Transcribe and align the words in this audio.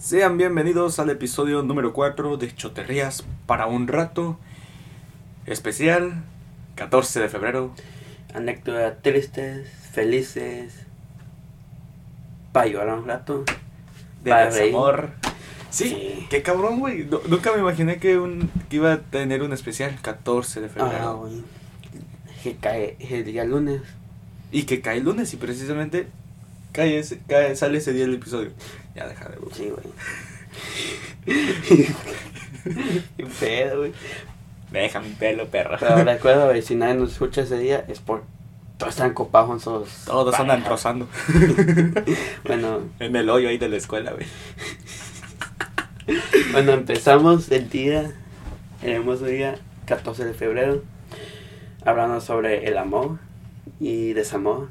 Sean 0.00 0.38
bienvenidos 0.38 0.98
al 0.98 1.10
episodio 1.10 1.62
número 1.62 1.92
4 1.92 2.38
de 2.38 2.54
Choterrías 2.54 3.22
para 3.46 3.66
un 3.66 3.86
rato 3.86 4.38
especial 5.44 6.24
14 6.76 7.20
de 7.20 7.28
febrero. 7.28 7.74
Anécdotas 8.34 9.02
tristes, 9.02 9.68
felices, 9.92 10.86
para 12.52 12.66
llorar 12.66 12.98
un 12.98 13.06
rato. 13.06 13.44
De 14.24 14.32
desamor. 14.34 15.10
Sí, 15.70 15.88
Sí. 15.90 16.26
qué 16.30 16.42
cabrón, 16.42 16.80
güey. 16.80 17.04
Nu- 17.04 17.20
nunca 17.28 17.52
me 17.52 17.58
imaginé 17.60 17.98
que, 17.98 18.18
un, 18.18 18.50
que 18.70 18.76
iba 18.76 18.92
a 18.94 19.00
tener 19.00 19.42
un 19.42 19.52
especial 19.52 19.98
14 20.00 20.60
de 20.62 20.66
Ah, 20.66 20.70
febrero. 20.70 21.16
güey. 21.18 21.42
Que 22.42 22.56
cae 22.56 22.96
el 22.98 23.24
día 23.26 23.44
lunes. 23.44 23.82
y 24.52 24.64
que 24.64 24.80
cae 24.80 24.96
el 24.98 25.04
lunes 25.04 25.32
y 25.32 25.36
precisamente 25.36 26.08
cae 26.72 26.98
ese- 26.98 27.20
cae- 27.28 27.54
sale 27.54 27.78
ese 27.78 27.92
día 27.92 28.04
el 28.04 28.14
episodio. 28.14 28.50
Ya 28.94 29.06
deja 29.06 29.28
de 29.28 29.36
güey. 29.36 29.54
Sí, 29.54 29.70
güey. 29.70 29.86
Qué 33.16 33.26
pedo, 33.38 33.78
güey. 33.78 33.92
Deja 34.70 35.00
mi 35.00 35.10
pelo, 35.10 35.46
perro. 35.46 35.76
Pero 35.78 36.04
recuerda, 36.04 36.44
güey, 36.48 36.62
si 36.62 36.74
nadie 36.74 36.94
nos 36.94 37.12
escucha 37.12 37.42
ese 37.42 37.58
día, 37.58 37.84
es 37.88 38.00
por. 38.00 38.22
Todos 38.78 38.94
están 38.94 39.12
copados 39.12 39.50
en 39.50 39.60
sus. 39.60 40.04
Todos 40.06 40.34
andan 40.40 40.64
rozando 40.64 41.06
Bueno, 42.44 42.80
en 42.98 43.14
el 43.14 43.28
hoyo 43.28 43.50
ahí 43.50 43.58
de 43.58 43.68
la 43.68 43.76
escuela, 43.76 44.12
güey. 44.12 44.26
bueno, 46.52 46.72
empezamos 46.72 47.50
el 47.50 47.68
día, 47.68 48.10
el 48.82 48.90
hermoso 48.90 49.26
día 49.26 49.56
14 49.84 50.24
de 50.24 50.32
febrero, 50.32 50.82
hablando 51.84 52.22
sobre 52.22 52.68
el 52.68 52.78
amor 52.78 53.18
y 53.80 54.14
desamor. 54.14 54.68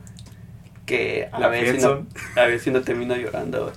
Que 0.88 1.30
a 1.31 1.40
La 1.40 1.50
ver, 1.50 1.76
si 1.76 1.86
no, 1.86 2.08
a 2.36 2.45
ver 2.45 2.59
si 2.59 2.72
no 2.72 2.81
termino 2.81 3.16
llorando, 3.16 3.66
güey. 3.66 3.76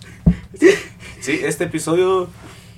Sí, 1.20 1.40
este 1.44 1.64
episodio 1.64 2.28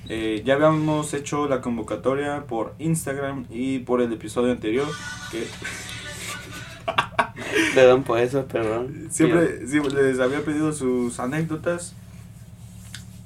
eh, 0.07 0.43
ya 0.45 0.53
habíamos 0.53 1.13
hecho 1.13 1.47
la 1.47 1.61
convocatoria 1.61 2.45
por 2.45 2.75
Instagram 2.77 3.45
y 3.49 3.79
por 3.79 4.01
el 4.01 4.13
episodio 4.13 4.51
anterior. 4.51 4.87
Que 5.31 5.47
Perdón 7.73 8.03
por 8.03 8.19
eso, 8.19 8.45
perdón. 8.45 9.07
siempre, 9.09 9.67
siempre 9.67 10.03
les 10.03 10.19
había 10.19 10.43
pedido 10.43 10.71
sus 10.73 11.19
anécdotas. 11.19 11.95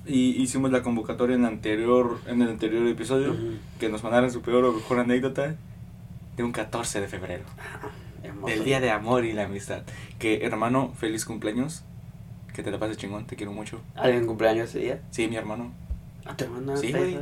Y 0.06 0.42
hicimos 0.42 0.72
la 0.72 0.82
convocatoria 0.82 1.36
en, 1.36 1.46
anterior, 1.46 2.20
en 2.26 2.42
el 2.42 2.50
anterior 2.50 2.88
episodio. 2.88 3.34
Ujú. 3.34 3.58
Que 3.80 3.90
nos 3.90 4.02
mandaran 4.04 4.32
su 4.32 4.42
peor 4.42 4.64
o 4.66 4.74
mejor 4.74 5.00
anécdota 5.00 5.56
de 6.36 6.44
un 6.44 6.52
14 6.52 7.02
de 7.02 7.08
febrero. 7.08 7.44
Hermoso. 8.24 8.54
El 8.54 8.64
día 8.64 8.80
de 8.80 8.90
amor 8.90 9.26
y 9.26 9.34
la 9.34 9.44
amistad. 9.46 9.84
Que 10.18 10.46
hermano, 10.46 10.94
feliz 10.98 11.26
cumpleaños. 11.26 11.84
Que 12.60 12.64
te 12.64 12.72
la 12.72 12.78
pases 12.78 12.98
chingón, 12.98 13.26
te 13.26 13.38
quiero 13.38 13.54
mucho. 13.54 13.80
¿Alguien 13.96 14.28
cumpleaños 14.28 14.68
ese 14.68 14.80
día? 14.80 15.02
Sí, 15.12 15.30
mi 15.30 15.38
hermano. 15.38 15.72
¿A 16.26 16.36
tu 16.36 16.44
hermana? 16.44 16.76
Sí, 16.76 16.92
¿Te- 16.92 16.98
güey. 17.00 17.18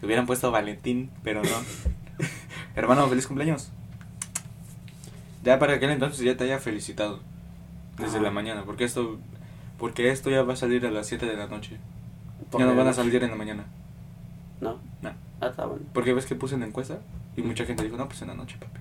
Te 0.00 0.06
hubieran 0.06 0.26
puesto 0.26 0.50
Valentín, 0.50 1.08
pero 1.22 1.40
no. 1.40 1.48
hermano, 2.74 3.06
feliz 3.06 3.28
cumpleaños. 3.28 3.70
Ya 5.44 5.60
para 5.60 5.74
aquel 5.74 5.90
entonces 5.90 6.18
ya 6.24 6.36
te 6.36 6.42
haya 6.42 6.58
felicitado. 6.58 7.20
Desde 7.96 8.18
Ah. 8.18 8.22
la 8.22 8.30
mañana. 8.32 8.64
Porque 8.64 8.82
esto 8.82 9.18
porque 9.78 10.10
esto 10.10 10.30
ya 10.30 10.42
va 10.42 10.54
a 10.54 10.56
salir 10.56 10.84
a 10.84 10.90
las 10.90 11.06
7 11.06 11.26
de 11.26 11.36
la 11.36 11.46
noche. 11.46 11.76
¿Por 12.50 12.60
Ya 12.60 12.66
no 12.66 12.74
van 12.74 12.88
a 12.88 12.92
salir 12.92 13.22
en 13.22 13.30
la 13.30 13.36
mañana. 13.36 13.66
No. 14.60 14.80
No. 15.00 15.12
Ah, 15.40 15.46
está 15.46 15.64
bueno. 15.66 15.84
Porque 15.92 16.12
ves 16.12 16.26
que 16.26 16.34
puse 16.34 16.54
en 16.54 16.62
la 16.62 16.66
encuesta 16.66 16.98
y 17.36 17.42
mucha 17.42 17.64
gente 17.66 17.84
dijo, 17.84 17.96
no, 17.96 18.08
pues 18.08 18.20
en 18.22 18.28
la 18.28 18.34
noche, 18.34 18.56
papi. 18.58 18.80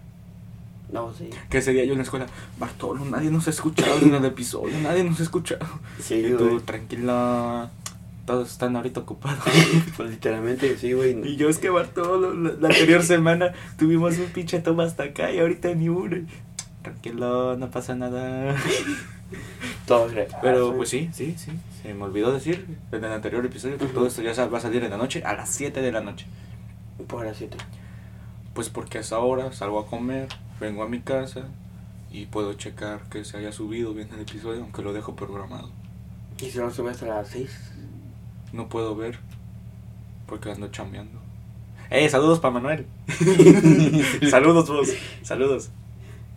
No, 0.91 1.14
sí. 1.14 1.30
Que 1.50 1.58
ese 1.59 1.73
día 1.73 1.83
yo 1.86 1.94
en 1.94 1.97
la 1.97 2.03
escuela, 2.03 2.28
Bartolo, 2.58 3.03
nadie 3.05 3.30
nos 3.31 3.47
ha 3.47 3.50
escuchado 3.50 3.97
en 4.02 4.14
el 4.14 4.25
episodio, 4.25 4.78
nadie 4.81 5.03
nos 5.03 5.19
ha 5.19 5.23
escuchado. 5.23 5.66
Sí, 6.00 6.16
y 6.16 6.31
tú, 6.38 6.47
güey. 6.50 6.59
tranquila, 6.59 7.69
todos 8.25 8.52
están 8.52 8.75
ahorita 8.75 9.02
ocupados. 9.02 9.44
Pues 9.97 10.09
literalmente, 10.09 10.77
sí, 10.77 10.94
güey. 10.94 11.27
y 11.27 11.36
yo 11.38 11.50
es 11.50 11.58
que 11.58 11.69
Bartolo, 11.69 12.33
la, 12.33 12.52
la 12.59 12.67
anterior 12.69 13.03
semana 13.03 13.53
tuvimos 13.77 14.17
un 14.17 14.27
pinche 14.27 14.59
toma 14.59 14.83
hasta 14.83 15.03
acá 15.03 15.31
y 15.31 15.39
ahorita 15.39 15.73
ni 15.73 15.89
uno. 15.89 16.17
Tranquilo, 16.82 17.58
no 17.58 17.71
pasa 17.71 17.95
nada. 17.95 18.55
Todo 19.88 20.08
Pero 20.42 20.70
ah, 20.71 20.73
pues 20.76 20.89
sí, 20.89 21.09
sí, 21.14 21.36
sí, 21.38 21.52
se 21.82 21.93
me 21.93 22.04
olvidó 22.04 22.32
decir 22.32 22.65
en 22.92 23.04
el 23.04 23.11
anterior 23.11 23.45
episodio 23.45 23.77
que 23.77 23.86
Ujú. 23.86 23.93
todo 23.93 24.08
esto 24.08 24.21
ya 24.21 24.45
va 24.48 24.58
a 24.58 24.61
salir 24.61 24.83
en 24.83 24.92
la 24.92 24.98
noche, 24.98 25.23
a 25.23 25.33
las 25.33 25.49
7 25.49 25.82
de 25.82 25.92
la 25.92 26.02
noche. 26.02 26.26
Por 27.08 27.26
las 27.26 27.38
siete. 27.38 27.58
Pues 28.54 28.70
porque 28.70 28.99
a 28.99 29.02
esa 29.02 29.20
hora 29.20 29.52
salgo 29.52 29.80
a 29.80 29.88
comer, 29.88 30.27
vengo 30.60 30.83
a 30.83 30.89
mi 30.89 31.02
casa 31.02 31.43
y 32.11 32.26
puedo 32.27 32.54
checar 32.54 33.02
que 33.10 33.26
se 33.26 33.38
haya 33.38 33.52
subido 33.52 33.93
bien 33.93 34.10
el 34.14 34.21
episodio, 34.21 34.61
aunque 34.61 34.82
lo 34.82 34.93
dejo 34.93 35.16
programado. 35.16 35.70
¿Y 36.42 36.49
si 36.49 36.58
lo 36.58 36.71
subes 36.71 37.02
a 37.04 37.08
las 37.08 37.27
seis? 37.30 37.52
No 38.54 38.70
puedo 38.70 38.95
ver 38.95 39.20
porque 40.27 40.52
ando 40.52 40.67
chambeando. 40.70 41.20
¡Eh! 41.89 42.10
Saludos 42.10 42.39
para 42.39 42.54
Manuel. 42.55 42.86
saludos 44.30 44.67
vos. 44.70 44.89
Saludos. 45.23 45.70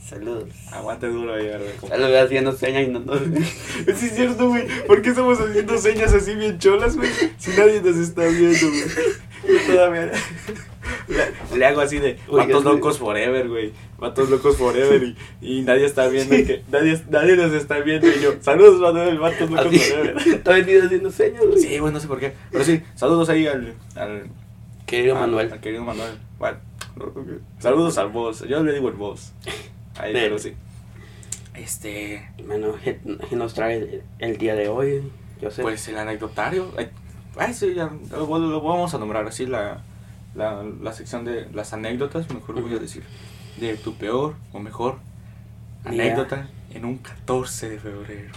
Saludos. 0.05 0.49
Aguante 0.73 1.07
duro 1.09 1.34
ahí, 1.34 1.47
¿verdad? 1.47 1.67
Como- 1.81 1.93
Ya 1.93 1.99
lo 1.99 2.07
voy 2.09 2.17
haciendo 2.17 2.53
señas 2.53 2.87
y 2.89 2.91
no, 2.91 3.01
no. 3.01 3.12
Sí 3.95 4.07
es 4.07 4.15
cierto, 4.15 4.49
güey. 4.49 4.67
¿Por 4.87 5.03
qué 5.03 5.11
estamos 5.11 5.39
haciendo 5.41 5.77
señas 5.78 6.12
así 6.15 6.34
bien 6.34 6.59
cholas, 6.59 6.97
güey? 6.97 7.11
Si 7.39 7.51
nadie 7.51 7.83
nos 7.83 7.97
está 7.97 8.25
viendo, 8.27 8.69
güey. 8.69 8.84
Yo 9.48 9.72
todavía 9.75 10.12
le, 11.09 11.59
le 11.59 11.66
hago 11.66 11.81
así 11.81 11.98
de 11.98 12.19
vatos 12.31 12.64
locos 12.64 12.98
forever, 12.98 13.48
güey. 13.48 13.72
Vatos 13.98 14.28
locos 14.31 14.56
forever 14.56 15.03
y, 15.03 15.16
y 15.41 15.62
nadie 15.62 15.84
está 15.86 16.06
viendo 16.09 16.36
que 16.36 16.62
nadie, 16.70 17.00
nadie 17.10 17.36
nos 17.36 17.53
está 17.53 17.78
viendo 17.81 18.06
y 18.09 18.20
yo. 18.20 18.34
Saludos, 18.41 18.81
Manuel, 18.81 19.19
vatos 19.19 19.50
locos 19.50 19.66
Así. 19.66 19.78
forever. 19.78 20.42
He 20.47 20.53
venido 20.62 20.84
haciendo 20.86 21.10
señas, 21.10 21.44
güey. 21.47 21.59
Sí, 21.60 21.78
güey, 21.78 21.92
no 21.92 22.00
sé 22.00 22.06
por 22.09 22.20
qué. 22.20 22.32
Pero 22.53 22.64
sí, 22.64 22.82
saludos 22.94 23.28
ahí 23.28 23.47
al, 23.47 23.75
al 23.97 24.25
Querido 24.86 25.14
al- 25.16 25.22
Manuel. 25.22 25.53
Al 25.53 25.60
querido 25.60 25.82
Manuel. 25.84 26.12
Bueno, 26.38 26.59
saludos 27.59 27.98
al 27.98 28.09
boss. 28.09 28.44
Yo 28.48 28.62
le 28.62 28.72
digo 28.72 28.88
el 28.88 28.94
boss. 28.94 29.32
Ahí, 29.98 30.12
pero 30.12 30.38
sí. 30.38 30.54
Este. 31.54 32.28
Bueno, 32.47 32.75
¿qué, 32.82 32.98
qué 33.28 33.36
nos 33.36 33.54
trae 33.54 33.76
el, 33.78 34.03
el 34.19 34.38
día 34.38 34.54
de 34.54 34.69
hoy? 34.69 35.03
Yo 35.42 35.50
sé. 35.50 35.62
Pues 35.62 35.86
el 35.88 35.98
anecdotario. 35.98 36.72
Ay, 36.76 36.88
ay, 37.38 37.54
sí, 37.54 37.75
ya, 37.75 37.91
lo, 38.10 38.38
lo 38.38 38.60
vamos 38.60 38.93
a 38.94 38.99
nombrar 38.99 39.26
así 39.26 39.47
la, 39.47 39.82
la, 40.34 40.62
la 40.62 40.93
sección 40.93 41.25
de 41.25 41.49
las 41.53 41.72
anécdotas, 41.72 42.28
mejor 42.32 42.60
voy 42.60 42.75
a 42.75 42.78
decir. 42.78 43.04
De 43.59 43.76
tu 43.76 43.94
peor 43.94 44.37
o 44.53 44.60
mejor 44.60 44.99
anécdota 45.84 46.48
en 46.71 46.84
un 46.84 46.98
14 46.98 47.71
de 47.71 47.78
febrero. 47.78 48.32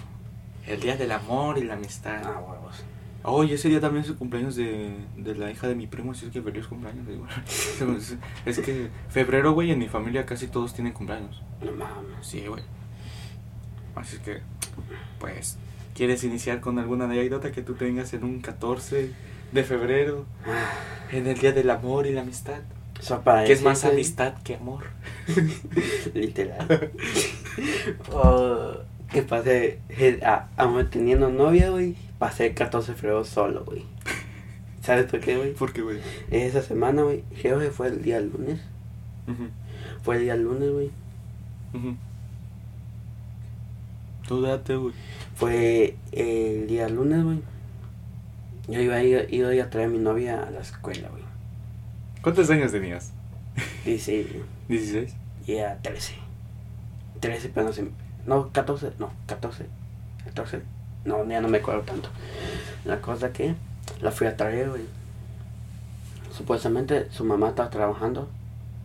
El 0.65 0.79
día 0.79 0.95
del 0.95 1.11
amor 1.11 1.57
y 1.57 1.63
la 1.63 1.73
amistad. 1.75 2.21
Ah, 2.23 2.39
huevos. 2.39 2.83
Oye, 3.23 3.53
ese 3.53 3.69
día 3.69 3.79
también 3.79 4.03
es 4.03 4.09
el 4.09 4.15
cumpleaños 4.17 4.55
de, 4.55 4.95
de 5.15 5.35
la 5.35 5.51
hija 5.51 5.67
de 5.67 5.75
mi 5.75 5.85
primo, 5.85 6.11
así 6.11 6.25
es 6.25 6.31
que 6.31 6.41
feliz 6.41 6.65
cumpleaños. 6.65 7.05
Es- 7.47 8.15
es 8.45 8.59
que 8.59 8.89
febrero, 9.09 9.51
güey, 9.53 9.69
en 9.71 9.77
mi 9.79 9.87
familia 9.89 10.25
casi 10.25 10.47
todos 10.47 10.73
tienen 10.73 10.93
cumpleaños. 10.93 11.39
No 11.63 11.71
mames. 11.73 12.25
Sí, 12.25 12.45
güey. 12.47 12.63
Así 13.95 14.15
es 14.15 14.21
que, 14.23 14.41
pues, 15.19 15.57
¿quieres 16.01 16.23
iniciar 16.23 16.61
con 16.61 16.79
alguna 16.79 17.05
anécdota 17.05 17.51
que 17.51 17.61
tú 17.61 17.75
tengas 17.75 18.11
en 18.15 18.23
un 18.23 18.41
14 18.41 19.11
de 19.51 19.63
febrero, 19.63 20.25
Ah, 20.47 20.71
en 21.11 21.27
el 21.27 21.37
Día 21.37 21.51
del 21.51 21.69
Amor 21.69 22.07
y 22.07 22.11
la 22.11 22.21
Amistad? 22.21 22.61
Eso 22.99 23.21
para 23.21 23.45
¿Qué 23.45 23.53
es 23.53 23.61
más 23.61 23.85
amistad 23.85 24.33
que 24.43 24.55
amor? 24.55 24.85
Literal. 26.15 26.89
oh, 28.11 28.71
que 29.11 29.21
pasé, 29.21 29.77
eh, 29.89 30.19
a- 30.25 30.47
aún 30.57 30.89
teniendo 30.89 31.29
novia, 31.29 31.69
güey, 31.69 31.95
pasé 32.17 32.47
el 32.47 32.55
14 32.55 32.93
de 32.93 32.97
febrero 32.97 33.23
solo, 33.23 33.63
güey. 33.63 33.83
¿Sabes 34.81 35.05
por 35.05 35.19
qué, 35.19 35.37
güey? 35.37 35.53
¿Por 35.53 35.71
qué, 35.71 35.83
güey? 35.83 35.99
Esa 36.31 36.63
semana, 36.63 37.03
güey, 37.03 37.23
creo 37.43 37.59
que 37.59 37.69
fue 37.69 37.89
el 37.89 38.01
día 38.01 38.19
lunes. 38.19 38.59
Fue 40.01 40.15
el 40.15 40.23
día 40.23 40.35
lunes, 40.35 40.71
güey. 40.71 40.89
Tú 44.27 44.41
date, 44.41 44.75
güey. 44.75 44.93
Fue 45.35 45.95
el 46.11 46.67
día 46.67 46.87
lunes, 46.89 47.23
güey. 47.23 47.41
Yo 48.67 48.79
iba 48.79 48.95
a 48.95 49.03
ir, 49.03 49.27
iba 49.31 49.49
a 49.49 49.55
ir 49.55 49.61
a 49.61 49.69
traer 49.69 49.87
a 49.87 49.91
mi 49.91 49.97
novia 49.97 50.43
a 50.43 50.51
la 50.51 50.59
escuela, 50.59 51.09
güey. 51.09 51.23
¿Cuántos 52.21 52.49
años 52.49 52.71
tenías? 52.71 53.11
Dice, 53.85 54.25
¿16? 54.69 55.09
y 55.47 55.57
a 55.57 55.77
13. 55.81 56.15
13, 57.19 57.49
pero 57.49 57.67
no 57.67 57.73
sé. 57.73 57.87
No, 58.25 58.51
14, 58.51 58.93
no, 58.99 59.11
14. 59.25 59.65
14. 60.25 60.61
No, 61.05 61.27
ya 61.27 61.41
no 61.41 61.47
me 61.47 61.57
acuerdo 61.57 61.81
tanto. 61.81 62.09
La 62.85 63.01
cosa 63.01 63.33
que 63.33 63.55
la 64.01 64.11
fui 64.11 64.27
a 64.27 64.37
traer, 64.37 64.69
güey. 64.69 64.83
Supuestamente 66.31 67.09
su 67.11 67.25
mamá 67.25 67.49
estaba 67.49 67.69
trabajando. 67.69 68.29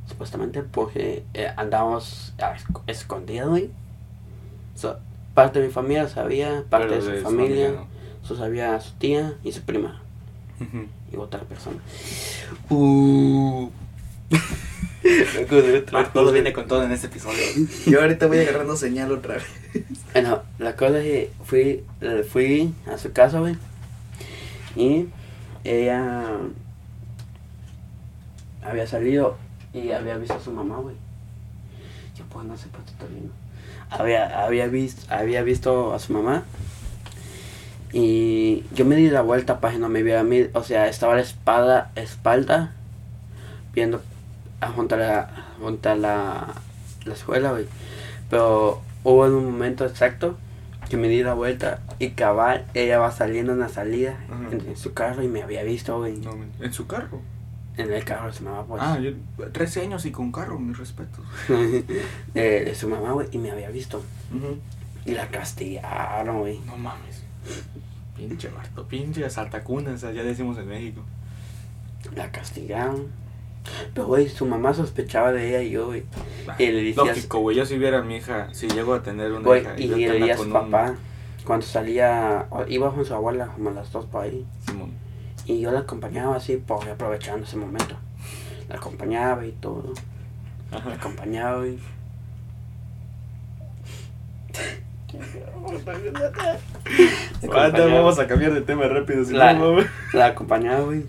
Supuestamente 0.09 0.63
porque 0.63 1.25
eh, 1.35 1.53
andábamos 1.57 2.33
escondidos, 2.87 3.51
güey. 3.51 3.71
So, 4.75 4.99
parte 5.37 5.61
de 5.61 5.67
mi 5.67 5.73
familia 5.73 6.09
sabía, 6.09 6.65
parte 6.71 6.99
de 6.99 7.03
su 7.03 7.23
familia. 7.23 7.73
¿no? 7.73 7.87
Su 8.23 8.37
sabía 8.37 8.81
su 8.81 8.95
tía 8.95 9.35
y 9.45 9.53
su 9.53 9.61
prima. 9.61 10.01
Y 11.13 11.17
otra 11.17 11.41
persona. 11.41 11.77
Uh. 12.71 13.69
Todo 16.15 16.33
viene 16.33 16.53
con 16.53 16.67
todo 16.67 16.83
en 16.83 16.91
este 16.91 17.07
episodio. 17.09 17.45
Yo 17.87 18.01
ahorita 18.01 18.27
voy 18.27 18.39
agarrando 18.39 18.77
señal 18.77 19.13
otra 19.13 19.35
vez. 19.35 19.45
Bueno, 20.13 20.43
la 20.59 20.75
cosa 20.75 20.99
es 20.99 21.05
que 21.05 21.31
fui, 21.45 21.85
fui 22.29 22.73
a 22.91 22.99
su 22.99 23.13
casa, 23.13 23.39
güey. 23.39 23.57
Y 24.75 25.07
ella 25.63 26.39
había 28.65 28.87
salido 28.87 29.37
y 29.73 29.91
había 29.93 30.17
visto 30.17 30.35
a 30.35 30.41
su 30.41 30.51
mamá, 30.51 30.79
güey. 30.79 30.97
Yo 32.17 32.25
pues 32.31 32.47
no 32.47 32.57
sé 32.57 32.69
por 32.69 32.81
qué 32.85 32.93
termino. 32.99 33.46
Había, 33.91 34.45
había, 34.45 34.67
visto, 34.67 35.03
había 35.15 35.43
visto 35.43 35.95
a 35.95 35.99
su 35.99 36.13
mamá 36.13 36.45
y 37.93 38.65
yo 38.75 38.85
me 38.85 38.97
di 38.97 39.09
la 39.09 39.23
vuelta 39.23 39.61
para 39.61 39.75
que 39.75 39.79
no 39.79 39.89
me 39.89 40.03
viera 40.03 40.21
a 40.21 40.25
mí. 40.25 40.47
O 40.53 40.63
sea, 40.63 40.89
estaba 40.89 41.15
a 41.15 41.17
la 41.17 41.23
espalda, 41.23 41.93
espalda 41.95 42.73
viendo 43.75 44.03
a 44.61 44.69
junto 44.69 44.97
a 44.97 44.99
la, 44.99 45.31
junto 45.61 45.89
a 45.89 45.95
la, 45.95 46.55
la 47.05 47.13
escuela, 47.15 47.53
güey. 47.53 47.67
Pero 48.29 48.83
hubo 49.05 49.25
un 49.25 49.45
momento 49.45 49.87
exacto 49.87 50.37
que 50.89 50.97
me 50.97 51.09
di 51.09 51.23
la 51.23 51.35
vuelta 51.35 51.81
y 51.99 52.11
cabal, 52.11 52.67
ella 52.75 52.99
va 52.99 53.11
saliendo 53.13 53.53
en 53.53 53.61
la 53.61 53.69
salida 53.69 54.19
Ajá. 54.31 54.49
en, 54.53 54.77
su 54.77 54.93
carro 54.93 55.23
y 55.23 55.29
me 55.29 55.43
había 55.43 55.63
visto, 55.63 55.99
güey. 55.99 56.19
No, 56.19 56.37
en 56.61 56.73
su 56.73 56.87
carro. 56.87 57.21
En 57.77 57.93
el 57.93 58.05
carro 58.05 58.29
de 58.29 58.33
su 58.33 58.43
mamá, 58.45 58.65
pues. 58.65 58.83
Ah, 58.83 58.99
yo, 58.99 59.11
13 59.53 59.83
años 59.83 60.07
y 60.07 60.11
con 60.11 60.33
carro, 60.33 60.59
mis 60.59 60.79
respetos. 60.79 61.25
de, 61.49 61.85
de 62.65 62.75
su 62.75 62.89
mamá, 62.89 63.13
güey, 63.13 63.29
y 63.33 63.39
me 63.39 63.51
había 63.51 63.69
visto. 63.71 64.03
Y 65.05 65.13
la 65.13 65.29
castigaron, 65.29 66.39
güey. 66.41 66.59
No 66.67 66.77
mames. 66.77 67.23
Pinche 68.17 68.49
Barto, 68.49 68.87
pinche 68.89 69.29
saltacunas, 69.29 70.01
ya 70.01 70.11
decimos 70.13 70.57
en 70.59 70.69
México. 70.69 71.03
La 72.15 72.31
castigaron. 72.31 73.09
Pero, 73.95 74.07
güey, 74.07 74.29
su 74.29 74.47
mamá 74.47 74.73
sospechaba 74.75 75.33
de 75.33 75.49
ella 75.49 75.63
y 75.63 75.71
yo, 75.71 75.87
güey. 75.87 76.05
Y 76.59 76.67
le 76.67 76.83
decías- 76.83 76.97
Lógico, 77.09 77.41
güey, 77.41 77.57
yo 77.57 77.67
si 77.67 77.77
viera 77.79 77.99
a 77.99 78.03
mi 78.03 78.17
hija, 78.17 78.49
si 78.53 78.69
llego 78.69 78.95
a 78.95 79.03
tener 79.03 79.33
una 79.33 79.41
Güey, 79.45 79.63
hija 79.63 79.75
y 79.77 79.89
yo 79.89 79.97
le 79.97 80.21
leía 80.21 80.35
a 80.35 80.37
su 80.37 80.45
un- 80.45 80.53
papá. 80.53 80.95
Cuando 81.45 81.67
salía, 81.67 82.47
iba 82.69 82.93
con 82.95 83.05
su 83.05 83.15
abuela, 83.15 83.49
como 83.49 83.71
a 83.71 83.73
las 83.73 83.93
dos 83.93 84.07
por 84.07 84.23
ahí. 84.25 84.45
Simón. 84.67 84.91
Y 85.47 85.61
yo 85.61 85.71
la 85.71 85.81
acompañaba 85.81 86.37
así, 86.37 86.57
pues 86.57 86.87
aprovechando 86.89 87.47
ese 87.47 87.57
momento. 87.57 87.97
La 88.69 88.77
acompañaba 88.77 89.47
y 89.47 89.53
todo. 89.53 89.93
La 90.71 90.95
acompañaba 90.95 91.67
y. 91.67 91.79
Anda, 97.53 97.87
vamos 97.87 98.19
a 98.19 98.27
cambiar 98.27 98.53
de 98.55 98.61
tema 98.63 98.85
rápido, 98.89 99.25
si 99.25 99.33
La- 99.33 99.53
no. 99.55 99.77
La 100.13 100.27
acompañaba, 100.27 100.81
güey. 100.81 101.05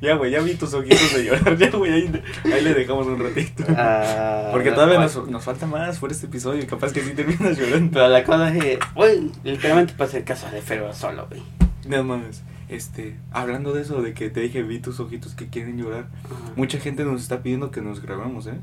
Ya, 0.00 0.14
güey, 0.16 0.30
ya 0.30 0.40
vi 0.40 0.54
tus 0.54 0.74
ojitos 0.74 1.14
de 1.14 1.24
llorar, 1.24 1.56
ya, 1.56 1.70
güey, 1.70 1.92
ahí, 1.92 2.22
ahí 2.52 2.60
le 2.62 2.74
dejamos 2.74 3.06
un 3.06 3.18
ratito. 3.22 3.64
Ah, 3.76 4.50
Porque 4.52 4.72
todavía 4.72 4.98
nos, 4.98 5.26
nos 5.28 5.42
falta 5.44 5.64
más 5.66 5.98
por 5.98 6.10
este 6.10 6.26
episodio 6.26 6.62
y 6.62 6.66
capaz 6.66 6.92
que 6.92 7.00
sí 7.02 7.12
terminas 7.14 7.56
llorando. 7.56 7.92
Pero 7.92 8.08
la 8.08 8.22
cosa 8.24 8.54
es 8.54 8.62
que, 8.62 8.78
güey, 8.94 9.30
literalmente 9.44 9.94
pasé 9.96 10.18
el 10.18 10.24
caso 10.24 10.50
de 10.50 10.60
Fero 10.60 10.92
solo, 10.92 11.26
güey. 11.28 11.42
No 11.86 12.02
mames, 12.04 12.42
este, 12.68 13.16
hablando 13.30 13.72
de 13.72 13.82
eso, 13.82 14.02
de 14.02 14.12
que 14.14 14.30
te 14.30 14.40
dije, 14.40 14.62
vi 14.62 14.78
tus 14.78 14.98
ojitos 15.00 15.34
que 15.34 15.46
quieren 15.48 15.78
llorar, 15.78 16.06
Ajá. 16.24 16.52
mucha 16.56 16.78
gente 16.78 17.04
nos 17.04 17.22
está 17.22 17.42
pidiendo 17.42 17.70
que 17.70 17.80
nos 17.82 18.02
grabamos, 18.02 18.46
¿eh? 18.46 18.58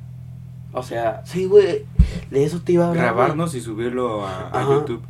O 0.73 0.81
sea, 0.83 1.21
sí, 1.25 1.45
güey. 1.45 1.85
De 2.31 2.43
eso 2.43 2.61
te 2.61 2.73
iba 2.73 2.85
a 2.85 2.89
hablar. 2.89 3.03
Grabarnos 3.05 3.53
y 3.55 3.61
subirlo 3.61 4.25
a, 4.25 4.49
a. 4.49 4.63
YouTube. 4.63 5.01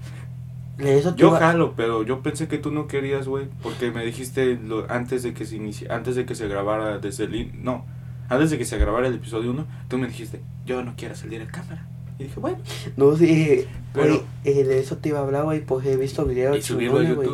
De 0.78 0.98
eso 0.98 1.14
te 1.14 1.22
Yo 1.22 1.30
iba 1.30 1.40
jalo, 1.40 1.74
pero 1.78 2.04
yo 2.04 2.22
pensé 2.22 2.48
que 2.48 2.58
tú 2.58 2.72
no 2.72 2.88
querías, 2.88 3.28
güey, 3.28 3.48
porque 3.62 3.92
me 3.92 4.04
dijiste 4.04 4.56
lo, 4.58 4.90
antes 4.92 5.24
de 5.24 5.34
que 5.34 5.46
se 5.46 5.56
inicie, 5.56 5.88
antes 5.92 6.16
de 6.16 6.26
que 6.26 6.36
se 6.36 6.48
grabara 6.48 6.98
desde 6.98 7.26
el 7.26 7.36
in- 7.36 7.64
no, 7.64 7.86
antes 8.28 8.50
de 8.50 8.58
que 8.58 8.66
se 8.66 8.78
grabara 8.78 9.08
el 9.08 9.16
episodio 9.16 9.52
1, 9.52 9.66
tú 9.88 9.98
me 10.00 10.08
dijiste, 10.08 10.42
"Yo 10.66 10.84
no 10.84 10.94
quiero 10.98 11.16
salir 11.16 11.42
a 11.44 11.48
cámara." 11.48 11.88
Y 12.20 12.24
dije, 12.24 12.40
"Bueno, 12.40 12.58
No, 12.98 13.16
sí, 13.16 13.66
Pero- 13.94 14.24
eh, 14.44 14.64
de 14.64 14.80
eso 14.80 14.98
te 14.98 15.10
iba 15.10 15.20
a 15.20 15.22
hablar, 15.22 15.44
güey, 15.46 15.64
pues 15.64 15.86
he 15.86 15.96
visto 15.96 16.26
videos 16.26 16.58
y 16.58 16.62
subirlo 16.62 17.00
a 17.00 17.04
güey, 17.04 17.30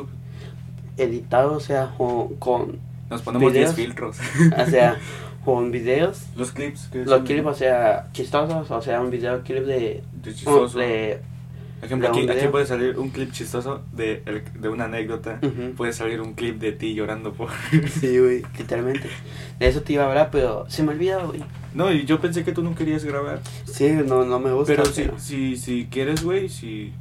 Editados, 0.99 1.55
o 1.57 1.59
sea, 1.59 1.93
con, 1.97 2.35
con, 2.35 2.77
Nos 3.09 3.21
ponemos 3.21 3.51
10 3.53 3.53
videos. 3.53 3.75
filtros." 3.75 4.17
o 4.57 4.69
sea, 4.69 4.97
con 5.45 5.71
videos, 5.71 6.23
Los 6.35 6.51
clips 6.51 6.89
que 6.91 7.05
los 7.05 7.21
clips, 7.23 7.47
o 7.47 7.53
sea, 7.53 8.07
chistosos, 8.11 8.69
o 8.69 8.81
sea, 8.81 9.01
un 9.01 9.09
video 9.09 9.41
clip 9.41 9.63
de, 9.63 10.03
de 10.21 10.33
chistoso. 10.35 10.77
de, 10.77 11.21
ejemplo, 11.81 12.09
aquí, 12.09 12.29
aquí 12.29 12.47
puede 12.49 12.65
salir 12.65 12.99
un 12.99 13.09
clip 13.09 13.31
chistoso 13.31 13.81
de, 13.93 14.21
el- 14.25 14.43
de 14.61 14.67
una 14.69 14.83
anécdota. 14.85 15.39
Puede 15.77 15.93
salir 15.93 16.19
un 16.21 16.33
clip 16.33 16.59
de 16.59 16.73
ti 16.73 16.93
llorando 16.93 17.31
por... 17.33 17.49
sí, 18.01 18.19
güey, 18.19 18.43
literalmente, 18.57 19.07
de 19.59 19.67
eso 19.67 19.81
te 19.81 19.93
iba 19.93 20.03
a 20.03 20.07
hablar, 20.09 20.29
pero 20.29 20.69
se 20.69 20.83
me 20.83 20.91
olvidó, 20.91 21.25
güey, 21.27 21.41
No, 21.73 21.89
y 21.91 22.03
yo 22.05 22.19
pensé 22.19 22.43
que 22.43 22.51
tú 22.51 22.61
no 22.61 22.75
querías 22.75 23.05
grabar. 23.05 23.39
sí, 23.63 23.91
no, 24.05 24.25
no 24.25 24.39
me 24.39 24.51
gusta, 24.51 24.73
Pero 24.75 24.85
si, 24.85 25.01
pero- 25.03 25.19
si, 25.19 25.55
si 25.55 25.87
quieres, 25.89 26.21
güey, 26.23 26.49
si... 26.49 26.91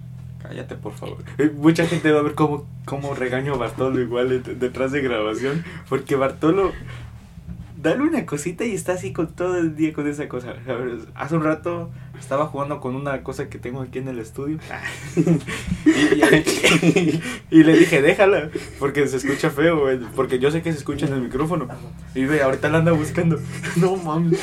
Cállate, 0.48 0.76
por 0.76 0.94
favor. 0.94 1.18
Eh, 1.36 1.52
Mucha 1.54 1.86
gente 1.86 2.10
va 2.10 2.20
a 2.20 2.22
ver 2.22 2.34
cómo, 2.34 2.66
cómo 2.86 3.14
regaño 3.14 3.54
a 3.54 3.58
Bartolo 3.58 4.00
igual 4.00 4.30
det- 4.42 4.56
detrás 4.58 4.92
de 4.92 5.02
grabación. 5.02 5.62
Porque 5.88 6.16
Bartolo... 6.16 6.72
Dale 7.80 8.02
una 8.02 8.26
cosita 8.26 8.64
y 8.64 8.74
está 8.74 8.94
así 8.94 9.12
con 9.12 9.28
todo 9.36 9.56
el 9.56 9.76
día 9.76 9.92
con 9.92 10.08
esa 10.08 10.26
cosa. 10.28 10.52
Ver, 10.66 10.98
Hace 11.14 11.36
un 11.36 11.44
rato 11.44 11.90
estaba 12.18 12.46
jugando 12.46 12.80
con 12.80 12.96
una 12.96 13.22
cosa 13.22 13.48
que 13.48 13.58
tengo 13.58 13.82
aquí 13.82 13.98
en 14.00 14.08
el 14.08 14.18
estudio. 14.18 14.58
y, 17.50 17.62
le 17.62 17.76
dije, 17.78 18.02
déjala, 18.02 18.50
porque 18.80 19.06
se 19.06 19.18
escucha 19.18 19.50
feo. 19.50 19.84
Porque 20.16 20.40
yo 20.40 20.50
sé 20.50 20.60
que 20.62 20.72
se 20.72 20.78
escucha 20.78 21.06
en 21.06 21.12
el 21.12 21.20
micrófono. 21.22 21.68
Y 22.16 22.24
ve, 22.24 22.42
ahorita 22.42 22.68
la 22.68 22.78
anda 22.78 22.90
buscando. 22.92 23.38
No 23.76 23.94
mames. 23.96 24.40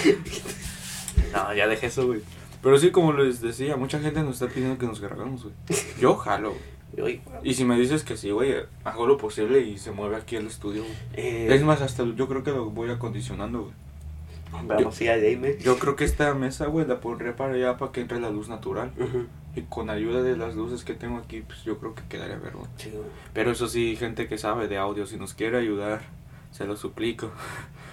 No, 1.34 1.54
ya 1.54 1.68
dejé 1.68 1.88
eso, 1.88 2.07
güey. 2.07 2.22
Pero 2.66 2.80
sí, 2.80 2.90
como 2.90 3.14
les 3.14 3.42
decía, 3.42 3.78
mucha 3.78 4.00
gente 4.00 4.24
nos 4.24 4.42
está 4.42 4.48
pidiendo 4.48 4.80
que 4.80 4.88
nos 4.88 5.00
grabemos, 5.00 5.44
güey. 5.44 5.56
Yo 6.00 6.16
jalo. 6.16 6.56
Y 7.44 7.54
si 7.54 7.66
me 7.66 7.78
dices 7.78 8.04
que 8.04 8.16
sí, 8.16 8.32
güey, 8.32 8.56
hago 8.86 9.06
lo 9.06 9.18
posible 9.18 9.60
y 9.60 9.78
se 9.78 9.92
mueve 9.92 10.16
aquí 10.16 10.38
el 10.38 10.48
estudio, 10.48 10.84
eh, 11.14 11.50
Es 11.52 11.62
más, 11.62 11.82
hasta 11.82 12.06
yo 12.06 12.28
creo 12.30 12.42
que 12.42 12.52
lo 12.52 12.70
voy 12.70 12.90
acondicionando, 12.90 13.64
güey. 13.64 14.66
vamos 14.66 15.02
ir 15.02 15.10
a 15.10 15.18
Dame. 15.18 15.58
Yo 15.60 15.78
creo 15.78 15.96
que 15.98 16.06
esta 16.06 16.34
mesa, 16.34 16.68
güey, 16.68 16.88
la 16.88 17.02
pondré 17.02 17.34
para 17.34 17.54
allá 17.54 17.78
para 17.78 17.92
que 17.92 18.00
entre 18.00 18.20
la 18.22 18.30
luz 18.30 18.48
natural. 18.48 18.92
Y 19.56 19.64
con 19.64 19.90
ayuda 19.90 20.24
de 20.24 20.38
las 20.38 20.56
luces 20.56 20.84
que 20.84 20.94
tengo 20.94 21.18
aquí, 21.18 21.42
pues 21.42 21.64
yo 21.66 21.78
creo 21.78 21.94
que 21.94 22.04
quedaría 22.08 22.38
ver, 22.38 22.54
güey. 22.54 22.68
sí, 22.78 22.90
güey. 22.92 23.04
Pero 23.34 23.52
eso 23.52 23.68
sí, 23.68 23.96
gente 23.98 24.28
que 24.28 24.38
sabe 24.38 24.68
de 24.68 24.78
audio, 24.78 25.06
si 25.06 25.18
nos 25.18 25.34
quiere 25.34 25.58
ayudar, 25.58 26.02
se 26.52 26.66
lo 26.66 26.78
suplico. 26.78 27.30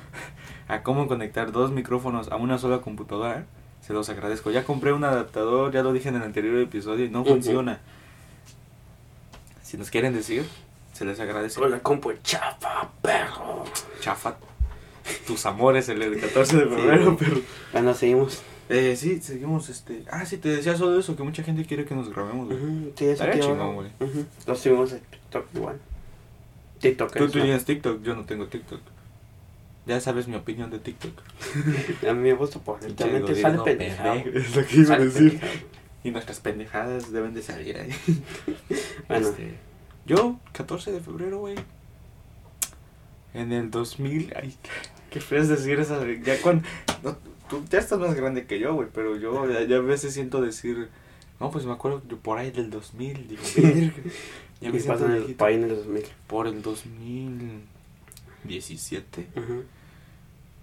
a 0.68 0.82
cómo 0.82 1.08
conectar 1.08 1.52
dos 1.52 1.72
micrófonos 1.72 2.30
a 2.30 2.36
una 2.36 2.56
sola 2.56 2.80
computadora, 2.80 3.46
se 3.82 3.92
los 3.92 4.08
agradezco. 4.08 4.50
Ya 4.50 4.64
compré 4.64 4.92
un 4.92 5.04
adaptador, 5.04 5.72
ya 5.72 5.82
lo 5.82 5.92
dije 5.92 6.08
en 6.08 6.16
el 6.16 6.22
anterior 6.22 6.56
episodio 6.58 7.04
y 7.04 7.10
no 7.10 7.24
funciona. 7.24 7.80
Si 9.62 9.76
nos 9.76 9.90
quieren 9.90 10.14
decir, 10.14 10.44
se 10.92 11.04
les 11.04 11.18
agradece. 11.20 11.58
Con 11.60 11.70
la 11.70 11.80
compu 11.80 12.12
chapa, 12.22 12.90
perro. 13.00 13.64
Chafa, 14.00 14.36
tus 15.26 15.44
amores 15.46 15.88
el 15.88 16.20
14 16.20 16.56
de 16.56 16.66
febrero, 16.66 17.10
Sí. 17.10 17.16
pero... 17.18 17.40
Bueno, 17.72 17.94
seguimos. 17.94 18.42
Eh, 18.68 18.96
sí, 18.96 19.20
seguimos, 19.20 19.68
este... 19.68 20.04
Ah, 20.10 20.24
sí, 20.24 20.38
te 20.38 20.48
decía 20.48 20.76
solo 20.76 20.98
eso, 20.98 21.16
que 21.16 21.22
mucha 21.22 21.42
gente 21.42 21.64
quiere 21.64 21.84
que 21.84 21.94
nos 21.94 22.08
grabemos, 22.10 22.46
güey. 22.48 22.58
Ujú, 22.58 22.92
Sí, 22.96 23.04
eso 23.06 23.24
a 23.24 23.30
chingón, 23.32 23.74
güey. 23.74 23.88
Ujú, 24.00 24.24
Lo 24.46 24.54
subimos 24.54 24.92
en 24.92 25.00
TikTok 25.00 25.46
igual. 25.54 25.80
TikTok 26.80 27.12
Tú 27.16 27.24
es, 27.24 27.34
¿no? 27.34 27.42
tienes 27.42 27.64
TikTok, 27.64 28.02
yo 28.02 28.14
no 28.14 28.24
tengo 28.24 28.46
TikTok. 28.46 28.80
Ya 29.86 30.00
sabes 30.00 30.28
mi 30.28 30.36
opinión 30.36 30.70
de 30.70 30.78
TikTok. 30.78 31.12
A 32.08 32.12
mí 32.12 32.20
me 32.20 32.34
gusta 32.34 32.60
porque 32.60 32.88
literalmente 32.88 33.34
sale 33.40 33.56
Gobierno 33.56 33.64
pendejado. 33.64 34.14
Es 34.34 34.56
lo 34.56 34.64
que 34.66 34.76
iba 34.76 34.82
a 34.82 34.86
Sale 34.98 35.04
decir. 35.06 35.40
Y 36.04 36.10
nuestras 36.10 36.40
pendejadas 36.40 37.12
deben 37.12 37.34
de 37.34 37.42
salir 37.42 37.76
ahí. 37.78 37.90
Bueno. 39.08 39.28
Este, 39.28 39.54
yo, 40.06 40.38
14 40.52 40.92
de 40.92 41.00
febrero, 41.00 41.40
güey. 41.40 41.56
En 43.34 43.52
el 43.52 43.70
2000. 43.70 44.32
Ay, 44.36 44.54
qué 45.10 45.20
feo 45.20 45.42
es 45.42 45.48
decir 45.48 45.78
esa. 45.80 46.00
Ya 46.24 46.40
cuando. 46.40 46.66
no, 47.02 47.16
tú 47.48 47.64
ya 47.68 47.78
estás 47.78 47.98
más 47.98 48.14
grande 48.14 48.46
que 48.46 48.58
yo, 48.58 48.74
güey. 48.74 48.88
Pero 48.92 49.16
yo 49.16 49.48
ya, 49.50 49.64
ya 49.64 49.76
a 49.76 49.80
veces 49.80 50.14
siento 50.14 50.40
decir. 50.40 50.88
No, 51.40 51.50
pues 51.50 51.66
me 51.66 51.72
acuerdo 51.72 52.02
yo 52.08 52.18
por 52.18 52.38
ahí 52.38 52.50
del 52.50 52.70
2000. 52.70 53.28
Digo. 53.28 53.42
Ya 54.60 54.70
me 54.70 54.78
siento 54.78 54.92
pasa 54.92 55.06
en 55.06 55.10
el 55.12 55.18
viejito. 55.18 55.38
país 55.38 55.56
en 55.56 55.64
el 55.64 56.62
2000. 56.62 57.62
Por 58.42 58.50
el 58.50 58.58
2017 58.58 59.28
Ujú. 59.36 59.64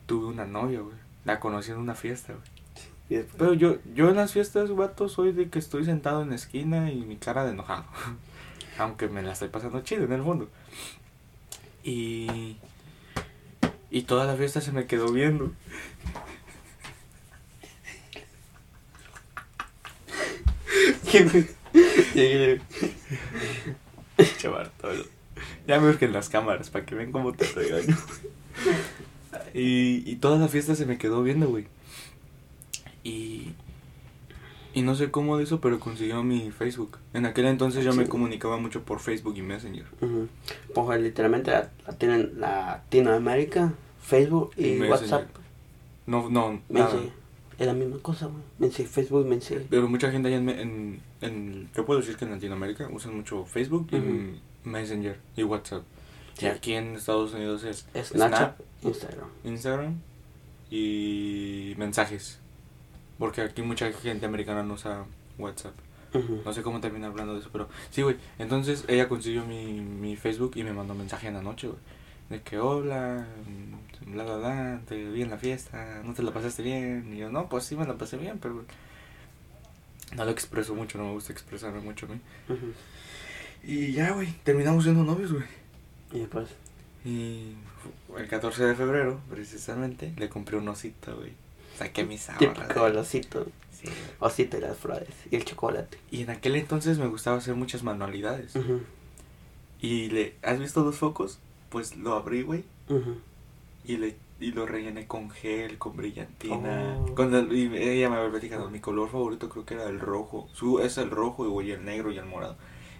tuve 0.05 0.25
una 0.27 0.45
novia, 0.45 0.81
güey. 0.81 0.95
La 1.25 1.39
conocí 1.39 1.71
en 1.71 1.77
una 1.77 1.95
fiesta, 1.95 2.33
güey. 2.33 3.23
Pero 3.37 3.53
yo, 3.53 3.77
yo 3.95 4.09
en 4.09 4.17
las 4.17 4.33
fiestas, 4.33 4.73
vato, 4.75 5.09
soy 5.09 5.31
de 5.31 5.49
que 5.49 5.57
estoy 5.57 5.83
sentado 5.83 6.21
en 6.21 6.29
la 6.29 6.35
esquina 6.35 6.91
y 6.91 6.97
mi 7.01 7.17
cara 7.17 7.43
de 7.43 7.51
enojado. 7.51 7.85
Aunque 8.77 9.07
me 9.07 9.23
la 9.23 9.33
estoy 9.33 9.49
pasando 9.49 9.81
chido 9.81 10.03
en 10.05 10.13
el 10.13 10.23
fondo. 10.23 10.47
Y. 11.83 12.57
Y 13.89 14.03
toda 14.03 14.25
la 14.25 14.35
fiesta 14.35 14.61
se 14.61 14.71
me 14.71 14.85
quedó 14.85 15.11
viendo. 15.11 15.51
Chaval, 24.37 24.71
todo. 24.79 25.18
Ya 25.69 25.79
me 25.79 25.87
urgen 25.87 26.11
las 26.13 26.29
cámaras 26.29 26.71
para 26.71 26.83
que 26.83 26.95
vean 26.95 27.11
cómo 27.11 27.31
te 27.31 27.45
regaño. 27.45 27.95
Y, 29.53 30.03
y 30.09 30.15
toda 30.15 30.39
la 30.39 30.47
fiesta 30.47 30.73
se 30.75 30.85
me 30.87 30.97
quedó 30.97 31.21
viendo, 31.21 31.47
güey. 31.47 31.67
Y. 33.03 33.53
Y 34.73 34.81
no 34.83 34.95
sé 34.95 35.09
cómo 35.11 35.37
de 35.37 35.43
eso, 35.43 35.61
pero 35.61 35.79
consiguió 35.79 36.23
mi 36.23 36.51
Facebook. 36.51 36.97
En 37.13 37.25
aquel 37.25 37.45
entonces 37.45 37.83
yo 37.85 37.93
me 37.93 38.03
Sí. 38.05 38.09
comunicaba 38.09 38.57
mucho 38.57 38.83
por 38.83 38.99
Facebook 38.99 39.35
y 39.37 39.41
Messenger. 39.43 39.85
Pues 40.73 41.01
literalmente 41.01 41.51
la, 41.51 41.69
la 41.87 41.93
tienen 41.97 42.39
Latinoamérica, 42.39 43.73
Facebook 44.01 44.51
y 44.57 44.71
Messenger. 44.73 44.89
WhatsApp. 44.91 45.27
No, 46.07 46.29
no, 46.29 46.61
nada. 46.69 46.99
Es 47.59 47.67
la 47.67 47.73
misma 47.73 47.97
cosa, 47.99 48.27
güey. 48.57 48.71
Facebook, 48.71 49.25
mensaje. 49.27 49.65
Pero 49.69 49.87
mucha 49.89 50.11
gente 50.11 50.29
allá 50.29 50.37
en, 50.37 50.49
en, 50.49 51.01
en- 51.21 51.69
Yo 51.75 51.85
puedo 51.85 51.99
decir 51.99 52.15
que 52.15 52.25
en 52.25 52.31
Latinoamérica 52.31 52.87
usan 52.91 53.15
mucho 53.15 53.45
Facebook 53.45 53.87
y. 53.91 54.39
Messenger 54.69 55.19
y 55.35 55.43
WhatsApp. 55.43 55.83
Sí. 56.37 56.45
Y 56.45 56.49
aquí 56.49 56.73
en 56.73 56.95
Estados 56.95 57.33
Unidos 57.33 57.63
es 57.63 57.85
Snapchat, 58.03 58.59
Instagram. 58.83 59.29
Instagram 59.43 59.99
y 60.71 61.73
mensajes. 61.77 62.39
Porque 63.17 63.41
aquí 63.41 63.61
mucha 63.61 63.91
gente 63.91 64.25
americana 64.25 64.63
no 64.63 64.75
usa 64.75 65.05
WhatsApp. 65.37 65.73
No 66.43 66.53
sé 66.53 66.63
cómo 66.63 66.79
terminar 66.79 67.11
hablando 67.11 67.33
de 67.33 67.41
eso, 67.41 67.49
pero 67.51 67.69
sí, 67.91 68.01
güey. 68.01 68.15
Entonces 68.39 68.83
ella 68.87 69.07
consiguió 69.07 69.45
mi, 69.45 69.79
mi 69.81 70.15
Facebook 70.15 70.53
y 70.55 70.63
me 70.63 70.73
mandó 70.73 70.95
mensaje 70.95 71.27
en 71.27 71.35
la 71.35 71.41
noche, 71.41 71.67
güey. 71.67 71.79
De 72.29 72.41
que 72.41 72.59
hola, 72.59 73.27
mm, 73.45 74.13
bla, 74.13 74.23
bla, 74.23 74.37
bla, 74.37 74.81
te 74.87 74.95
vi 75.09 75.21
en 75.21 75.29
la 75.29 75.37
fiesta, 75.37 76.01
no 76.03 76.13
te 76.13 76.23
la 76.23 76.31
pasaste 76.31 76.63
bien. 76.63 77.11
Y 77.13 77.17
yo, 77.17 77.29
no, 77.29 77.49
pues 77.49 77.65
sí 77.65 77.75
me 77.75 77.85
la 77.85 77.95
pasé 77.95 78.17
bien, 78.17 78.39
pero 78.39 78.65
no 80.15 80.25
lo 80.25 80.31
expreso 80.31 80.73
mucho, 80.73 80.97
no 80.97 81.05
me 81.05 81.11
gusta 81.11 81.31
expresarme 81.31 81.79
mucho 81.79 82.05
a 82.05 82.09
mí. 82.09 82.19
Ujú. 82.47 82.73
Y 83.63 83.91
ya, 83.93 84.11
güey, 84.11 84.33
terminamos 84.43 84.83
siendo 84.83 85.03
novios, 85.03 85.31
güey. 85.33 85.45
Y 86.11 86.19
después. 86.19 86.49
Y 87.05 87.53
fu- 88.07 88.17
el 88.17 88.27
14 88.27 88.63
de 88.65 88.75
febrero, 88.75 89.19
precisamente, 89.29 90.13
le 90.17 90.29
compré 90.29 90.57
un 90.57 90.67
osito, 90.67 91.15
güey. 91.17 91.33
Saqué 91.77 92.03
mis 92.03 92.27
Típico 92.37 92.87
el 92.87 92.97
osito. 92.97 93.45
Sí, 93.71 93.85
güey. 93.85 93.95
Osito 94.19 94.57
y 94.57 94.61
las 94.61 94.77
flores. 94.77 95.09
Y 95.31 95.35
el 95.35 95.45
chocolate. 95.45 95.97
Y 96.11 96.23
en 96.23 96.29
aquel 96.31 96.55
entonces 96.55 96.97
me 96.97 97.07
gustaba 97.07 97.37
hacer 97.37 97.55
muchas 97.55 97.83
manualidades. 97.83 98.53
Y 99.81 100.09
le, 100.09 100.35
¿has 100.41 100.59
visto 100.59 100.83
los 100.83 100.97
focos? 100.97 101.39
Pues 101.69 101.95
lo 101.95 102.13
abrí, 102.15 102.41
güey, 102.41 102.63
Ujú. 102.89 103.15
y 103.85 103.97
le 103.97 104.15
y 104.41 104.51
lo 104.53 104.65
rellené 104.65 105.05
con 105.05 105.29
gel, 105.29 105.77
con 105.77 105.95
brillantina. 105.97 106.97
Oh. 106.97 107.13
Con 107.13 107.33
y 107.53 107.65
ella 107.77 108.09
me 108.09 108.15
había 108.15 108.29
platicado, 108.31 108.69
mi 108.69 108.79
color 108.79 109.09
favorito 109.09 109.49
creo 109.49 109.65
que 109.65 109.73
era 109.75 109.87
el 109.89 109.99
rojo. 109.99 110.47
Su 110.53 110.79
es 110.79 110.97
el 110.97 111.11
rojo 111.11 111.61
y 111.61 111.71
el 111.71 111.83
negro 111.85 112.11
y 112.11 112.17
el 112.17 112.25
morado. 112.25 112.55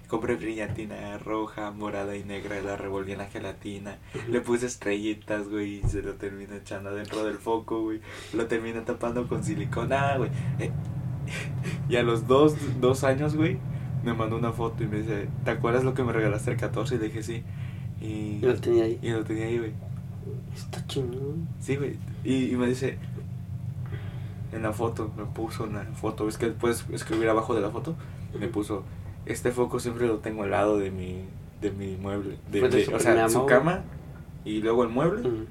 Compré 0.09 0.35
brillantina 0.35 1.17
roja, 1.19 1.71
morada 1.71 2.17
y 2.17 2.23
negra, 2.25 2.59
la 2.61 2.75
revolví 2.75 3.13
en 3.13 3.19
la 3.19 3.27
gelatina. 3.27 3.97
Le 4.27 4.41
puse 4.41 4.65
estrellitas, 4.65 5.47
güey, 5.47 5.75
y 5.75 5.83
se 5.87 6.01
lo 6.01 6.15
terminé 6.15 6.57
echando 6.57 6.93
dentro 6.93 7.23
del 7.23 7.37
foco, 7.37 7.83
güey. 7.83 8.01
Lo 8.33 8.47
terminé 8.47 8.81
tapando 8.81 9.27
con 9.27 9.43
silicona, 9.43 10.17
güey. 10.17 10.31
Eh, 10.59 10.71
Y 11.89 11.95
a 11.95 12.03
los 12.03 12.27
dos, 12.27 12.55
dos 12.81 13.03
años, 13.03 13.35
güey, 13.35 13.57
me 14.03 14.13
mandó 14.13 14.35
una 14.37 14.51
foto 14.51 14.83
y 14.83 14.87
me 14.87 14.97
dice, 14.97 15.29
¿te 15.45 15.51
acuerdas 15.51 15.83
lo 15.83 15.93
que 15.93 16.03
me 16.03 16.11
regalaste 16.11 16.51
el 16.51 16.57
14? 16.57 16.95
Y 16.95 16.97
le 16.97 17.05
dije, 17.05 17.23
sí. 17.23 17.43
Y, 18.01 18.39
Y 18.41 18.41
lo 18.41 18.55
tenía 18.59 18.85
ahí. 18.85 18.99
y 19.01 19.09
lo 19.11 19.23
tenía 19.23 19.45
ahí, 19.45 19.57
güey. 19.59 19.73
Está 20.55 20.85
chingón. 20.87 21.47
Sí, 21.59 21.75
güey. 21.75 21.97
Y, 22.23 22.51
y 22.51 22.55
me 22.55 22.67
dice, 22.67 22.97
en 24.51 24.63
la 24.63 24.73
foto, 24.73 25.11
me 25.15 25.25
puso 25.25 25.65
una 25.65 25.83
foto, 25.83 26.27
es 26.27 26.37
que 26.37 26.47
puedes 26.47 26.85
escribir 26.91 27.29
abajo 27.29 27.53
de 27.53 27.61
la 27.61 27.69
foto, 27.69 27.95
me 28.39 28.47
puso, 28.47 28.83
este 29.25 29.51
foco 29.51 29.79
siempre 29.79 30.07
lo 30.07 30.17
tengo 30.17 30.43
al 30.43 30.51
lado 30.51 30.77
de 30.77 30.91
mi, 30.91 31.25
de 31.61 31.71
mi 31.71 31.95
mueble. 31.95 32.37
De, 32.51 32.59
Fue 32.59 32.69
de 32.69 32.93
o 32.93 32.99
sea, 32.99 33.29
su 33.29 33.45
cama 33.45 33.83
y 34.45 34.61
luego 34.61 34.83
el 34.83 34.89
mueble. 34.89 35.47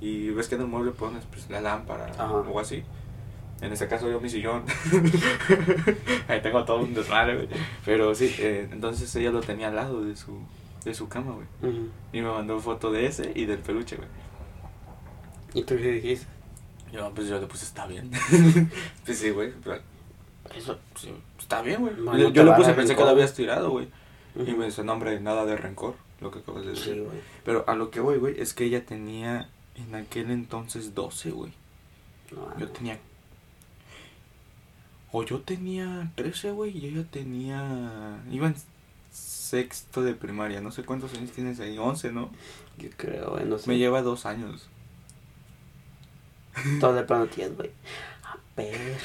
Y 0.00 0.30
ves 0.30 0.48
que 0.48 0.54
en 0.54 0.62
el 0.62 0.66
mueble 0.66 0.92
pones 0.92 1.24
pues, 1.26 1.48
la 1.50 1.60
lámpara 1.60 2.06
Ajá. 2.06 2.32
o 2.32 2.58
así. 2.58 2.82
En 3.60 3.72
este 3.72 3.86
caso 3.86 4.10
yo 4.10 4.20
mi 4.20 4.30
sillón. 4.30 4.64
Ahí 6.28 6.40
tengo 6.40 6.64
todo 6.64 6.78
un 6.78 6.94
desmadre, 6.94 7.36
güey. 7.36 7.48
Pero 7.84 8.14
sí, 8.14 8.34
eh, 8.38 8.68
entonces 8.72 9.14
ella 9.16 9.30
lo 9.30 9.40
tenía 9.40 9.68
al 9.68 9.76
lado 9.76 10.02
de 10.02 10.16
su, 10.16 10.38
de 10.84 10.94
su 10.94 11.08
cama, 11.08 11.32
güey. 11.32 11.72
Y 12.12 12.22
me 12.22 12.30
mandó 12.30 12.58
foto 12.58 12.90
de 12.90 13.06
ese 13.06 13.32
y 13.34 13.44
del 13.44 13.58
peluche, 13.58 13.96
güey. 13.96 14.08
¿Y 15.52 15.64
tú 15.64 15.76
qué 15.76 15.92
dijiste? 15.92 16.26
Yo, 16.90 17.12
pues 17.14 17.28
yo 17.28 17.38
le 17.38 17.46
puse, 17.46 17.66
está 17.66 17.86
bien. 17.86 18.10
pues 19.04 19.18
sí, 19.18 19.30
güey. 19.30 19.52
Eso. 20.56 20.78
sí, 20.96 21.12
está 21.42 21.62
bien, 21.62 21.80
güey. 21.80 21.94
No, 21.96 22.16
yo 22.16 22.30
yo 22.30 22.44
le 22.44 22.52
puse, 22.52 22.72
pensé 22.74 22.94
que 22.94 23.02
lo 23.02 23.10
habías 23.10 23.34
tirado, 23.34 23.70
güey. 23.70 23.88
Y 24.36 24.52
me 24.52 24.66
dice, 24.66 24.84
no, 24.84 24.92
hombre, 24.92 25.20
nada 25.20 25.44
de 25.44 25.56
rencor, 25.56 25.96
lo 26.20 26.30
que 26.30 26.38
acabas 26.40 26.64
de 26.64 26.70
decir. 26.70 26.94
Sí, 26.94 27.00
güey. 27.00 27.18
Pero 27.44 27.64
a 27.66 27.74
lo 27.74 27.90
que 27.90 28.00
voy, 28.00 28.18
güey, 28.18 28.40
es 28.40 28.54
que 28.54 28.64
ella 28.64 28.84
tenía 28.84 29.48
en 29.74 29.94
aquel 29.94 30.30
entonces 30.30 30.94
12, 30.94 31.30
güey. 31.30 31.52
No, 32.32 32.58
Yo 32.58 32.68
tenía. 32.68 32.98
O 35.12 35.24
yo 35.24 35.40
tenía 35.40 36.12
13, 36.14 36.52
güey, 36.52 36.76
y 36.76 36.86
ella 36.86 37.04
tenía. 37.10 38.20
Iba 38.30 38.46
en 38.46 38.54
sexto 39.10 40.02
de 40.02 40.14
primaria. 40.14 40.60
No 40.60 40.70
sé 40.70 40.84
cuántos 40.84 41.12
años 41.14 41.32
tienes 41.32 41.58
ahí. 41.58 41.76
11, 41.76 42.12
¿no? 42.12 42.30
Yo 42.78 42.88
creo, 42.96 43.30
güey. 43.30 43.44
No 43.44 43.58
sé. 43.58 43.68
Me 43.68 43.78
lleva 43.78 44.02
dos 44.02 44.26
años. 44.26 44.68
Todo 46.80 46.94
de 46.94 47.02
plano 47.02 47.26
tienes, 47.26 47.56
güey. 47.56 47.70
A 48.22 48.36
ver. 48.56 48.98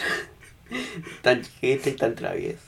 Tan 1.21 1.41
chiquita 1.41 1.89
y 1.89 1.93
tan 1.93 2.15
travieso. 2.15 2.59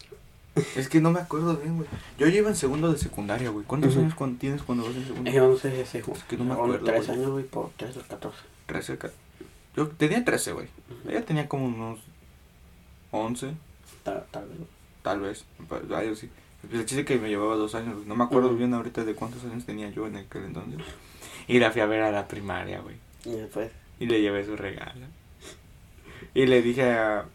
Es 0.75 0.89
que 0.89 1.00
no 1.01 1.12
me 1.12 1.20
acuerdo 1.20 1.56
bien, 1.58 1.77
güey. 1.77 1.88
Yo 2.18 2.27
llevo 2.27 2.50
en 2.50 2.56
segundo 2.56 2.92
de 2.92 2.98
secundaria, 2.98 3.50
güey. 3.51 3.63
¿Cuántos 3.66 3.96
años 3.96 4.16
cuando 4.16 4.39
tienes 4.39 4.63
cuando 4.63 4.86
vas 4.86 4.96
en 4.96 5.06
segundo? 5.06 5.30
Yo 5.32 5.48
no 5.50 5.56
sé. 5.58 5.82
Es 5.82 5.92
que 6.27 6.36
no 6.38 6.46
me 6.46 6.54
acuerdo, 6.54 6.84
Tres 6.84 7.10
años, 7.10 7.30
güey, 7.30 7.44
por 7.44 7.70
tres 7.77 7.96
o 7.98 8.01
catorce. 8.01 8.39
13, 8.66 8.98
ca- 8.98 9.12
Yo 9.75 9.88
tenía 9.89 10.25
13, 10.25 10.54
güey. 10.54 10.68
Ella 11.08 11.24
tenía 11.24 11.48
como 11.48 11.68
unos 11.68 12.00
11, 13.12 13.51
Tal, 14.04 14.25
tal 14.32 14.48
vez. 14.50 14.58
tal 15.04 15.20
vez. 15.22 15.46
pa- 15.70 15.82
Ay, 15.98 16.16
sí. 16.16 16.30
El 16.72 16.86
chiste 16.86 17.06
que 17.06 17.18
me 17.20 17.30
llevaba 17.30 17.56
dos 17.56 17.75
años, 17.75 17.94
güey. 17.96 18.08
No 18.08 18.16
me 18.16 18.24
acuerdo 18.24 18.50
bien 18.56 18.74
ahorita 18.74 19.06
de 19.06 19.13
cuántos 19.13 19.44
años 19.46 19.63
tenía 19.66 19.89
yo 19.92 20.08
en 20.08 20.16
aquel 20.18 20.46
entonces. 20.46 20.80
Y 21.48 21.60
la 21.60 21.70
fui 21.72 21.82
a 21.82 21.86
ver 21.86 22.01
a 22.01 22.12
la 22.12 22.27
primaria, 22.27 22.80
güey. 22.80 22.96
Y 23.25 23.30
después. 23.32 23.70
Y 24.00 24.08
le 24.08 24.22
llevé 24.22 24.44
su 24.44 24.56
regalo. 24.58 25.06
Y 26.34 26.48
le 26.48 26.62
dije 26.63 26.84
a, 26.92 27.25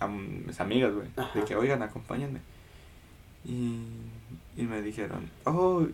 a 0.00 0.08
mis 0.08 0.60
amigas, 0.60 0.92
güey, 0.94 1.08
de 1.34 1.44
que, 1.44 1.56
oigan, 1.56 1.82
acompáñenme. 1.82 2.40
Y, 3.44 3.82
y 4.56 4.62
me 4.62 4.82
dijeron, 4.82 5.30
oh, 5.44 5.86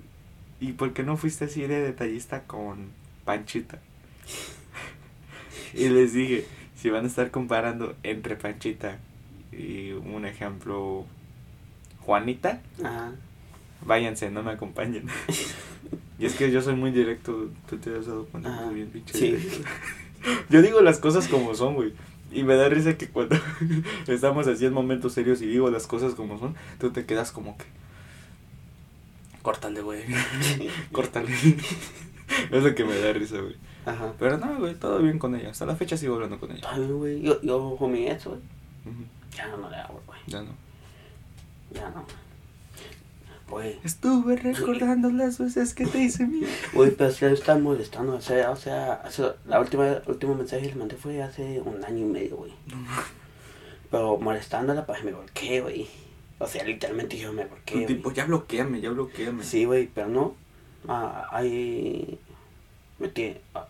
¿y 0.61 0.73
por 0.73 0.93
qué 0.93 1.03
no 1.03 1.17
fuiste 1.17 1.47
así 1.47 1.63
de 1.63 1.81
detallista 1.81 2.43
con 2.45 2.91
Panchita? 3.25 3.79
y 5.75 5.89
les 5.89 6.13
dije, 6.13 6.47
si 6.77 6.91
van 6.91 7.05
a 7.05 7.09
estar 7.09 7.31
comparando 7.31 7.95
entre 8.03 8.37
Panchita 8.37 8.99
y 9.53 9.93
un 9.93 10.27
ejemplo, 10.27 11.07
Juanita, 12.01 12.61
Ajá. 12.83 13.13
váyanse, 13.85 14.31
no 14.31 14.43
me 14.43 14.53
acompañen. 14.53 15.07
y 16.19 16.27
es 16.27 16.35
que 16.35 16.51
yo 16.51 16.61
soy 16.61 16.75
muy 16.75 16.91
directo, 16.91 17.51
tú 17.69 17.79
te 17.79 17.97
has 17.97 18.07
dado 18.07 18.27
cuenta, 18.27 18.69
bien 18.71 18.89
pinche 18.89 19.19
Sí. 19.19 19.63
Yo 20.49 20.63
digo 20.63 20.81
las 20.81 20.99
cosas 20.99 21.29
como 21.29 21.55
son, 21.55 21.75
güey. 21.75 21.93
Y 22.35 22.43
me 22.43 22.57
da 22.57 22.69
risa 22.69 22.99
que 22.99 23.09
cuando 23.09 23.37
estamos 24.09 24.47
así 24.49 24.67
en 24.67 24.73
momentos 24.73 25.13
serios 25.13 25.41
y 25.41 25.47
digo 25.47 25.71
las 25.71 25.87
cosas 25.87 26.15
como 26.15 26.39
son, 26.39 26.55
tú 26.79 26.91
te 26.91 27.07
quedas 27.07 27.33
como 27.33 27.57
que... 27.57 27.65
Córtale, 29.43 29.81
güey. 29.83 30.03
Córtale. 30.93 31.31
es 32.51 32.63
lo 32.63 32.75
que 32.75 32.85
me 32.85 32.99
da 32.99 33.13
risa, 33.13 33.39
güey. 33.41 33.57
Ajá. 33.87 34.13
Pero 34.19 34.39
no, 34.39 34.59
güey, 34.59 34.75
todo 34.75 34.99
bien 35.01 35.19
con 35.19 35.35
ella. 35.35 35.51
Hasta 35.51 35.67
la 35.67 35.77
fecha 35.77 35.97
sigo 35.97 36.15
hablando 36.15 36.41
con 36.41 36.51
ella. 36.51 36.69
Bien, 36.75 36.97
güey. 36.97 37.23
Yo, 37.23 37.41
yo 37.43 37.79
mi 37.87 38.09
ex, 38.09 38.25
güey. 38.25 38.41
Ya 39.37 39.49
no 39.49 39.69
le 39.69 39.77
hago, 39.77 40.03
güey. 40.07 40.19
Ya 40.27 40.41
no. 40.41 40.53
Ya 41.73 41.91
no. 41.91 42.05
Güey. 43.49 43.79
Estuve 43.85 44.37
recordando 44.37 45.11
las 45.11 45.39
veces 45.39 45.75
que 45.75 45.87
te 45.87 45.99
hice 45.99 46.27
mía. 46.27 46.49
Güey, 46.73 46.91
pero 46.93 47.11
si 47.11 47.25
le 47.25 47.33
están 47.33 47.63
molestando. 47.63 48.15
O 48.15 48.21
sea, 48.21 48.51
o 48.51 48.57
sea, 48.57 49.03
la 49.47 49.61
última, 49.61 50.03
último 50.07 50.35
mensaje 50.35 50.63
que 50.63 50.69
le 50.69 50.75
mandé 50.77 50.97
fue 50.97 51.23
hace 51.23 51.61
un 51.61 51.85
año 51.85 51.99
y 51.99 52.09
medio, 52.09 52.37
güey. 52.37 52.53
Pero 53.91 54.19
molestándola, 54.19 54.87
pues 54.87 55.05
me 55.05 55.13
volqué, 55.13 55.61
güey. 55.61 55.89
O 56.39 56.47
sea, 56.47 56.65
literalmente 56.65 57.17
yo 57.17 57.33
me 57.33 57.45
volqué. 57.45 57.87
Tipo, 57.87 58.13
ya 58.13 58.25
bloqueame, 58.25 58.81
ya 58.81 58.91
bloqueame. 58.91 59.45
Sí, 59.45 59.67
güey, 59.67 59.89
pero 59.93 60.09
no. 60.09 60.35
Ah, 60.89 61.29
ahí. 61.31 62.19
Metí. 62.99 63.37
Ah. 63.55 63.69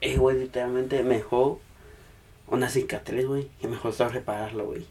Eh, 0.00 0.18
güey, 0.18 0.38
literalmente 0.38 1.02
me 1.02 1.16
dejó 1.16 1.60
una 2.48 2.68
cicatriz, 2.68 3.26
güey. 3.26 3.48
Y 3.62 3.68
me 3.68 3.78
costó 3.78 4.08
repararlo, 4.08 4.66
güey. 4.66 4.84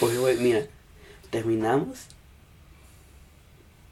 Porque, 0.00 0.16
güey, 0.16 0.38
mira, 0.38 0.66
terminamos. 1.32 2.06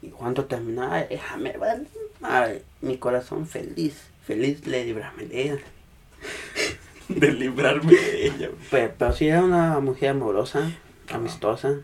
Y 0.01 0.09
cuando 0.09 0.45
terminaba, 0.45 1.03
déjame 1.03 1.57
ver. 1.57 1.87
Ay, 2.21 2.61
mi 2.81 2.97
corazón 2.97 3.47
feliz. 3.47 3.95
Feliz 4.25 4.61
de 4.61 4.85
librarme 4.85 5.25
de 5.25 5.41
ella. 5.41 5.59
De 7.09 7.29
librarme 7.33 7.91
de 7.91 8.27
ella. 8.27 8.49
Pero, 8.69 8.93
pero 8.97 9.11
sí 9.11 9.27
era 9.27 9.43
una 9.43 9.81
mujer 9.81 10.11
amorosa, 10.11 10.71
amistosa. 11.11 11.81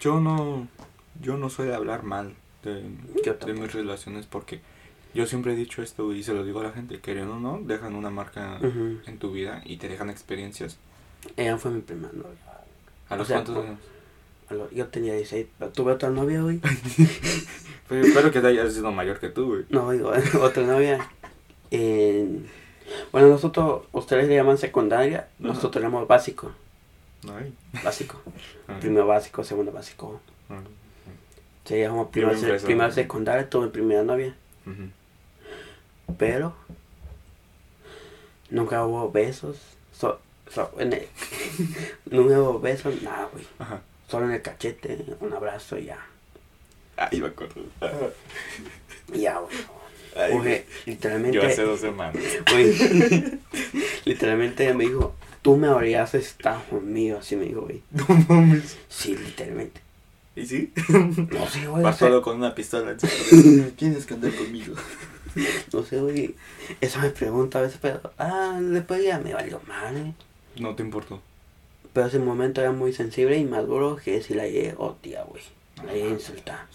Yo 0.00 0.18
no, 0.18 0.66
yo 1.20 1.36
no 1.36 1.50
soy 1.50 1.66
de 1.66 1.74
hablar 1.74 2.04
mal 2.04 2.32
de, 2.62 2.82
de 3.44 3.52
mis 3.52 3.70
relaciones 3.70 4.24
porque 4.24 4.60
yo 5.12 5.26
siempre 5.26 5.52
he 5.52 5.56
dicho 5.56 5.82
esto 5.82 6.14
y 6.14 6.22
se 6.22 6.32
lo 6.32 6.42
digo 6.42 6.60
a 6.60 6.64
la 6.64 6.72
gente, 6.72 7.00
queriendo 7.00 7.34
o 7.34 7.38
no, 7.38 7.60
dejan 7.62 7.94
una 7.94 8.08
marca 8.08 8.58
en 8.62 9.18
tu 9.18 9.30
vida 9.30 9.60
y 9.66 9.76
te 9.76 9.90
dejan 9.90 10.08
experiencias 10.08 10.78
Ella 11.36 11.58
fue 11.58 11.70
mi 11.72 11.82
primera 11.82 12.12
novia. 12.14 12.38
¿A 13.10 13.16
los 13.16 13.26
O 13.26 13.28
sea, 13.28 13.44
cuántos 13.44 13.66
años? 13.66 13.78
Yo 14.72 14.86
tenía 14.88 15.14
16, 15.14 15.46
pero 15.58 15.70
tuve 15.72 15.92
otra 15.92 16.10
novia, 16.10 16.40
güey. 16.42 16.60
Pues 17.88 18.06
espero 18.06 18.30
que 18.30 18.38
haya 18.38 18.70
sido 18.70 18.90
mayor 18.90 19.18
que 19.20 19.28
tú, 19.28 19.48
güey. 19.48 19.64
No, 19.68 19.90
digo, 19.90 20.12
otra 20.40 20.62
novia. 20.62 21.10
en- 21.70 22.46
Bueno, 23.10 23.28
nosotros, 23.28 23.82
ustedes 23.92 24.28
le 24.28 24.34
llaman 24.36 24.56
secundaria, 24.56 25.28
nosotros 25.38 25.76
le 25.76 25.88
llamamos 25.88 26.08
básico. 26.08 26.52
Ay. 27.30 27.52
Básico. 27.84 28.20
Primero 28.80 29.06
básico, 29.06 29.44
segundo 29.44 29.72
básico. 29.72 30.20
Se 31.64 31.80
llama 31.80 32.08
primero, 32.10 32.32
¿no? 32.88 32.90
secundaria, 32.92 33.48
tuve 33.50 33.68
primera 33.68 34.02
novia. 34.04 34.34
Pero 36.18 36.54
nunca 38.50 38.84
hubo 38.86 39.10
besos. 39.10 39.58
So, 39.98 40.18
so- 40.50 40.72
en 40.78 40.92
el- 40.94 41.08
nunca 42.10 42.40
hubo 42.40 42.58
besos, 42.60 43.02
nada, 43.02 43.28
güey. 43.32 43.44
Ajá. 43.58 43.82
Solo 44.12 44.26
en 44.26 44.32
el 44.32 44.42
cachete, 44.42 45.06
un 45.20 45.32
abrazo 45.32 45.78
y 45.78 45.86
ya. 45.86 45.98
Ay, 46.98 47.18
me 47.18 47.28
acuerdo. 47.28 47.62
Y 49.10 49.20
ya, 49.20 49.38
güey. 49.38 49.56
Ay, 50.14 50.32
Güey, 50.34 50.64
literalmente. 50.84 51.38
Yo 51.38 51.46
hace 51.46 51.62
dos 51.62 51.80
semanas. 51.80 52.22
güey, 52.50 52.74
literalmente 54.04 54.64
ella 54.64 54.74
me 54.74 54.84
dijo, 54.84 55.14
tú 55.40 55.56
me 55.56 55.68
habrías 55.68 56.14
estado 56.14 56.62
conmigo, 56.68 57.20
así 57.20 57.36
me 57.36 57.46
dijo, 57.46 57.62
güey. 57.62 57.80
No 57.90 58.04
mames. 58.28 58.76
Sí, 58.90 59.16
literalmente. 59.16 59.80
¿Y 60.36 60.44
sí? 60.44 60.70
No 61.30 61.48
sé, 61.48 61.66
güey. 61.66 61.82
Vas 61.82 61.96
solo 61.96 62.20
con 62.20 62.36
una 62.36 62.54
pistola. 62.54 62.94
Tienes 63.76 64.04
que 64.04 64.12
andar 64.12 64.34
conmigo. 64.34 64.74
no 65.72 65.82
sé, 65.84 66.00
güey. 66.00 66.34
Eso 66.82 66.98
me 67.00 67.08
pregunta 67.08 67.60
a 67.60 67.62
veces, 67.62 67.78
pero. 67.80 68.12
Ah, 68.18 68.58
después 68.60 69.02
ya 69.02 69.18
me 69.20 69.32
valió 69.32 69.58
madre. 69.66 70.12
No 70.58 70.74
te 70.74 70.82
importó. 70.82 71.22
Pero 71.92 72.06
ese 72.06 72.18
momento 72.18 72.60
era 72.60 72.72
muy 72.72 72.92
sensible 72.92 73.36
y 73.38 73.44
maduro 73.44 73.96
que 74.02 74.22
si 74.22 74.34
la 74.34 74.44
llegué, 74.46 74.74
oh 74.78 74.92
tía, 75.00 75.24
güey. 75.24 75.42
La 75.84 75.92
llegué 75.92 76.06
a 76.08 76.10
insultar. 76.10 76.66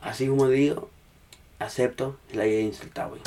Así 0.00 0.26
como 0.26 0.48
digo, 0.48 0.88
acepto, 1.58 2.16
la 2.32 2.44
llegué 2.44 2.58
a 2.58 2.62
insultar, 2.62 3.08
güey. 3.08 3.20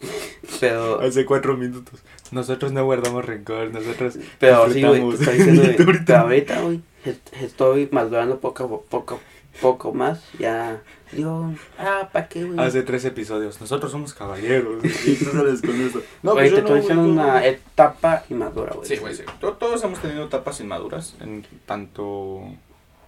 Pero, 0.60 1.00
Hace 1.00 1.24
cuatro 1.26 1.56
minutos. 1.56 2.00
Nosotros 2.30 2.72
no 2.72 2.84
guardamos 2.84 3.24
rencor. 3.24 3.72
Nosotros. 3.72 4.18
pero 4.38 4.70
sí, 4.72 4.82
güey, 4.82 5.00
disfrutamos. 5.02 5.18
te 5.18 5.24
estoy 5.24 5.36
diciendo, 5.38 5.62
güey, 5.84 5.86
Ahorita. 6.16 6.60
güey, 6.62 6.80
est- 7.04 7.32
estoy 7.42 7.88
madurando 7.90 8.38
poco, 8.40 8.64
a 8.64 8.90
poco, 8.90 9.20
poco 9.60 9.92
más. 9.92 10.22
Ya, 10.38 10.82
digo, 11.12 11.52
ah, 11.78 12.08
¿para 12.12 12.28
qué, 12.28 12.44
güey? 12.44 12.58
Hace 12.58 12.82
tres 12.82 13.04
episodios. 13.04 13.60
Nosotros 13.60 13.90
somos 13.92 14.14
caballeros. 14.14 14.84
Y 15.06 15.16
tú 15.16 15.24
sales 15.26 15.60
con 15.60 15.80
eso. 15.80 16.02
No, 16.22 16.32
Güey, 16.32 16.50
pues 16.50 16.50
te 16.50 16.56
yo 16.56 16.62
no, 16.62 16.76
estoy 16.76 16.80
diciendo 16.80 17.04
una 17.04 17.40
no. 17.40 17.44
etapa 17.46 18.24
inmadura, 18.30 18.72
güey. 18.74 18.88
Sí, 18.88 18.96
güey, 18.96 19.14
sí. 19.14 19.24
Todos 19.40 19.82
hemos 19.84 20.00
tenido 20.00 20.24
etapas 20.24 20.60
inmaduras. 20.60 21.16
En 21.20 21.44
tanto. 21.66 22.42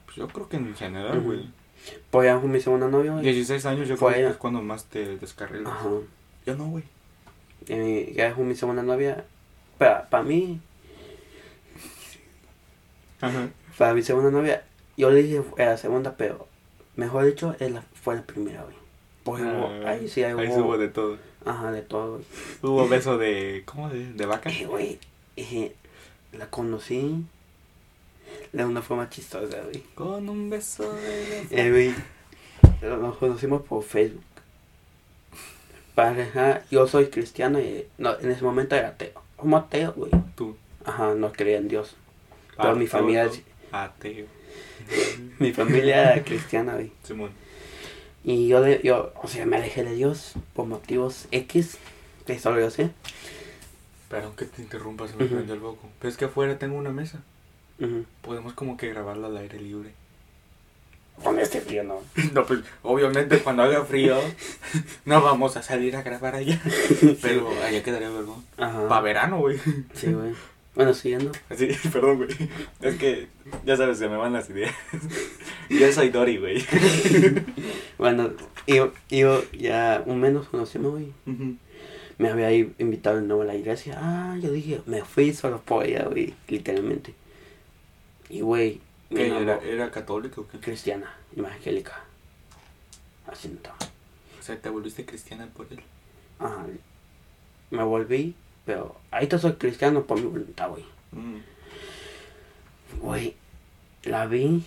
Pues 0.06 0.16
yo 0.16 0.28
creo 0.28 0.48
que 0.48 0.56
en 0.56 0.74
general, 0.74 1.20
güey. 1.20 1.48
Pues 2.10 2.26
ya 2.26 2.38
mi 2.38 2.60
segunda 2.60 2.88
novia, 2.88 3.12
güey. 3.12 3.24
16 3.24 3.66
años 3.66 3.88
yo 3.88 3.96
Fue 3.96 4.12
creo 4.12 4.26
que 4.28 4.32
es 4.32 4.36
cuando 4.38 4.62
más 4.62 4.84
te 4.84 5.16
descarrilas. 5.16 5.72
Ajá. 5.72 5.88
Yo 6.46 6.56
no, 6.56 6.66
güey. 6.66 6.84
Ya 8.14 8.34
fue 8.34 8.44
mi 8.44 8.54
segunda 8.54 8.82
novia. 8.82 9.24
Para, 9.78 10.08
para 10.08 10.22
mí, 10.22 10.60
Ajá. 13.20 13.48
para 13.78 13.94
mi 13.94 14.02
segunda 14.02 14.30
novia, 14.30 14.64
yo 14.96 15.10
le 15.10 15.22
dije 15.22 15.42
era 15.56 15.76
segunda, 15.76 16.16
pero 16.16 16.46
mejor 16.96 17.24
dicho, 17.26 17.54
la, 17.58 17.82
fue 17.94 18.16
la 18.16 18.22
primera, 18.22 18.62
güey. 18.62 18.76
Pues 19.24 19.42
hubo- 19.42 19.86
Ah, 19.86 19.90
ahí 19.90 20.08
sí 20.08 20.22
hay 20.24 20.32
Ahí 20.32 20.48
hubo, 20.48 20.64
hubo 20.64 20.78
de 20.78 20.88
todo. 20.88 21.16
Ajá, 21.44 21.70
de 21.72 21.82
todo, 21.82 22.12
güey. 22.14 22.24
Hubo 22.62 22.88
beso 22.88 23.18
de. 23.18 23.62
¿Cómo? 23.64 23.88
De, 23.88 24.12
de 24.12 24.26
vaca. 24.26 24.50
Eh, 24.50 24.66
güey, 24.66 24.98
eh, 25.36 25.74
la 26.32 26.48
conocí 26.50 27.24
de 28.52 28.64
una 28.64 28.82
forma 28.82 29.08
chistosa, 29.10 29.60
güey. 29.62 29.82
Con 29.94 30.28
un 30.28 30.50
beso 30.50 30.92
de. 30.92 31.46
Eh, 31.50 31.70
güey, 31.70 31.94
nos 33.00 33.16
conocimos 33.18 33.62
por 33.62 33.82
Facebook. 33.84 34.22
Para, 35.94 36.22
ajá, 36.22 36.62
yo 36.70 36.86
soy 36.88 37.06
cristiano 37.08 37.60
y 37.60 37.86
no, 37.98 38.18
en 38.18 38.30
ese 38.30 38.42
momento 38.42 38.74
era 38.74 38.88
ateo. 38.88 39.20
Como 39.36 39.56
ateo, 39.56 39.92
güey. 39.92 40.10
Tú. 40.34 40.56
Ajá, 40.84 41.14
no 41.14 41.32
creía 41.32 41.58
en 41.58 41.68
Dios. 41.68 41.94
Pero 42.56 42.74
mi 42.76 42.86
familia 42.86 43.30
Ateo. 43.72 44.26
Mi 45.38 45.52
familia 45.52 46.12
era 46.12 46.24
cristiana, 46.24 46.74
güey. 46.74 46.92
Simón. 47.02 47.30
Y 48.24 48.48
yo, 48.48 48.60
de, 48.60 48.80
yo, 48.84 49.12
o 49.20 49.26
sea, 49.28 49.46
me 49.46 49.56
alejé 49.56 49.82
de 49.82 49.94
Dios 49.94 50.34
por 50.54 50.66
motivos 50.66 51.26
X, 51.32 51.78
que 52.26 52.38
solo 52.38 52.60
yo 52.60 52.70
sé. 52.70 52.90
Perdón 54.08 54.36
que 54.36 54.44
te 54.44 54.62
interrumpa, 54.62 55.08
se 55.08 55.16
me 55.16 55.24
prendió 55.24 55.54
el 55.54 55.60
foco. 55.60 55.88
Pero 55.98 56.10
es 56.10 56.16
que 56.16 56.26
afuera 56.26 56.58
tengo 56.58 56.76
una 56.76 56.90
mesa. 56.90 57.20
Podemos 58.20 58.52
como 58.52 58.76
que 58.76 58.88
grabarla 58.90 59.26
al 59.26 59.36
aire 59.38 59.58
libre. 59.58 59.90
Con 61.22 61.38
este 61.38 61.60
frío, 61.60 61.82
no. 61.82 62.00
No, 62.32 62.44
pues 62.46 62.60
obviamente 62.82 63.38
cuando 63.38 63.62
haga 63.64 63.84
frío 63.84 64.18
no 65.04 65.20
vamos 65.20 65.56
a 65.56 65.62
salir 65.62 65.96
a 65.96 66.02
grabar 66.02 66.34
allá. 66.34 66.60
Pero 67.22 67.48
allá 67.62 67.82
quedaría 67.82 68.10
vergón. 68.10 68.44
Para 68.56 69.00
verano, 69.00 69.38
güey. 69.38 69.58
Sí, 69.94 70.12
güey. 70.12 70.32
Bueno, 70.74 70.94
siguiendo. 70.94 71.32
Así, 71.50 71.68
perdón, 71.92 72.16
güey. 72.18 72.30
Es 72.80 72.96
que 72.96 73.28
ya 73.64 73.76
sabes, 73.76 73.98
se 73.98 74.08
me 74.08 74.16
van 74.16 74.32
las 74.32 74.48
ideas. 74.50 74.74
Yo 75.68 75.92
soy 75.92 76.10
Dory, 76.10 76.38
güey. 76.38 76.64
Bueno, 77.98 78.32
yo, 78.66 78.92
yo 79.10 79.44
ya 79.52 80.02
un 80.06 80.18
menos 80.18 80.48
conocimos, 80.48 80.90
güey. 80.90 81.12
Me 82.18 82.30
había 82.30 82.52
invitado 82.52 83.16
de 83.16 83.22
nuevo 83.22 83.42
a 83.42 83.44
la 83.44 83.54
iglesia. 83.54 83.96
Ah, 83.96 84.36
yo 84.42 84.50
dije, 84.50 84.80
me 84.86 85.04
fui 85.04 85.32
solo 85.32 85.60
por 85.60 85.86
ella, 85.86 86.06
güey. 86.06 86.34
Literalmente. 86.48 87.14
Y, 88.28 88.40
güey, 88.40 88.80
¿Qué, 89.08 89.28
era. 89.28 89.58
¿Era 89.58 89.90
católico 89.92 90.40
o 90.40 90.48
qué? 90.48 90.58
Cristiana, 90.58 91.14
evangélica. 91.36 92.02
Así 93.28 93.46
no 93.48 93.54
estaba. 93.54 93.78
O 94.40 94.42
sea, 94.42 94.60
te 94.60 94.68
volviste 94.68 95.04
cristiana 95.04 95.46
por 95.54 95.68
él. 95.70 95.80
Ajá. 96.40 96.66
Me 97.70 97.84
volví, 97.84 98.34
pero 98.64 98.96
ahorita 99.10 99.38
soy 99.38 99.52
cristiano 99.54 100.04
por 100.04 100.18
mi 100.20 100.26
voluntad, 100.26 100.70
güey. 100.70 100.84
Mm. 101.12 101.38
Güey, 103.00 103.34
la 104.04 104.26
vi 104.26 104.62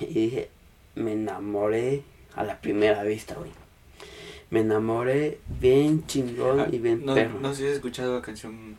y 0.00 0.06
dije, 0.06 0.50
me 0.94 1.12
enamoré 1.12 2.02
a 2.34 2.44
la 2.44 2.60
primera 2.60 3.02
vista, 3.02 3.34
güey. 3.34 3.50
Me 4.50 4.60
enamoré 4.60 5.38
bien 5.60 6.06
chingón 6.06 6.60
Ah, 6.60 6.68
y 6.70 6.78
bien 6.78 7.04
no, 7.06 7.14
perro. 7.14 7.38
no 7.40 7.50
sé 7.54 7.62
si 7.62 7.66
has 7.68 7.74
escuchado 7.74 8.16
la 8.16 8.22
canción 8.22 8.74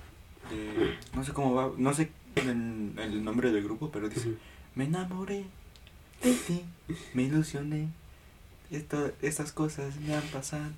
de... 0.49 0.97
No 1.15 1.23
sé 1.23 1.31
cómo 1.31 1.53
va, 1.55 1.71
no 1.77 1.93
sé 1.93 2.11
el, 2.35 2.91
el 2.97 3.23
nombre 3.23 3.51
del 3.51 3.63
grupo, 3.63 3.89
pero 3.91 4.09
dice... 4.09 4.33
Me 4.75 4.85
enamoré 4.85 5.45
de 6.23 6.33
ti, 6.33 6.63
me 7.13 7.23
ilusioné. 7.23 7.87
Esto, 8.69 9.11
estas 9.21 9.51
cosas 9.51 9.95
me 9.99 10.13
han 10.15 10.23
pasado. 10.23 10.69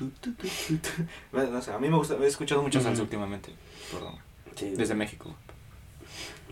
Tu, 0.00 0.08
tu, 0.08 0.32
tu, 0.32 0.48
tu, 0.48 0.76
tu. 0.78 0.88
Bueno, 1.30 1.50
no 1.50 1.60
sé, 1.60 1.72
a 1.72 1.78
mí 1.78 1.90
me 1.90 1.96
gusta, 1.98 2.14
he 2.16 2.26
escuchado 2.26 2.62
mucha 2.62 2.80
salsa 2.80 3.02
últimamente. 3.02 3.52
Perdón. 3.92 4.14
Sí, 4.56 4.70
Desde 4.70 4.94
México. 4.94 5.34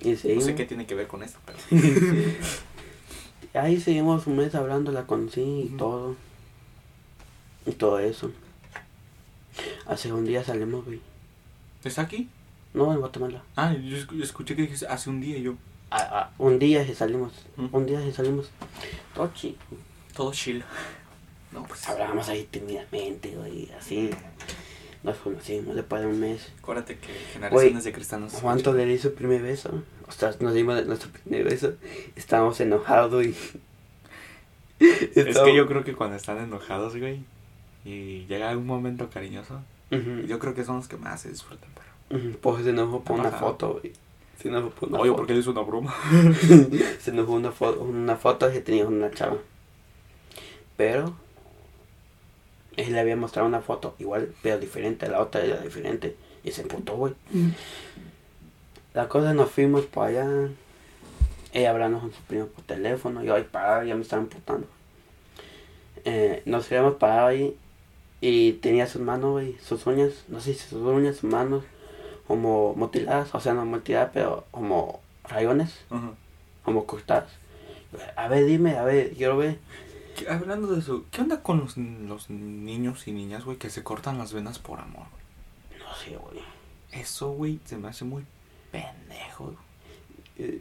y 0.02 0.10
No 0.10 0.40
sé 0.42 0.54
qué 0.54 0.66
tiene 0.66 0.84
que 0.86 0.94
ver 0.94 1.06
con 1.06 1.22
esto, 1.22 1.38
pero. 1.46 1.58
Ahí 3.54 3.80
seguimos 3.80 4.26
un 4.26 4.36
mes 4.36 4.54
hablando, 4.54 4.92
la 4.92 5.06
conocí 5.06 5.40
y 5.72 5.74
todo. 5.78 6.14
Y 7.66 7.72
todo 7.72 7.98
eso. 7.98 8.30
Hace 9.86 10.12
un 10.12 10.26
día 10.26 10.44
salimos, 10.44 10.84
güey. 10.84 11.00
¿Está 11.82 12.02
aquí? 12.02 12.28
No, 12.74 12.92
en 12.92 13.00
Guatemala. 13.00 13.42
Ah, 13.56 13.72
yo 13.72 13.96
escu- 13.96 14.22
escuché 14.22 14.54
que 14.54 14.62
dijiste 14.62 14.86
hace 14.86 15.08
un 15.08 15.20
día 15.22 15.38
y 15.38 15.42
yo. 15.42 15.54
Ah, 15.90 16.06
ah, 16.12 16.30
un 16.38 16.58
día 16.58 16.86
que 16.86 16.94
salimos. 16.94 17.32
Un 17.56 17.86
día 17.86 17.98
que 18.04 18.12
salimos. 18.12 18.50
Todo 19.14 19.30
chido. 19.34 19.56
Todo 20.14 20.32
chill. 20.32 20.62
No, 21.52 21.64
pues. 21.64 21.88
Hablábamos 21.88 22.28
ahí 22.28 22.44
tímidamente, 22.50 23.30
güey, 23.36 23.70
así. 23.78 24.10
Nos 25.02 25.16
conocimos 25.18 25.76
después 25.76 26.02
de 26.02 26.08
un 26.08 26.18
mes. 26.20 26.52
Acuérdate 26.58 26.98
que 26.98 27.06
generaciones 27.32 27.72
Güey, 27.72 27.84
de 27.84 27.92
cristianos. 27.92 28.32
¿Cuánto 28.42 28.72
le 28.74 28.84
di 28.84 28.98
su 28.98 29.14
primer 29.14 29.42
beso? 29.42 29.82
O 30.06 30.12
sea, 30.12 30.34
nos 30.40 30.54
dimos 30.54 30.84
nuestro 30.86 31.10
primer 31.10 31.44
beso. 31.44 31.74
Estábamos 32.16 32.60
enojados 32.60 33.24
y. 33.24 33.34
Es 34.80 35.38
que 35.38 35.54
yo 35.54 35.66
creo 35.66 35.84
que 35.84 35.94
cuando 35.94 36.16
están 36.16 36.38
enojados, 36.38 36.96
güey, 36.96 37.20
y 37.84 38.26
llega 38.26 38.56
un 38.56 38.66
momento 38.66 39.08
cariñoso, 39.10 39.60
yo 39.90 40.38
creo 40.38 40.54
que 40.54 40.64
son 40.64 40.76
los 40.76 40.88
que 40.88 40.96
más 40.96 41.20
se 41.22 41.30
disfrutan, 41.30 41.68
pero. 41.74 42.20
ujú, 42.22 42.38
Pues 42.40 42.64
se 42.64 42.70
enojó 42.70 43.02
por 43.02 43.18
una 43.20 43.30
foto, 43.30 43.78
güey. 43.80 43.92
Se 44.40 44.48
enojó 44.48 44.70
por 44.70 44.88
una 44.88 44.98
Oye, 44.98 45.10
foto. 45.10 45.16
porque 45.16 45.38
es 45.38 45.46
una 45.48 45.62
broma. 45.62 45.94
Se 47.00 47.10
enojó 47.10 47.32
una 47.32 47.50
foto, 47.50 47.80
una 47.82 48.16
foto 48.16 48.48
que 48.52 48.60
tenía 48.60 48.86
una 48.86 49.10
chava. 49.10 49.38
Pero. 50.76 51.16
Él 52.78 52.92
le 52.92 53.00
había 53.00 53.16
mostrado 53.16 53.48
una 53.48 53.60
foto 53.60 53.94
igual, 53.98 54.32
pero 54.40 54.58
diferente. 54.58 55.08
La 55.08 55.20
otra 55.20 55.44
era 55.44 55.60
diferente. 55.60 56.16
Y 56.44 56.52
se 56.52 56.62
emputó, 56.62 56.96
güey. 56.96 57.12
La 58.94 59.08
cosa 59.08 59.34
nos 59.34 59.50
fuimos 59.50 59.84
para 59.86 60.06
allá. 60.06 60.48
Ella 61.52 61.70
hablando 61.70 61.98
con 62.00 62.12
su 62.12 62.20
primo 62.22 62.46
por 62.46 62.64
teléfono. 62.64 63.22
Yo 63.22 63.34
ahí 63.34 63.42
parado, 63.50 63.82
ya 63.84 63.94
me 63.96 64.02
estaba 64.02 64.22
emputando. 64.22 64.66
Eh, 66.04 66.42
nos 66.46 66.66
habíamos 66.66 66.94
parado 66.94 67.26
ahí. 67.26 67.56
Y 68.20 68.52
tenía 68.52 68.86
sus 68.86 69.02
manos, 69.02 69.32
güey. 69.32 69.56
Sus 69.60 69.84
uñas. 69.86 70.12
No 70.28 70.40
sé 70.40 70.54
si 70.54 70.60
sus 70.60 70.80
uñas, 70.80 71.16
sus 71.16 71.28
manos. 71.30 71.64
como 72.28 72.74
mutiladas, 72.74 73.34
o 73.34 73.40
sea, 73.40 73.54
no 73.54 73.64
mutiladas, 73.64 74.10
pero 74.12 74.44
como 74.50 75.00
rayones, 75.24 75.80
como 76.62 76.84
cortadas. 76.84 77.30
A 78.16 78.28
ver, 78.28 78.44
dime, 78.44 78.76
a 78.76 78.84
ver, 78.84 79.12
quiero 79.14 79.38
ver. 79.38 79.58
¿Qué- 80.18 80.28
Hablando 80.28 80.68
de 80.68 80.80
eso, 80.80 81.04
¿qué 81.10 81.20
onda 81.22 81.42
con 81.42 81.58
los, 81.60 81.76
los 81.76 82.28
niños 82.30 83.06
y 83.06 83.12
niñas, 83.12 83.44
güey, 83.44 83.56
que 83.56 83.70
se 83.70 83.82
cortan 83.82 84.18
las 84.18 84.32
venas 84.32 84.58
por 84.58 84.80
amor? 84.80 85.06
No 85.78 85.94
sé, 85.94 86.16
güey. 86.16 86.40
Eso, 86.92 87.30
güey, 87.32 87.60
se 87.64 87.76
me 87.76 87.88
hace 87.88 88.04
muy 88.04 88.24
pendejo. 88.72 89.54
Eh, 90.38 90.60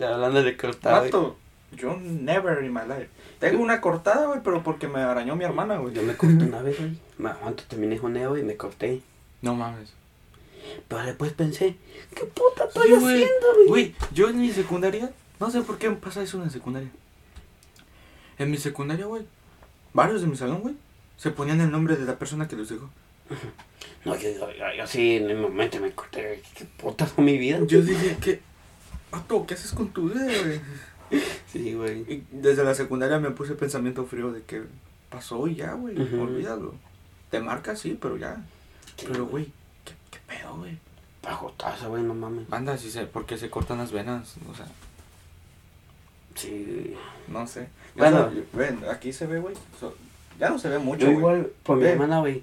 Hablando 0.00 0.42
de 0.42 0.56
cortar, 0.56 1.04
Vato, 1.04 1.36
yo 1.72 1.96
never 1.96 2.62
in 2.64 2.72
my 2.72 2.82
life. 2.82 3.08
Tengo 3.40 3.62
una 3.62 3.80
cortada, 3.80 4.26
güey, 4.26 4.40
pero 4.44 4.62
porque 4.62 4.86
me 4.88 5.00
arañó 5.00 5.34
mi 5.36 5.44
hermana, 5.44 5.78
güey. 5.78 5.94
yo 5.94 6.02
me 6.02 6.16
corté 6.16 6.44
una 6.44 6.62
vez, 6.62 6.78
güey. 6.78 6.98
Me 7.18 7.30
aguanto, 7.30 7.64
terminé 7.66 7.98
güey, 7.98 8.42
y 8.42 8.44
me 8.44 8.56
corté. 8.56 9.02
No 9.42 9.54
mames. 9.54 9.92
Pero 10.86 11.02
después 11.02 11.32
pensé, 11.32 11.76
¿qué 12.14 12.24
puta 12.26 12.64
estoy 12.64 12.88
Sí, 12.88 12.94
haciendo, 12.94 13.46
güey? 13.56 13.68
Güey, 13.68 13.94
yo 14.12 14.28
en 14.28 14.40
mi 14.40 14.50
secundaria, 14.52 15.10
no 15.40 15.50
sé 15.50 15.62
por 15.62 15.78
qué 15.78 15.90
pasa 15.92 16.22
eso 16.22 16.36
en 16.38 16.44
la 16.44 16.50
secundaria. 16.50 16.90
En 18.38 18.50
mi 18.50 18.56
secundaria, 18.56 19.06
güey, 19.06 19.22
varios 19.92 20.20
de 20.20 20.26
mi 20.28 20.36
salón, 20.36 20.60
güey, 20.60 20.74
se 21.16 21.30
ponían 21.30 21.60
el 21.60 21.70
nombre 21.70 21.96
de 21.96 22.04
la 22.04 22.18
persona 22.18 22.46
que 22.48 22.56
los 22.56 22.68
dejó. 22.68 22.88
No, 24.04 24.16
yo, 24.16 24.30
yo, 24.30 24.50
yo, 24.52 24.64
yo 24.76 24.86
sí, 24.86 25.16
en 25.16 25.30
el 25.30 25.38
momento 25.38 25.80
me 25.80 25.90
corté, 25.92 26.22
güey. 26.22 26.42
¿Qué 26.54 26.64
puta 26.64 27.06
fue 27.06 27.24
mi 27.24 27.36
vida? 27.36 27.58
Yo 27.66 27.82
dije, 27.82 28.16
¿qué? 28.20 28.40
Vato, 29.10 29.44
¿qué 29.46 29.54
haces 29.54 29.72
con 29.72 29.88
tu 29.88 30.08
vida, 30.08 30.24
güey? 30.44 30.60
Sí, 31.52 31.74
güey. 31.74 32.00
Y 32.02 32.24
desde 32.30 32.64
la 32.64 32.74
secundaria 32.74 33.18
me 33.18 33.30
puse 33.30 33.54
pensamiento 33.54 34.04
frío 34.06 34.30
de 34.32 34.42
que 34.42 34.62
pasó 35.10 35.46
y 35.48 35.56
ya, 35.56 35.72
güey, 35.72 36.00
Ujú. 36.00 36.22
olvídalo. 36.22 36.74
Te 37.30 37.40
marca, 37.40 37.74
sí, 37.76 37.98
pero 38.00 38.16
ya. 38.16 38.36
Sí, 38.96 39.06
Pero, 39.10 39.26
güey, 39.26 39.46
¿qué, 39.84 39.92
qué 40.10 40.18
pedo, 40.26 40.56
güey? 40.56 40.78
Cortarse, 41.38 41.86
güey, 41.86 42.02
no 42.02 42.14
mames. 42.14 42.48
Banda, 42.48 42.78
si 42.78 42.90
se, 42.90 43.04
¿por 43.04 43.26
qué 43.26 43.36
se 43.36 43.50
cortan 43.50 43.78
las 43.78 43.92
venas? 43.92 44.36
O 44.50 44.54
sea, 44.54 44.66
Sí. 46.38 46.94
no 47.28 47.46
sé. 47.46 47.68
Bueno. 47.96 48.30
Ven, 48.52 48.78
aquí 48.90 49.12
se 49.12 49.26
ve, 49.26 49.38
güey. 49.40 49.54
so- 49.80 49.94
ya 50.38 50.48
no 50.50 50.58
se 50.58 50.68
ve 50.68 50.78
mucho, 50.78 51.00
Yo 51.00 51.06
güey. 51.06 51.16
igual, 51.18 51.50
por 51.64 51.76
mi 51.78 51.84
hermana, 51.86 52.20
güey. 52.20 52.42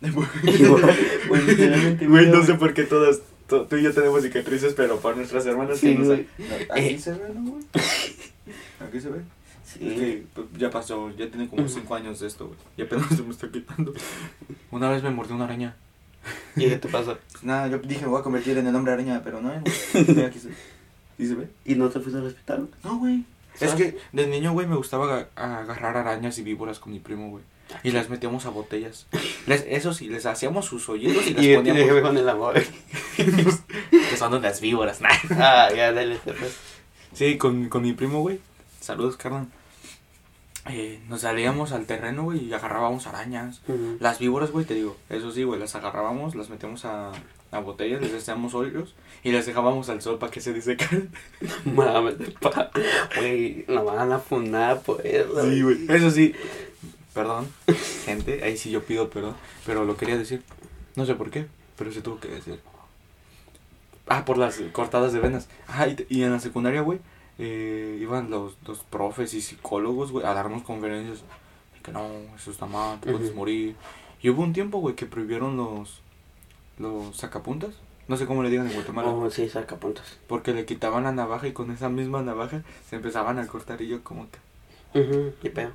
Güey, 0.04 1.46
literalmente, 1.46 2.06
Güey, 2.06 2.26
no 2.28 2.44
sé 2.44 2.54
por 2.54 2.74
qué 2.74 2.82
todas, 2.84 3.20
tú 3.48 3.64
tú 3.66 3.76
y 3.76 3.82
yo 3.82 3.92
tenemos 3.94 4.22
cicatrices, 4.22 4.74
pero 4.74 4.98
por 4.98 5.16
nuestras 5.16 5.46
hermanas 5.46 5.78
Sí, 5.78 5.94
no 5.94 6.04
sé. 6.04 6.26
No, 6.38 6.54
Aquí 6.74 6.86
Eh. 6.94 6.98
se 6.98 7.12
ve, 7.12 7.28
¿no, 7.34 7.52
güey? 7.52 7.64
Aquí 8.86 9.00
se 9.00 9.08
ve. 9.10 9.20
Sí. 9.64 9.88
Es 9.88 9.94
que 9.98 10.22
pues, 10.34 10.46
ya 10.58 10.70
pasó, 10.70 11.08
ya 11.16 11.28
tiene 11.30 11.48
como 11.48 11.62
Ujú. 11.62 11.70
5 11.72 11.94
años 11.94 12.20
de 12.20 12.26
esto, 12.26 12.46
güey. 12.48 12.58
Y 12.76 12.82
apenas 12.82 13.08
se 13.08 13.22
me 13.22 13.30
está 13.30 13.48
quitando. 13.50 13.94
Una 14.70 14.90
vez 14.90 15.02
me 15.02 15.10
mordió 15.10 15.34
una 15.36 15.44
araña. 15.44 15.74
¿Y 16.56 16.68
qué 16.68 16.76
te 16.76 16.88
pasó? 16.88 17.16
Pues 17.32 17.44
nada, 17.44 17.68
yo 17.68 17.78
dije 17.78 18.02
me 18.02 18.08
voy 18.08 18.20
a 18.20 18.22
convertir 18.24 18.58
en 18.58 18.66
el 18.66 18.74
hombre 18.74 18.92
araña, 18.92 19.22
pero 19.24 19.40
no, 19.40 19.50
güey. 19.50 20.24
Aquí 20.26 20.38
se 20.38 20.48
¿Sí 21.18 21.28
se 21.28 21.34
ve? 21.34 21.48
¿Y 21.64 21.74
no 21.76 21.88
te 21.90 22.00
fuiste 22.00 22.18
al 22.20 22.26
hospital? 22.26 22.68
No, 22.82 22.98
güey. 22.98 23.24
Es 23.60 23.72
que 23.74 23.96
de 24.12 24.26
niño, 24.26 24.52
güey, 24.52 24.66
me 24.66 24.74
gustaba 24.76 25.04
aga- 25.06 25.28
agarrar 25.60 25.96
arañas 25.96 26.38
y 26.38 26.42
víboras 26.42 26.80
con 26.80 26.92
mi 26.92 26.98
primo, 26.98 27.30
güey. 27.30 27.44
Y 27.82 27.92
las 27.92 28.10
metíamos 28.10 28.46
a 28.46 28.50
botellas. 28.50 29.06
Les, 29.46 29.64
eso 29.68 29.94
sí, 29.94 30.08
les 30.08 30.26
hacíamos 30.26 30.66
sus 30.66 30.88
hoyitos 30.88 31.26
y 31.28 31.34
las 31.34 31.44
Y 31.44 31.54
poníamos. 31.56 32.00
con 32.02 32.16
el 32.18 32.28
amor. 32.28 32.54
que 33.16 34.16
son 34.16 34.34
unas 34.34 34.60
víboras, 34.60 35.00
nah. 35.00 35.08
ah, 35.38 35.68
ya, 35.74 35.92
dale. 35.92 36.18
Sí, 37.12 37.38
con, 37.38 37.68
con 37.68 37.82
mi 37.82 37.92
primo, 37.92 38.20
güey. 38.20 38.40
Saludos, 38.80 39.16
carnal. 39.16 39.46
Eh, 40.68 41.00
nos 41.08 41.20
salíamos 41.22 41.72
al 41.72 41.84
terreno, 41.86 42.24
güey, 42.24 42.44
y 42.44 42.52
agarrábamos 42.54 43.06
arañas. 43.06 43.60
Las 44.00 44.18
víboras, 44.18 44.50
güey, 44.50 44.64
te 44.64 44.74
digo, 44.74 44.96
eso 45.10 45.30
sí, 45.30 45.42
güey, 45.44 45.60
las 45.60 45.74
agarrábamos, 45.74 46.34
las 46.34 46.48
metíamos 46.48 46.84
a, 46.86 47.12
a 47.54 47.60
botellas, 47.60 48.00
les 48.02 48.14
hacíamos 48.14 48.54
hoyos 48.54 48.94
y 49.22 49.32
las 49.32 49.46
dejábamos 49.46 49.88
al 49.88 50.02
sol 50.02 50.18
para 50.18 50.32
que 50.32 50.40
se 50.40 50.52
disecaran. 50.52 51.10
Mames, 51.64 52.16
pa. 52.40 52.70
Güey, 53.16 53.64
la 53.68 53.82
van 53.82 54.12
a 54.12 54.18
funar 54.18 54.82
por 54.82 55.06
eso. 55.06 55.48
Sí, 55.48 55.62
güey. 55.62 55.86
Eso 55.88 56.10
sí, 56.10 56.34
perdón, 57.14 57.48
gente, 58.04 58.42
ahí 58.42 58.56
sí 58.56 58.70
yo 58.70 58.82
pido 58.82 59.08
perdón, 59.08 59.36
pero 59.64 59.84
lo 59.84 59.96
quería 59.96 60.18
decir. 60.18 60.42
No 60.96 61.06
sé 61.06 61.14
por 61.14 61.30
qué, 61.30 61.46
pero 61.76 61.92
se 61.92 62.02
tuvo 62.02 62.20
que 62.20 62.28
decir. 62.28 62.60
Ah, 64.06 64.24
por 64.24 64.36
las 64.36 64.58
cortadas 64.72 65.12
de 65.12 65.20
venas. 65.20 65.48
Ah, 65.66 65.88
y, 65.88 65.96
y 66.08 66.22
en 66.22 66.32
la 66.32 66.40
secundaria, 66.40 66.82
güey, 66.82 66.98
eh, 67.38 67.98
iban 68.00 68.30
los, 68.30 68.56
los 68.66 68.80
profes 68.80 69.34
y 69.34 69.40
psicólogos, 69.40 70.12
güey, 70.12 70.26
a 70.26 70.34
darnos 70.34 70.62
conferencias. 70.62 71.24
Que 71.82 71.92
no, 71.92 72.08
eso 72.36 72.50
está 72.50 72.66
mal, 72.66 73.00
te 73.00 73.12
puedes 73.12 73.34
morir. 73.34 73.76
Y 74.22 74.30
hubo 74.30 74.42
un 74.42 74.52
tiempo, 74.52 74.78
güey, 74.78 74.94
que 74.94 75.06
prohibieron 75.06 75.56
los, 75.56 76.00
los 76.78 77.16
sacapuntas. 77.16 77.70
No 78.06 78.16
sé 78.16 78.26
cómo 78.26 78.42
le 78.42 78.50
digan 78.50 78.66
en 78.66 78.74
Guatemala. 78.74 79.08
Oh, 79.08 79.30
sí, 79.30 79.48
saca 79.48 79.76
puntos. 79.76 80.18
Porque 80.26 80.52
le 80.52 80.66
quitaban 80.66 81.04
la 81.04 81.12
navaja 81.12 81.48
y 81.48 81.52
con 81.52 81.70
esa 81.70 81.88
misma 81.88 82.22
navaja 82.22 82.62
se 82.88 82.96
empezaban 82.96 83.38
a 83.38 83.46
cortar 83.46 83.80
y 83.80 83.88
yo 83.88 84.04
como 84.04 84.26
que... 84.30 85.00
Ujú, 85.00 85.32
y 85.42 85.48
pedo. 85.48 85.72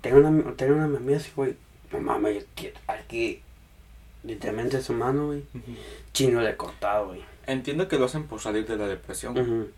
Tengo 0.00 0.18
una, 0.18 0.52
tengo 0.54 0.76
una 0.76 0.84
amiga 0.84 1.16
así, 1.16 1.30
güey. 1.34 1.56
No 1.92 2.00
mames, 2.00 2.46
aquí, 2.52 2.70
aquí 2.86 3.42
literalmente 4.22 4.80
su 4.80 4.92
mano, 4.92 5.26
güey. 5.26 5.42
Chino 6.12 6.40
le 6.40 6.56
cortado, 6.56 7.08
güey. 7.08 7.22
Entiendo 7.46 7.88
que 7.88 7.98
lo 7.98 8.04
hacen 8.04 8.24
por 8.24 8.40
salir 8.40 8.66
de 8.66 8.76
la 8.76 8.86
depresión. 8.86 9.36
Ujú. 9.36 9.68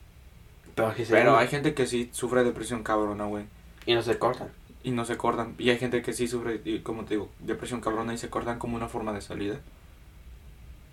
Pero 0.75 0.89
aquí 0.89 1.05
se 1.05 1.13
Pero 1.13 1.39
hay 1.39 1.49
gente 1.49 1.75
que 1.75 1.87
sí 1.87 2.11
sufre 2.13 2.45
depresión 2.45 2.83
cabrona, 2.83 3.25
güey. 3.25 3.45
Y 3.87 3.95
no 3.95 4.03
se 4.03 4.19
cortan. 4.19 4.49
Y 4.85 4.91
no 4.91 5.07
se 5.07 5.17
cortan. 5.17 5.55
Y 5.59 5.71
hay 5.71 5.79
gente 5.79 6.03
que 6.03 6.13
sí 6.13 6.29
sufre, 6.29 6.61
y 6.65 6.81
como 6.81 7.05
te 7.05 7.15
digo, 7.15 7.31
depresión 7.41 7.81
cabrona 7.81 8.13
y 8.13 8.19
se 8.19 8.29
cortan 8.29 8.59
como 8.59 8.77
una 8.77 8.89
forma 8.89 9.13
de 9.13 9.23
salida. 9.23 9.59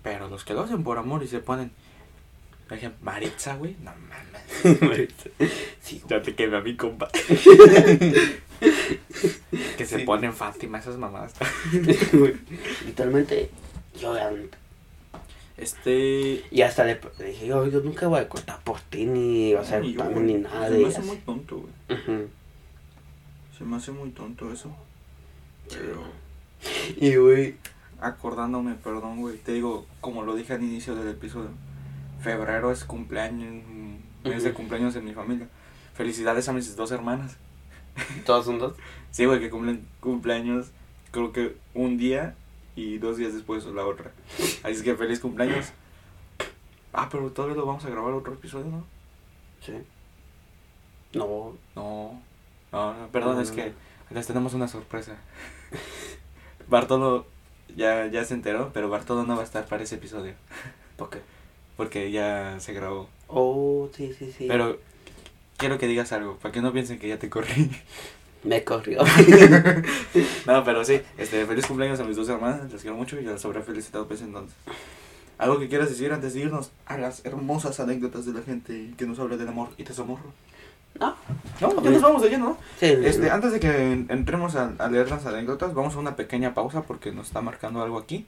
Pero 0.02 0.28
los 0.28 0.44
que 0.44 0.54
lo 0.54 0.62
hacen 0.62 0.82
por 0.82 0.98
amor 0.98 1.22
y 1.22 1.28
se 1.28 1.40
ponen... 1.40 1.70
Por 2.68 2.78
ejemplo, 2.78 3.00
Maritza, 3.02 3.56
güey. 3.56 3.76
No 3.82 3.92
mames. 4.08 5.08
sí, 5.82 6.02
Ya 6.08 6.22
te 6.22 6.34
quedé 6.34 6.56
a 6.56 6.60
mi 6.60 6.76
compa. 6.76 7.08
que 9.76 9.86
se 9.86 9.98
Sí. 9.98 10.04
ponen 10.04 10.32
Fátima 10.32 10.78
esas 10.78 10.96
mamás. 10.96 11.34
güey. 12.12 12.36
Literalmente, 12.86 13.50
yo 14.00 14.14
realmente- 14.14 14.56
Este... 15.56 16.44
Y 16.50 16.62
hasta 16.62 16.84
le, 16.84 17.00
le 17.18 17.24
dije, 17.26 17.46
yo, 17.46 17.66
yo 17.66 17.80
nunca 17.80 18.06
voy 18.06 18.20
a 18.20 18.28
cortar 18.28 18.60
por 18.62 18.80
ti, 18.82 19.04
ni 19.06 19.54
o 19.54 19.64
sea, 19.64 19.80
Ni 19.80 19.94
yo, 19.94 20.04
ni, 20.10 20.34
nada 20.34 20.68
Se 20.68 20.78
me 20.78 20.86
hace 20.88 21.00
muy 21.02 21.16
tonto, 21.18 21.56
güey. 21.58 21.72
Se 23.58 23.64
me 23.64 23.76
hace 23.76 23.90
muy 23.92 24.10
tonto 24.10 24.52
eso. 24.52 24.74
Pero... 25.68 26.04
Y, 26.98 27.16
güey, 27.16 27.56
acordándome, 28.00 28.74
perdón, 28.74 29.20
güey. 29.20 29.36
Te 29.36 29.52
digo, 29.52 29.86
como 30.00 30.22
lo 30.22 30.34
dije 30.34 30.54
al 30.54 30.62
inicio 30.62 30.94
del 30.94 31.08
episodio, 31.08 31.50
febrero 32.20 32.72
es 32.72 32.84
cumpleaños, 32.84 33.64
mes 34.24 34.44
de 34.44 34.52
cumpleaños 34.52 34.96
en 34.96 35.04
mi 35.04 35.12
familia. 35.12 35.48
Felicidades 35.94 36.48
a 36.48 36.52
mis 36.52 36.76
dos 36.76 36.90
hermanas. 36.90 37.36
todos 38.26 38.44
son 38.46 38.58
dos. 38.58 38.74
Sí, 39.10 39.24
güey, 39.24 39.40
que 39.40 39.50
cumplen 39.50 39.86
cumpleaños, 40.00 40.70
creo 41.10 41.32
que 41.32 41.56
un 41.74 41.98
día 41.98 42.34
y 42.76 42.98
dos 42.98 43.16
días 43.16 43.34
después 43.34 43.64
la 43.66 43.84
otra. 43.84 44.12
Así 44.62 44.82
que 44.82 44.94
feliz 44.94 45.20
cumpleaños. 45.20 45.72
Ah, 46.92 47.08
pero 47.10 47.30
todavía 47.30 47.56
lo 47.56 47.66
vamos 47.66 47.84
a 47.84 47.90
grabar 47.90 48.12
otro 48.12 48.34
episodio, 48.34 48.66
¿no? 48.66 48.84
Sí. 49.60 49.74
No, 51.12 51.56
No, 51.74 52.20
no, 52.72 52.94
no, 52.94 53.08
perdón, 53.08 53.36
No, 53.36 53.42
es 53.42 53.50
que 53.50 53.72
les 54.10 54.26
tenemos 54.26 54.54
una 54.54 54.68
sorpresa. 54.68 55.16
Bartolo 56.68 57.26
ya, 57.76 58.06
ya 58.06 58.24
se 58.24 58.34
enteró, 58.34 58.70
pero 58.72 58.88
Bartolo 58.88 59.24
no 59.24 59.36
va 59.36 59.42
a 59.42 59.44
estar 59.44 59.66
para 59.66 59.82
ese 59.82 59.96
episodio. 59.96 60.34
¿por 60.96 61.10
qué? 61.10 61.18
Porque 61.76 62.10
ya 62.10 62.56
se 62.60 62.74
grabó. 62.74 63.08
Oh, 63.26 63.88
sí, 63.96 64.12
sí, 64.16 64.32
sí. 64.36 64.46
Pero 64.48 64.78
quiero 65.56 65.78
que 65.78 65.86
digas 65.86 66.12
algo, 66.12 66.36
para 66.36 66.52
que 66.52 66.60
no 66.60 66.72
piensen 66.72 66.98
que 66.98 67.08
ya 67.08 67.18
te 67.18 67.30
corrí. 67.30 67.70
Me 68.42 68.64
corrió. 68.64 69.00
no, 70.46 70.64
pero 70.64 70.84
sí, 70.84 71.00
este, 71.18 71.44
feliz 71.44 71.66
cumpleaños 71.66 72.00
a 72.00 72.04
mis 72.04 72.16
dos 72.16 72.28
hermanas, 72.28 72.72
las 72.72 72.80
quiero 72.80 72.96
mucho 72.96 73.20
y 73.20 73.24
las 73.24 73.44
habré 73.44 73.62
felicitado 73.62 74.06
pues 74.06 74.22
entonces. 74.22 74.56
¿Algo 75.36 75.58
que 75.58 75.68
quieras 75.68 75.90
decir 75.90 76.12
antes 76.12 76.34
de 76.34 76.40
irnos 76.40 76.70
a 76.86 76.96
las 76.96 77.24
hermosas 77.24 77.80
anécdotas 77.80 78.24
de 78.26 78.32
la 78.32 78.42
gente 78.42 78.92
que 78.96 79.06
nos 79.06 79.18
habla 79.18 79.36
del 79.36 79.48
amor 79.48 79.68
y 79.76 79.84
desamor? 79.84 80.20
No. 80.98 81.14
No, 81.60 81.82
ya 81.82 81.90
nos 81.90 82.02
vamos 82.02 82.22
de 82.22 82.30
lleno, 82.30 82.44
¿no? 82.50 82.58
Sí, 82.78 82.86
Este, 83.04 83.30
antes 83.30 83.52
de 83.52 83.60
que 83.60 83.68
en- 83.92 84.06
entremos 84.10 84.56
a, 84.56 84.72
a 84.78 84.88
leer 84.88 85.10
las 85.10 85.26
anécdotas, 85.26 85.74
vamos 85.74 85.94
a 85.94 85.98
una 85.98 86.16
pequeña 86.16 86.54
pausa 86.54 86.82
porque 86.82 87.12
nos 87.12 87.26
está 87.28 87.40
marcando 87.42 87.82
algo 87.82 87.98
aquí. 87.98 88.26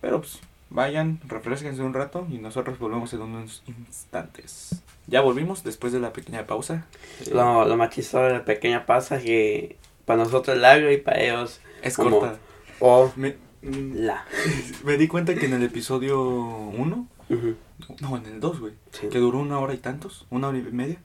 Pero 0.00 0.20
pues, 0.20 0.38
vayan, 0.70 1.20
refresquense 1.26 1.82
un 1.82 1.92
rato 1.94 2.26
y 2.30 2.38
nosotros 2.38 2.78
volvemos 2.78 3.12
en 3.12 3.22
unos 3.22 3.62
instantes. 3.66 4.82
Ya 5.08 5.20
volvimos 5.20 5.64
después 5.64 5.92
de 5.92 6.00
la 6.00 6.12
pequeña 6.12 6.46
pausa. 6.46 6.86
Lo, 7.32 7.64
lo 7.66 7.76
más 7.76 7.90
chistoso 7.90 8.24
de 8.24 8.32
la 8.34 8.44
pequeña 8.44 8.86
pasa 8.86 9.16
es 9.16 9.24
que 9.24 9.76
para 10.04 10.22
nosotros 10.24 10.54
es 10.56 10.62
largo 10.62 10.90
y 10.90 10.96
para 10.98 11.20
ellos 11.20 11.60
es 11.82 11.96
como- 11.96 12.20
corta. 12.20 12.38
o 12.78 13.12
Me, 13.16 13.36
la. 13.62 14.24
me 14.84 14.96
di 14.96 15.08
cuenta 15.08 15.34
que 15.34 15.46
en 15.46 15.54
el 15.54 15.62
episodio 15.64 16.22
1, 16.22 17.06
Ujú. 17.28 17.54
no, 18.00 18.16
en 18.16 18.26
el 18.26 18.40
2, 18.40 18.60
güey, 18.60 18.72
Sí. 18.92 19.08
que 19.08 19.18
duró 19.18 19.38
una 19.38 19.58
hora 19.58 19.74
y 19.74 19.78
tantos, 19.78 20.26
una 20.30 20.48
hora 20.48 20.58
y 20.58 20.62
media, 20.62 20.98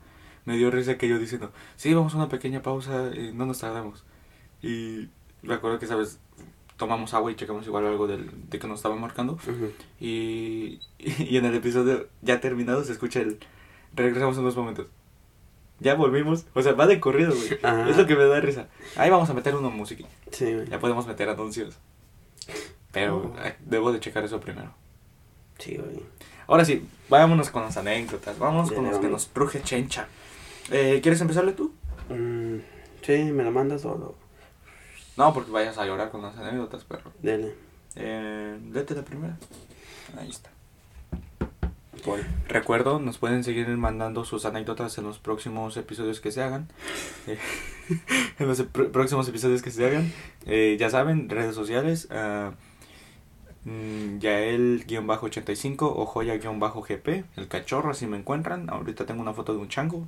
me 0.46 0.56
dio 0.56 0.70
risa 0.70 0.96
que 0.96 1.08
yo 1.08 1.18
diciendo, 1.18 1.52
sí, 1.76 1.92
vamos 1.92 2.14
a 2.14 2.16
una 2.16 2.28
pequeña 2.30 2.62
pausa, 2.62 3.10
eh, 3.12 3.32
no 3.34 3.44
nos 3.46 3.58
tardamos. 3.60 4.04
Y 4.62 5.08
me 5.42 5.54
acuerdo 5.54 5.78
que, 5.78 5.86
¿sabes? 5.86 6.18
tomamos 6.76 7.14
agua 7.14 7.32
y 7.32 7.36
checamos 7.36 7.66
igual 7.66 7.86
algo 7.86 8.06
del, 8.06 8.30
de 8.50 8.58
que 8.58 8.66
nos 8.68 8.80
estaba 8.80 8.96
marcando. 8.96 9.32
Ujú. 9.34 9.72
Y, 9.98 10.78
y 10.98 11.36
en 11.36 11.46
el 11.46 11.54
episodio 11.54 12.08
ya 12.22 12.40
terminado 12.40 12.84
se 12.84 12.92
escucha 12.92 13.20
el... 13.20 13.38
Regresamos 13.94 14.36
unos 14.36 14.56
momentos. 14.56 14.88
Ya 15.80 15.94
volvimos. 15.94 16.44
O 16.54 16.60
sea, 16.62 16.72
va 16.72 16.86
de 16.86 17.00
corrido, 17.00 17.34
güey. 17.34 17.58
Ajá. 17.62 17.88
Es 17.88 17.96
lo 17.96 18.06
que 18.06 18.14
me 18.14 18.24
da 18.24 18.40
risa. 18.40 18.68
Ahí 18.96 19.08
vamos 19.08 19.30
a 19.30 19.34
meter 19.34 19.54
una 19.54 19.70
música. 19.70 20.04
Sí, 20.30 20.52
güey. 20.52 20.68
Ya 20.68 20.78
podemos 20.78 21.06
meter 21.06 21.30
anuncios. 21.30 21.78
Pero 22.92 23.32
Oh. 23.34 23.38
eh, 23.42 23.56
debo 23.64 23.90
de 23.92 24.00
checar 24.00 24.24
eso 24.24 24.38
primero. 24.40 24.70
Sí, 25.58 25.76
güey. 25.76 26.02
Ahora 26.46 26.64
sí, 26.66 26.86
vámonos 27.08 27.48
con 27.50 27.62
las 27.62 27.76
anécdotas. 27.78 28.38
Vámonos 28.38 28.70
con 28.70 28.84
los 28.84 28.98
que 28.98 29.08
nos 29.08 29.28
truje 29.28 29.62
chencha. 29.62 30.08
Eh, 30.70 31.00
¿Quieres 31.02 31.20
empezarle 31.20 31.52
tú? 31.52 31.72
Mm, 32.08 32.58
sí, 33.02 33.24
me 33.24 33.44
la 33.44 33.50
mandas 33.50 33.82
solo. 33.82 34.14
No, 35.16 35.32
porque 35.32 35.50
vayas 35.50 35.78
a 35.78 35.86
llorar 35.86 36.10
con 36.10 36.22
las 36.22 36.36
anécdotas, 36.36 36.84
perro. 36.84 37.12
Dele. 37.22 37.54
Eh, 37.94 38.58
léete 38.72 38.94
la 38.94 39.02
primera. 39.02 39.36
Ahí 40.18 40.28
está. 40.28 40.50
Voy. 42.04 42.20
Recuerdo, 42.48 43.00
nos 43.00 43.18
pueden 43.18 43.42
seguir 43.42 43.66
mandando 43.68 44.24
sus 44.24 44.44
anécdotas 44.44 44.96
en 44.98 45.04
los 45.04 45.18
próximos 45.18 45.76
episodios 45.76 46.20
que 46.20 46.30
se 46.32 46.42
hagan. 46.42 46.68
Eh, 47.28 47.38
en 48.38 48.46
los 48.48 48.60
pr- 48.72 48.90
próximos 48.90 49.28
episodios 49.28 49.62
que 49.62 49.70
se 49.70 49.84
hagan. 49.86 50.12
Eh, 50.44 50.76
ya 50.78 50.90
saben, 50.90 51.28
redes 51.28 51.54
sociales. 51.54 52.08
mm, 53.64 54.18
Yael-85 54.18 55.76
o 55.94 56.04
Joya-GP. 56.06 57.24
El 57.36 57.48
cachorro, 57.48 57.90
así 57.90 58.06
me 58.06 58.16
encuentran. 58.16 58.68
Ahorita 58.70 59.06
tengo 59.06 59.22
una 59.22 59.32
foto 59.34 59.52
de 59.54 59.58
un 59.60 59.68
chango. 59.68 60.06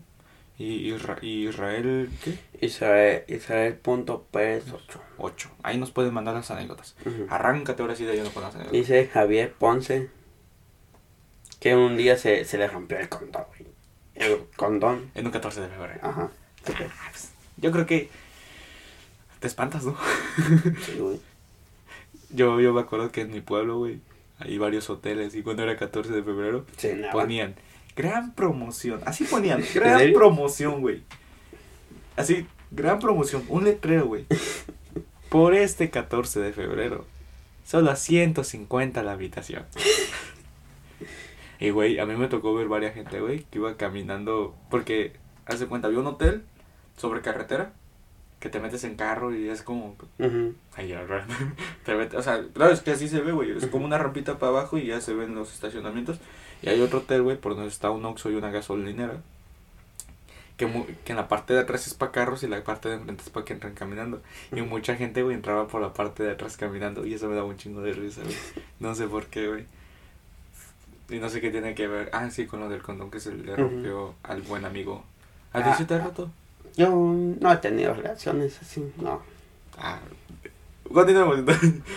Y 0.58 0.92
Isra- 0.92 1.22
Israel, 1.22 2.10
¿qué? 2.24 2.36
Israel, 2.66 3.22
Israel.ps8. 3.28 5.00
8. 5.18 5.50
Ahí 5.62 5.78
nos 5.78 5.90
pueden 5.92 6.12
mandar 6.12 6.34
las 6.34 6.50
anécdotas. 6.50 6.96
Ujú. 7.06 7.26
Arráncate 7.30 7.80
ahora 7.82 7.94
sí 7.94 8.04
de 8.04 8.14
lleno 8.16 8.30
con 8.30 8.42
las 8.42 8.54
anécdotas. 8.54 8.72
Dice 8.80 9.06
Javier 9.06 9.52
Ponce 9.52 10.08
que 11.60 11.74
un 11.76 11.96
día 11.96 12.16
se, 12.16 12.44
se 12.44 12.58
le 12.58 12.66
rompió 12.68 12.98
el 12.98 13.08
condón. 13.08 13.44
El 14.14 14.38
condón. 14.56 15.10
En 15.14 15.26
un 15.26 15.32
14 15.32 15.60
de 15.60 15.68
febrero. 15.68 16.00
Ajá. 16.02 16.30
Ah, 16.66 17.08
pues, 17.10 17.30
Yo 17.56 17.70
creo 17.70 17.86
que 17.86 18.10
te 19.40 19.46
espantas, 19.46 19.84
¿no? 19.84 19.96
Sí, 20.86 20.98
güey. 20.98 21.20
Yo, 22.30 22.60
yo 22.60 22.72
me 22.74 22.80
acuerdo 22.80 23.10
que 23.12 23.22
en 23.22 23.30
mi 23.30 23.40
pueblo, 23.40 23.78
güey, 23.78 24.00
hay 24.38 24.58
varios 24.58 24.90
hoteles 24.90 25.34
y 25.34 25.42
cuando 25.42 25.62
era 25.62 25.76
14 25.76 26.12
de 26.12 26.22
febrero 26.22 26.66
Sí, 26.76 26.90
ponían 27.12 27.54
gran 27.98 28.32
promoción. 28.32 29.00
Así 29.04 29.24
ponían, 29.24 29.60
gran 29.74 30.12
promoción, 30.12 30.80
güey. 30.80 31.02
Así, 32.16 32.46
gran 32.70 33.00
promoción. 33.00 33.44
Un 33.48 33.64
letrero, 33.64 34.06
güey. 34.06 34.24
Por 35.28 35.54
este 35.54 35.90
14 35.90 36.38
de 36.38 36.52
febrero. 36.52 37.04
Solo 37.64 37.90
a 37.90 37.96
150 37.96 39.02
la 39.02 39.12
habitación. 39.12 39.66
Y, 41.60 41.70
güey, 41.70 41.98
a 41.98 42.06
mí 42.06 42.14
me 42.14 42.28
tocó 42.28 42.54
ver 42.54 42.68
varias 42.68 42.94
gente, 42.94 43.20
güey, 43.20 43.44
que 43.50 43.58
iba 43.58 43.76
caminando. 43.76 44.54
Porque, 44.70 45.14
hace 45.44 45.66
cuenta, 45.66 45.88
había 45.88 45.98
un 45.98 46.06
hotel 46.06 46.44
sobre 46.96 47.20
carretera 47.20 47.72
que 48.40 48.48
te 48.48 48.60
metes 48.60 48.84
en 48.84 48.94
carro 48.96 49.34
y 49.34 49.48
es 49.48 49.62
como. 49.62 49.96
Ujú. 50.18 50.54
Ay, 50.76 50.94
te 51.84 51.94
metes- 51.96 52.14
o 52.18 52.22
sea, 52.22 52.42
claro, 52.54 52.72
es 52.72 52.80
que 52.80 52.92
así 52.92 53.08
se 53.08 53.20
ve, 53.20 53.32
güey. 53.32 53.50
Es 53.56 53.66
como 53.66 53.84
una 53.84 53.98
rampita 53.98 54.38
para 54.38 54.50
abajo 54.50 54.78
y 54.78 54.86
ya 54.86 55.00
se 55.00 55.14
ven 55.14 55.34
los 55.34 55.52
estacionamientos. 55.52 56.18
Y 56.62 56.68
hay 56.68 56.80
otro 56.80 56.98
hotel, 57.00 57.22
güey, 57.22 57.36
por 57.36 57.54
donde 57.54 57.68
está 57.68 57.90
un 57.90 58.04
Oxxo 58.04 58.30
y 58.30 58.34
una 58.34 58.50
gasolinera. 58.50 59.20
Que, 60.56 60.66
mu- 60.66 60.86
que 61.04 61.12
en 61.12 61.16
la 61.16 61.28
parte 61.28 61.54
de 61.54 61.60
atrás 61.60 61.86
es 61.86 61.94
para 61.94 62.10
carros 62.10 62.42
y 62.42 62.48
la 62.48 62.62
parte 62.64 62.88
de 62.88 62.96
enfrente 62.96 63.22
es 63.22 63.30
para 63.30 63.44
que 63.46 63.52
entren 63.52 63.74
caminando. 63.74 64.20
Y 64.50 64.60
mucha 64.62 64.96
gente, 64.96 65.22
güey, 65.22 65.36
entraba 65.36 65.68
por 65.68 65.80
la 65.80 65.92
parte 65.92 66.24
de 66.24 66.32
atrás 66.32 66.56
caminando. 66.56 67.06
Y 67.06 67.14
eso 67.14 67.28
me 67.28 67.36
daba 67.36 67.46
un 67.46 67.56
chingo 67.56 67.80
de 67.80 67.92
risa, 67.92 68.22
güey. 68.22 68.34
No 68.80 68.94
sé 68.96 69.06
por 69.06 69.26
qué, 69.26 69.46
güey. 69.46 69.66
Y 71.10 71.18
no 71.20 71.28
sé 71.28 71.40
qué 71.40 71.50
tiene 71.50 71.74
que 71.76 71.86
ver. 71.86 72.10
Ah, 72.12 72.28
sí, 72.30 72.46
con 72.46 72.58
lo 72.60 72.68
del 72.68 72.82
condón 72.82 73.10
que 73.10 73.20
se 73.20 73.32
le 73.34 73.54
rompió 73.56 74.14
al 74.24 74.42
buen 74.42 74.64
amigo. 74.64 75.04
¿A 75.52 75.62
ti 75.62 75.70
Ah. 75.72 75.74
sí 75.78 75.84
te 75.84 75.94
ha 75.94 75.98
roto? 76.04 76.28
Yo 76.76 76.90
no 77.40 77.52
he 77.52 77.56
tenido 77.58 77.94
relaciones 77.94 78.58
así, 78.62 78.82
no. 79.00 79.22
Ah, 79.76 80.00
continuemos. 80.92 81.40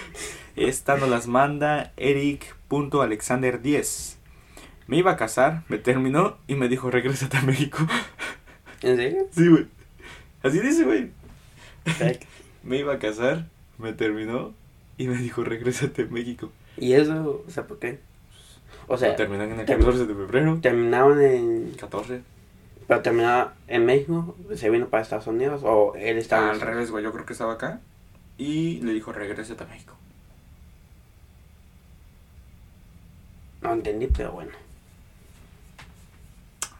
Esta 0.55 0.97
nos 0.97 1.09
las 1.09 1.27
manda 1.27 1.91
Eric.alexander10. 1.97 4.15
Me 4.87 4.97
iba 4.97 5.11
a 5.11 5.17
casar, 5.17 5.63
me 5.69 5.77
terminó 5.77 6.37
y 6.47 6.55
me 6.55 6.67
dijo, 6.67 6.89
regrésate 6.91 7.37
a 7.37 7.41
México. 7.43 7.77
¿En 8.81 8.97
serio? 8.97 9.27
Sí, 9.31 9.47
güey. 9.47 9.67
Así 10.43 10.59
dice, 10.59 10.83
güey. 10.83 11.11
Me 12.63 12.77
iba 12.77 12.93
a 12.93 12.99
casar, 12.99 13.47
me 13.79 13.91
terminó 13.93 14.53
y 14.97 15.07
me 15.07 15.17
dijo, 15.17 15.43
regrésate 15.43 16.03
a 16.03 16.05
México. 16.05 16.51
¿Y 16.77 16.93
eso? 16.93 17.43
O 17.47 17.49
sea, 17.49 17.65
¿por 17.65 17.79
qué? 17.79 17.97
O 18.87 18.97
sea, 18.99 19.09
Lo 19.09 19.15
terminan 19.15 19.51
en 19.51 19.61
el 19.61 19.65
term- 19.65 19.79
14 19.79 20.05
de 20.05 20.13
febrero. 20.13 20.59
terminaban 20.61 21.19
en... 21.21 21.71
14. 21.79 22.21
Pero 22.91 23.03
terminaba 23.03 23.53
en 23.69 23.85
México, 23.85 24.35
se 24.53 24.69
vino 24.69 24.89
para 24.89 25.01
Estados 25.01 25.25
Unidos 25.25 25.61
o 25.63 25.95
él 25.95 26.17
estaba... 26.17 26.51
al 26.51 26.59
revés, 26.59 26.91
güey. 26.91 27.01
Yo 27.01 27.13
creo 27.13 27.25
que 27.25 27.31
estaba 27.31 27.53
acá. 27.53 27.79
Y 28.37 28.81
le 28.81 28.91
dijo, 28.91 29.13
regrésate 29.13 29.63
a 29.63 29.67
México. 29.67 29.95
No 33.61 33.71
entendí, 33.71 34.07
pero 34.07 34.33
bueno. 34.33 34.51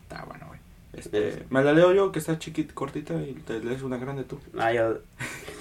Está 0.02 0.26
bueno, 0.26 0.47
güey. 0.47 0.60
Este, 0.91 1.45
me 1.50 1.63
la 1.63 1.71
leo 1.71 1.93
yo, 1.93 2.12
que 2.12 2.19
está 2.19 2.38
chiquita, 2.38 2.74
cortita, 2.74 3.13
y 3.13 3.32
te 3.47 3.62
lees 3.62 3.82
una 3.82 3.95
grande 3.95 4.26
tú. 4.26 4.38
Ah, 4.60 4.74
yo... 4.74 5.00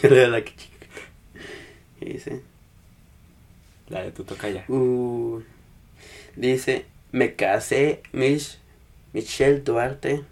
yo 0.03 0.09
le 0.09 0.19
doy 0.23 0.31
la 0.31 0.43
que 0.43 0.57
chica. 0.57 0.87
Y 2.01 2.07
dice... 2.07 2.43
La 3.87 4.03
de 4.03 4.11
tu 4.11 4.25
toca 4.25 4.49
ya. 4.49 4.65
Uh, 4.67 5.45
dice, 6.35 6.87
me 7.13 7.37
casé, 7.37 8.03
Mich, 8.11 8.59
Michelle 9.13 9.61
Duarte. 9.61 10.25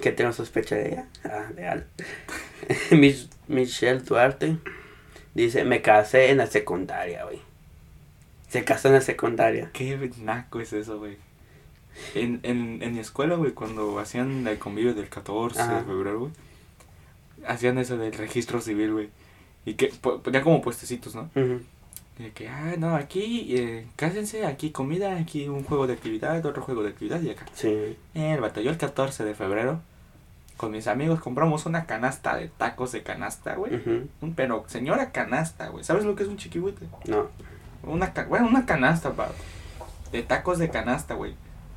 ¿Qué 0.00 0.12
tengo 0.12 0.32
sospecha 0.32 0.74
de 0.76 0.88
ella? 0.88 1.06
Ah, 1.24 1.48
de 1.54 1.66
Al. 1.66 1.86
Mich- 2.90 3.28
Michelle 3.48 4.00
Duarte. 4.00 4.56
Dice, 5.34 5.64
me 5.64 5.82
casé 5.82 6.30
en 6.30 6.38
la 6.38 6.46
secundaria, 6.46 7.24
güey. 7.24 7.40
Se 8.48 8.64
casó 8.64 8.88
en 8.88 8.94
la 8.94 9.00
secundaria. 9.00 9.70
Qué 9.72 10.10
naco 10.18 10.60
es 10.60 10.72
eso, 10.72 10.98
güey. 10.98 11.16
En, 12.14 12.40
en, 12.42 12.82
en 12.82 12.92
mi 12.94 12.98
escuela, 13.00 13.36
güey, 13.36 13.52
cuando 13.52 13.98
hacían 13.98 14.46
el 14.46 14.58
convivio 14.58 14.94
del 14.94 15.08
14 15.08 15.58
de 15.58 15.62
Ajá. 15.64 15.84
febrero, 15.84 16.18
güey, 16.20 16.32
hacían 17.46 17.78
eso 17.78 17.96
del 17.98 18.12
registro 18.12 18.60
civil, 18.60 18.92
güey. 18.92 19.10
Y 19.64 19.74
que 19.74 19.88
po- 20.00 20.20
ponían 20.22 20.42
como 20.42 20.62
puestecitos, 20.62 21.14
¿no? 21.14 21.30
Y 21.34 21.60
de 22.20 22.32
que, 22.32 22.48
ah, 22.48 22.74
no, 22.78 22.94
aquí, 22.96 23.56
eh, 23.56 23.86
cásense, 23.96 24.46
aquí 24.46 24.70
comida, 24.70 25.16
aquí 25.16 25.48
un 25.48 25.64
juego 25.64 25.86
de 25.86 25.94
actividad, 25.94 26.44
otro 26.44 26.62
juego 26.62 26.82
de 26.82 26.90
actividad 26.90 27.20
y 27.22 27.30
acá. 27.30 27.46
Sí. 27.54 27.96
El 28.14 28.52
yo 28.62 28.70
el 28.70 28.76
14 28.76 29.24
de 29.24 29.34
febrero, 29.34 29.80
con 30.56 30.72
mis 30.72 30.86
amigos 30.86 31.20
compramos 31.20 31.64
una 31.64 31.86
canasta 31.86 32.36
de 32.36 32.48
tacos 32.48 32.92
de 32.92 33.02
canasta, 33.02 33.54
güey. 33.54 33.80
Un 34.20 34.34
pero, 34.34 34.64
señora 34.66 35.10
canasta, 35.10 35.68
güey. 35.68 35.84
¿Sabes 35.84 36.04
lo 36.04 36.14
que 36.14 36.24
es 36.24 36.28
un 36.28 36.36
chiquihuite? 36.36 36.86
No. 37.06 37.28
Una, 37.82 38.12
bueno, 38.28 38.46
una 38.48 38.66
canasta, 38.66 39.12
pa. 39.12 39.30
De 40.12 40.22
tacos 40.22 40.58
de 40.58 40.68
canasta, 40.68 41.14
güey. 41.14 41.34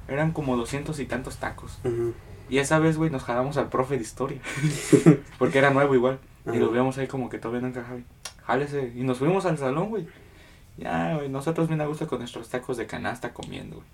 Eran 0.10 0.32
como 0.34 0.58
doscientos 0.58 1.00
y 1.00 1.06
tantos 1.06 1.38
tacos. 1.38 1.80
Y 2.50 2.58
esa 2.58 2.78
vez, 2.80 2.98
güey, 2.98 3.10
nos 3.10 3.24
jalamos 3.24 3.56
al 3.56 3.70
profe 3.70 3.96
de 3.96 4.02
historia. 4.02 4.42
Porque 5.40 5.60
era 5.60 5.70
nuevo 5.70 5.96
igual. 5.96 6.20
Y 6.52 6.58
lo 6.58 6.70
veíamos 6.70 6.98
ahí 6.98 7.08
como 7.08 7.30
que 7.30 7.38
todavía 7.38 7.62
no 7.62 7.68
encajaba. 7.68 8.00
y, 8.00 8.06
Jálese. 8.46 8.92
Y 8.96 9.04
nos 9.04 9.20
fuimos 9.20 9.46
al 9.46 9.58
salón, 9.58 9.90
güey. 9.90 10.06
Ya, 10.78 11.16
güey, 11.16 11.30
nosotros 11.30 11.68
bien 11.68 11.82
a 11.82 11.86
gusto 11.86 12.08
con 12.08 12.20
nuestros 12.20 12.50
tacos 12.50 12.78
de 12.78 12.88
canasta 12.88 13.34
comiendo, 13.34 13.76
güey. 13.78 13.88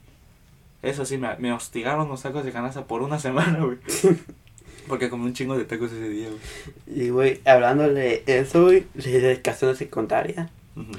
Eso 0.82 1.04
sí, 1.06 1.18
me, 1.18 1.36
me 1.38 1.52
hostigaron 1.52 2.08
los 2.08 2.22
tacos 2.22 2.46
de 2.46 2.52
canasta 2.52 2.86
por 2.86 3.02
una 3.02 3.20
semana, 3.20 3.60
güey. 3.60 3.78
Porque 4.88 5.10
comí 5.10 5.26
un 5.26 5.34
chingo 5.34 5.58
de 5.58 5.65
tacos 5.65 5.92
ese 5.92 6.10
día, 6.10 6.30
güey. 6.30 7.02
Y, 7.06 7.10
güey, 7.10 7.42
hablando 7.46 7.88
de 7.94 8.24
eso, 8.28 8.63
güey, 8.65 8.86
de 8.96 9.42
la 9.44 9.76
secundaria. 9.76 10.50
Ujú. 10.76 10.92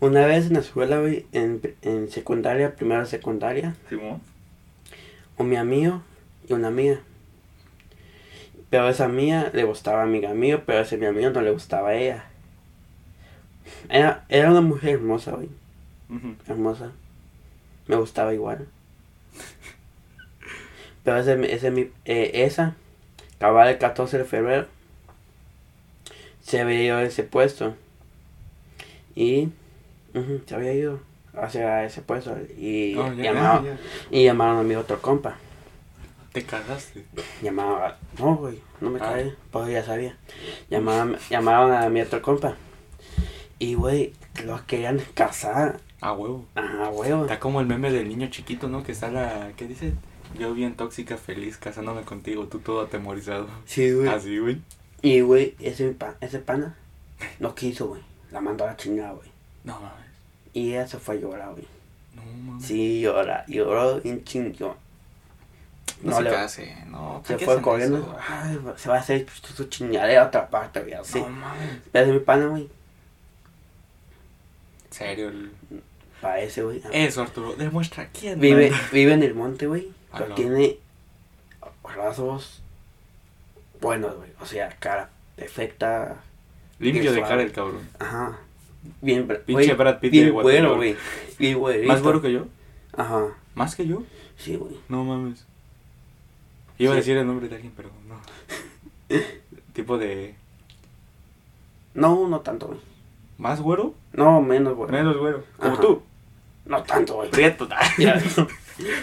Una 0.00 0.26
vez 0.26 0.46
en 0.46 0.54
la 0.54 0.60
escuela, 0.60 1.00
güey, 1.00 1.26
en, 1.32 1.60
en 1.80 2.10
secundaria, 2.10 2.76
primero 2.76 3.06
secundaria, 3.06 3.74
Simón. 3.88 4.20
un 5.38 5.48
mi 5.48 5.56
amigo 5.56 6.02
y 6.48 6.52
una 6.52 6.70
mía. 6.70 7.00
Pero 8.68 8.84
a 8.84 8.90
esa 8.90 9.08
mía 9.08 9.50
le 9.52 9.64
gustaba 9.64 10.00
a 10.00 10.04
amiga 10.04 10.34
mío, 10.34 10.62
pero 10.66 10.78
a 10.78 10.82
ese 10.82 10.96
mi 10.98 11.06
amigo 11.06 11.30
no 11.30 11.40
le 11.40 11.50
gustaba 11.50 11.90
a 11.90 11.94
ella. 11.94 12.24
Era, 13.88 14.24
era 14.28 14.50
una 14.50 14.60
mujer 14.60 14.90
hermosa, 14.94 15.32
güey. 15.32 15.48
Hermosa. 16.46 16.92
Me 17.86 17.96
gustaba 17.96 18.32
igual. 18.34 18.68
Pero 21.04 21.16
ese, 21.18 21.52
ese, 21.54 21.70
mi- 21.70 21.90
eh, 22.04 22.30
esa, 22.44 22.74
cabal 23.38 23.68
el 23.68 23.78
14 23.78 24.18
de 24.18 24.24
febrero, 24.24 24.66
se 26.42 26.60
había 26.60 26.82
ido 26.82 26.96
a 26.96 27.02
ese 27.02 27.22
puesto. 27.24 27.74
Y 29.14 29.48
se 30.46 30.54
había 30.54 30.72
ido 30.74 31.00
hacia 31.34 31.84
ese 31.84 32.02
puesto. 32.02 32.36
Y, 32.58 32.94
Oh, 32.96 33.12
ya, 33.14 33.24
llamaron, 33.32 33.64
ya, 33.64 33.70
ya. 33.74 33.78
y 34.10 34.24
llamaron 34.24 34.58
a 34.58 34.62
mi 34.62 34.74
otro 34.76 35.00
compa. 35.02 35.36
Te 36.32 36.44
cagaste. 36.44 37.04
Llamaba, 37.42 37.98
no, 38.18 38.36
güey, 38.36 38.58
no 38.80 38.88
me 38.90 38.98
Ah. 39.00 39.02
cae, 39.12 39.34
pues 39.50 39.68
ya 39.70 39.84
sabía. 39.84 40.16
Llamaban, 40.70 41.16
llamaban 41.28 41.72
a 41.82 41.88
mi 41.90 42.00
otro 42.00 42.22
compa. 42.22 42.56
Y, 43.62 43.74
güey, 43.74 44.12
los 44.44 44.62
querían 44.62 45.00
casar. 45.14 45.78
Ah, 46.00 46.12
huevo. 46.14 46.44
Ah, 46.56 46.90
huevo. 46.92 47.22
Está 47.22 47.38
como 47.38 47.60
el 47.60 47.66
meme 47.66 47.92
del 47.92 48.08
niño 48.08 48.28
chiquito, 48.28 48.68
¿no? 48.68 48.82
Que 48.82 48.90
está 48.90 49.08
la. 49.08 49.52
¿Qué 49.56 49.68
dice? 49.68 49.92
Yo 50.36 50.52
bien 50.52 50.74
tóxica, 50.74 51.16
feliz, 51.16 51.58
casándome 51.58 52.02
contigo, 52.02 52.46
tú 52.48 52.58
todo 52.58 52.80
atemorizado. 52.80 53.46
Sí, 53.66 53.92
güey. 53.92 54.08
Así, 54.08 54.36
güey. 54.38 54.60
Y, 55.00 55.20
güey, 55.20 55.54
ese, 55.60 55.90
pa- 55.92 56.16
ese 56.20 56.40
pana 56.40 56.74
no 57.38 57.54
quiso, 57.54 57.86
güey. 57.86 58.02
La 58.32 58.40
mandó 58.40 58.64
a 58.64 58.68
la 58.68 58.76
chingada, 58.76 59.12
güey. 59.12 59.28
No 59.62 59.74
mames. 59.74 60.06
Y 60.54 60.70
ella 60.72 60.88
se 60.88 60.98
fue 60.98 61.14
a 61.16 61.20
llorar, 61.20 61.52
güey. 61.52 61.66
No 62.16 62.22
mames. 62.52 62.64
Sí, 62.66 63.00
llora. 63.02 63.44
Lloró 63.46 64.00
un 64.02 64.24
chingo. 64.24 64.76
No, 66.02 66.10
no 66.10 66.16
se 66.16 66.22
le- 66.24 66.30
case, 66.30 66.76
no. 66.88 67.22
¿para 67.24 67.38
Se 67.38 67.44
fue 67.44 67.62
corriendo. 67.62 67.98
eso? 67.98 68.16
Ay, 68.28 68.58
se 68.76 68.88
va 68.88 68.96
a 68.96 68.98
hacer 68.98 69.24
su, 69.30 69.52
su 69.52 69.64
chingadera 69.66 70.24
a 70.24 70.26
otra 70.26 70.48
parte, 70.50 70.80
güey. 70.80 70.94
Así. 70.94 71.20
No 71.20 71.28
mames. 71.28 71.76
Ese 71.92 72.02
es 72.02 72.08
mi 72.08 72.18
pana, 72.18 72.46
güey. 72.46 72.68
Serio. 75.02 75.28
el- 75.28 75.52
Parece, 76.20 76.62
güey. 76.62 76.80
Eso, 76.92 77.22
Arturo. 77.22 77.54
Demuestra 77.56 78.08
quién. 78.10 78.38
Vive, 78.38 78.72
vive 78.92 79.12
en 79.12 79.22
el 79.24 79.34
monte, 79.34 79.66
güey. 79.66 79.88
Ah, 80.12 80.16
Pero 80.18 80.28
no. 80.30 80.34
tiene 80.36 80.76
rasgos 81.96 82.62
buenos, 83.80 84.16
güey. 84.16 84.30
O 84.40 84.46
sea, 84.46 84.68
cara 84.78 85.10
perfecta. 85.36 86.22
Limpio 86.78 87.12
de 87.12 87.20
cara 87.22 87.42
el 87.42 87.50
cabrón. 87.52 87.88
Ajá. 87.98 88.38
Bien, 89.00 89.26
Pinche 89.26 89.52
güey, 89.52 89.72
Brad 89.74 89.98
Pitt 90.00 90.12
de 90.12 90.20
Bien 90.20 90.32
Guatemala. 90.32 90.68
bueno, 90.68 90.76
güey. 90.76 90.96
Bien 91.38 91.58
güey. 91.58 91.86
¿Más 91.86 92.02
güero 92.02 92.20
que 92.22 92.32
yo? 92.32 92.46
Ajá. 92.96 93.26
¿Más 93.54 93.74
que 93.76 93.86
yo? 93.86 94.02
Sí, 94.36 94.56
güey. 94.56 94.76
No 94.88 95.04
mames. 95.04 95.44
Iba 96.78 96.92
a 96.92 96.96
decir 96.96 97.16
el 97.16 97.26
nombre 97.26 97.48
de 97.48 97.54
alguien, 97.56 97.72
pero 97.76 97.90
no. 98.08 98.20
tipo 99.72 99.98
de. 99.98 100.34
No, 101.94 102.28
no 102.28 102.40
tanto, 102.40 102.68
güey. 102.68 102.80
¿Más 103.42 103.60
güero? 103.60 103.92
No, 104.12 104.40
menos, 104.40 104.76
güey. 104.76 104.88
Menos 104.92 105.16
güero. 105.18 105.42
Como 105.58 105.72
Ajá. 105.72 105.82
tú. 105.82 106.00
No 106.64 106.80
tanto, 106.84 107.14
güey. 107.14 107.30
Prieto. 107.30 107.68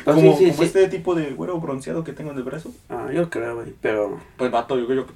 No, 0.06 0.16
como 0.16 0.36
sí, 0.36 0.46
sí, 0.46 0.52
como 0.52 0.58
sí. 0.58 0.64
este 0.64 0.88
tipo 0.88 1.14
de 1.14 1.30
güero 1.32 1.60
bronceado 1.60 2.04
que 2.04 2.12
tengo 2.12 2.32
en 2.32 2.38
el 2.38 2.44
brazo. 2.44 2.72
Ah, 2.90 3.10
yo 3.14 3.30
creo, 3.30 3.56
güey. 3.56 3.74
Pero. 3.82 4.20
Pues 4.38 4.50
vato, 4.50 4.78
yo 4.80 4.88
creo 4.88 5.06
que. 5.06 5.14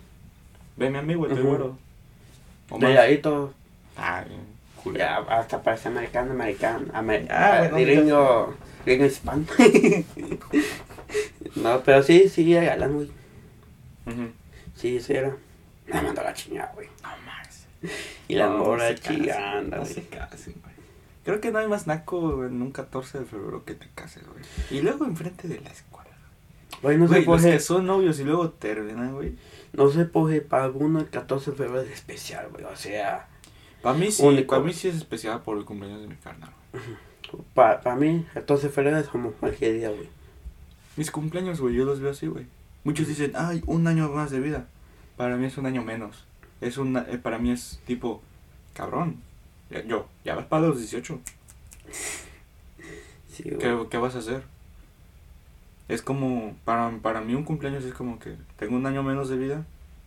Ve 0.75 0.89
mi 0.89 0.97
amigo, 0.97 1.25
este 1.25 1.39
Ujú. 1.39 1.49
güero. 1.49 1.77
Delgadito. 2.79 3.53
Ah. 3.97 4.23
Ya, 4.93 5.17
hasta 5.17 5.61
parece 5.61 5.87
americano, 5.87 6.33
americano. 6.33 6.85
Amer 6.93 7.27
Ah, 7.31 7.67
bueno, 7.71 7.77
gringo. 7.77 8.53
Gringo 8.85 9.05
hispano. 9.05 9.45
no, 11.55 11.79
pero 11.79 12.03
sí, 12.03 12.27
sí, 12.29 12.53
era 12.53 12.65
galán, 12.65 12.93
güey. 12.93 13.09
Ujú. 14.05 14.31
Sí, 14.75 14.99
sí 14.99 15.13
era. 15.13 15.35
Me 15.87 16.01
mandó 16.01 16.21
a 16.21 16.25
la 16.25 16.33
chingada, 16.33 16.71
güey. 16.75 16.87
No. 17.01 17.22
Y 18.27 18.35
la 18.35 18.47
se 18.47 18.95
casen, 18.95 18.97
chingando, 18.97 19.77
No 19.77 19.85
se 19.85 20.03
casen, 20.03 20.55
güey. 20.61 20.73
Creo 21.23 21.39
que 21.39 21.51
no 21.51 21.59
hay 21.59 21.67
más 21.67 21.87
naco 21.87 22.45
en 22.45 22.61
un 22.61 22.71
14 22.71 23.19
de 23.19 23.25
febrero 23.25 23.63
que 23.63 23.75
te 23.75 23.87
cases, 23.95 24.23
güey. 24.27 24.43
Y 24.71 24.81
luego 24.81 25.05
enfrente 25.05 25.47
de 25.47 25.61
la 25.61 25.69
escuela. 25.69 26.09
Güey, 26.81 26.97
no 26.97 27.07
sé 27.07 27.13
Güey, 27.13 27.25
por 27.25 27.35
los 27.41 27.45
que 27.45 27.59
son 27.59 27.85
novios 27.85 28.19
y 28.19 28.23
luego 28.25 28.49
terminan, 28.49 29.13
güey. 29.13 29.35
No 29.73 29.89
por 30.11 30.29
qué 30.29 30.41
para 30.41 30.65
alguno 30.65 30.99
el 30.99 31.09
14 31.09 31.51
de 31.51 31.57
febrero 31.57 31.81
es 31.81 31.91
especial, 31.91 32.49
güey. 32.51 32.65
O 32.65 32.75
sea, 32.75 33.27
Para 33.81 33.97
mí 33.97 34.11
sí, 34.11 34.23
Único. 34.23 34.55
para 34.55 34.63
mí 34.63 34.73
sí 34.73 34.89
es 34.89 34.95
especial 34.95 35.41
por 35.41 35.57
el 35.57 35.65
cumpleaños 35.65 36.01
de 36.01 36.07
mi 36.07 36.15
carnal. 36.15 36.51
güey. 36.71 37.43
para 37.53 37.95
mí, 37.95 38.25
el 38.27 38.33
14 38.33 38.67
de 38.67 38.73
febrero 38.73 38.97
es 38.97 39.07
como 39.07 39.31
cualquier 39.31 39.73
día, 39.75 39.89
güey. 39.89 40.09
Mis 40.97 41.09
cumpleaños, 41.09 41.59
güey, 41.59 41.73
yo 41.75 41.85
los 41.85 41.99
veo 42.01 42.11
así, 42.11 42.27
güey. 42.27 42.45
Muchos 42.83 43.07
dicen, 43.07 43.31
ay, 43.35 43.63
un 43.65 43.87
año 43.87 44.09
más 44.09 44.29
de 44.29 44.39
vida. 44.41 44.67
Para 45.15 45.37
mí 45.37 45.45
es 45.45 45.57
un 45.57 45.65
año 45.65 45.83
menos. 45.83 46.25
Es 46.67 46.77
una, 46.77 47.01
eh, 47.09 47.17
para 47.17 47.37
mí 47.39 47.51
es 47.51 47.79
tipo, 47.85 48.21
cabrón. 48.73 49.17
ya- 49.69 49.83
Yo, 49.85 50.07
ya 50.23 50.35
vas 50.35 50.45
para 50.45 50.67
los 50.67 50.79
18. 50.79 51.19
Sí. 53.31 53.43
¿Qué, 53.43 53.77
qué 53.89 53.97
vas 53.97 54.15
a 54.15 54.19
hacer? 54.19 54.43
Es 55.89 56.01
como, 56.01 56.55
para, 56.65 56.89
para 57.01 57.21
mí 57.21 57.33
un 57.35 57.43
cumpleaños 57.43 57.83
es 57.83 57.93
como 57.93 58.19
que 58.19 58.35
tengo 58.57 58.75
un 58.75 58.85
año 58.85 59.03
menos 59.03 59.29
de 59.29 59.37
vida, 59.37 59.65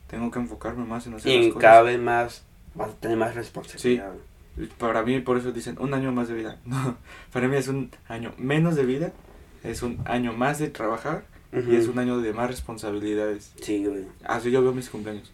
tengo 0.08 0.30
que 0.30 0.38
enfocarme 0.38 0.84
más 0.84 1.06
en 1.06 1.14
hacer 1.14 1.32
Y 1.32 1.36
las 1.38 1.46
cosas. 1.54 1.60
cada 1.60 1.82
vez 1.82 1.98
más 2.00 2.42
vas 2.74 2.90
a 2.90 2.94
tener 2.94 3.16
más 3.16 3.34
responsabilidad. 3.34 4.12
güey. 4.56 4.68
Para 4.78 5.02
mí 5.02 5.20
por 5.20 5.36
eso 5.36 5.52
dicen 5.52 5.76
un 5.78 5.92
año 5.92 6.12
más 6.12 6.28
de 6.28 6.34
vida. 6.34 6.58
No, 6.64 6.96
para 7.32 7.48
mí 7.48 7.56
es 7.56 7.68
un 7.68 7.90
año 8.08 8.32
menos 8.38 8.74
de 8.76 8.84
vida, 8.86 9.12
es 9.64 9.82
un 9.82 10.00
año 10.06 10.32
más 10.32 10.58
de 10.58 10.68
trabajar 10.68 11.24
y 11.52 11.74
es 11.76 11.88
un 11.88 11.98
año 11.98 12.18
de 12.20 12.32
más 12.32 12.48
responsabilidades. 12.48 13.52
Sí, 13.60 13.84
güey. 13.86 14.04
Así 14.24 14.50
yo 14.50 14.62
veo 14.62 14.72
mis 14.72 14.88
cumpleaños. 14.90 15.30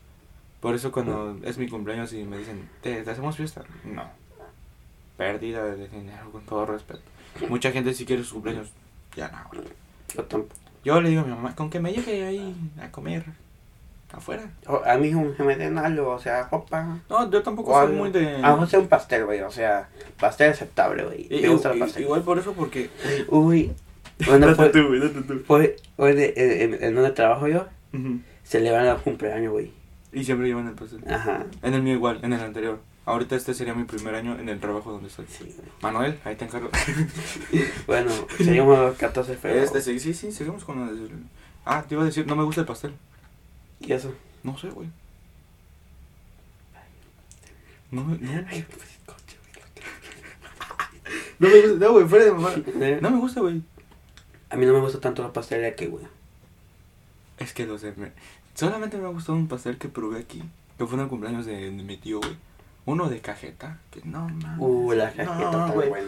Por 0.62 0.74
eso 0.74 0.90
cuando 0.92 1.36
es 1.44 1.58
mi 1.58 1.68
cumpleaños 1.68 2.12
y 2.14 2.22
me 2.24 2.38
dicen, 2.38 2.66
¿te, 2.80 3.02
te 3.02 3.10
hacemos 3.10 3.36
fiesta? 3.36 3.62
No. 3.84 4.04
Pérdida 5.16 5.64
de 5.66 5.88
dinero, 5.88 6.30
con 6.30 6.42
todo 6.46 6.64
respeto. 6.66 7.02
Mucha 7.48 7.70
gente 7.72 7.92
si 7.92 8.06
quiere 8.06 8.22
sus 8.22 8.32
cumpleaños. 8.32 8.70
Ya 9.16 9.28
no. 9.28 9.60
Yo 10.14 10.24
tampoco. 10.24 10.54
Yo 10.84 11.00
le 11.00 11.10
digo 11.10 11.20
a 11.22 11.24
mi 11.24 11.30
mamá, 11.30 11.54
con 11.54 11.68
que 11.68 11.80
me 11.80 11.92
lleve 11.92 12.24
ahí 12.24 12.56
a 12.80 12.90
comer 12.90 13.24
afuera. 14.12 14.50
O- 14.66 14.82
A 14.84 14.96
mí 14.98 15.12
un 15.14 15.34
me 15.38 15.56
den 15.56 15.78
algo, 15.78 16.10
o 16.10 16.18
sea, 16.18 16.48
ropa. 16.48 16.98
No, 17.08 17.30
yo 17.30 17.42
tampoco 17.42 17.72
soy 17.72 17.92
muy 17.96 18.10
de... 18.10 18.36
A 18.36 18.56
lo 18.56 18.66
un 18.80 18.88
pastel, 18.88 19.24
güey. 19.26 19.40
O 19.40 19.50
sea, 19.50 19.88
pastel 20.18 20.52
aceptable, 20.52 21.04
güey. 21.04 21.28
Me 21.30 21.48
gusta 21.48 21.72
el 21.72 21.78
pastel. 21.80 22.02
Igual 22.04 22.22
por 22.22 22.38
eso 22.38 22.52
porque... 22.52 22.90
Uy. 23.28 23.72
Bueno, 24.26 24.54
fue, 24.54 24.68
tú, 24.70 25.22
tú. 25.26 25.42
en, 26.84 26.94
donde 26.94 27.10
trabajo 27.10 27.48
yo, 27.48 27.66
se 28.44 28.60
le 28.60 28.70
van 28.70 28.86
al 28.86 29.00
cumpleaños, 29.02 29.52
güey. 29.52 29.72
Y 30.12 30.24
siempre 30.24 30.46
llevan 30.46 30.68
el 30.68 30.74
pastel. 30.74 31.02
Ajá. 31.10 31.46
En 31.62 31.74
el 31.74 31.82
mío 31.82 31.94
igual, 31.94 32.20
en 32.22 32.32
el 32.32 32.40
anterior. 32.40 32.80
Ahorita 33.04 33.34
este 33.34 33.52
sería 33.54 33.74
mi 33.74 33.84
primer 33.84 34.14
año 34.14 34.38
en 34.38 34.48
el 34.48 34.60
trabajo 34.60 34.92
donde 34.92 35.08
estoy. 35.08 35.26
Sí. 35.26 35.56
Manuel, 35.80 36.20
ahí 36.24 36.36
te 36.36 36.44
encargo. 36.44 36.70
Bueno, 37.86 38.10
seguimos 38.36 38.78
los 38.78 38.96
14 38.96 39.32
de 39.32 39.38
febrero. 39.38 39.64
Este, 39.64 39.80
sí, 39.80 39.98
sí, 39.98 40.14
sí, 40.14 40.30
seguimos 40.32 40.64
con 40.64 40.88
el... 40.88 41.10
Ah, 41.64 41.84
te 41.88 41.94
iba 41.94 42.02
a 42.02 42.06
decir, 42.06 42.26
no 42.26 42.36
me 42.36 42.44
gusta 42.44 42.60
el 42.60 42.66
pastel. 42.66 42.94
¿Y 43.80 43.92
eso? 43.92 44.14
No 44.44 44.56
sé, 44.58 44.68
güey. 44.70 44.88
No, 47.90 48.04
me- 48.04 48.18
no, 48.18 48.46
Ay, 48.48 48.64
no 51.38 51.48
me 51.48 51.60
gusta, 51.60 51.86
no, 51.86 51.92
güey, 51.92 52.06
fuera 52.06 52.24
de 52.26 52.32
mamá. 52.32 52.50
¿Eh? 52.80 52.98
No 53.02 53.10
me 53.10 53.18
gusta, 53.18 53.40
güey. 53.40 53.62
A 54.50 54.56
mí 54.56 54.66
no 54.66 54.72
me 54.74 54.80
gusta 54.80 55.00
tanto 55.00 55.22
la 55.22 55.32
pastelería 55.32 55.74
que, 55.76 55.86
güey. 55.88 56.04
Es 57.38 57.52
que 57.52 57.66
lo 57.66 57.78
sé, 57.78 57.92
me- 57.96 58.12
solamente 58.54 58.96
me 58.98 59.06
ha 59.06 59.10
gustado 59.10 59.36
un 59.38 59.48
pastel 59.48 59.78
que 59.78 59.88
probé 59.88 60.20
aquí, 60.20 60.42
que 60.78 60.86
fue 60.86 60.96
en 60.96 61.02
el 61.04 61.08
cumpleaños 61.08 61.46
de, 61.46 61.56
de 61.56 61.70
mi 61.70 61.96
tío, 61.96 62.18
güey. 62.20 62.36
Uno 62.84 63.08
de 63.08 63.20
cajeta, 63.20 63.78
que 63.90 64.00
no 64.04 64.28
mames. 64.28 64.56
Uh, 64.58 64.92
la 64.92 65.06
cajeta 65.12 65.38
No, 65.38 65.50
está 65.50 65.72
güey. 65.72 65.88
güey. 65.88 66.02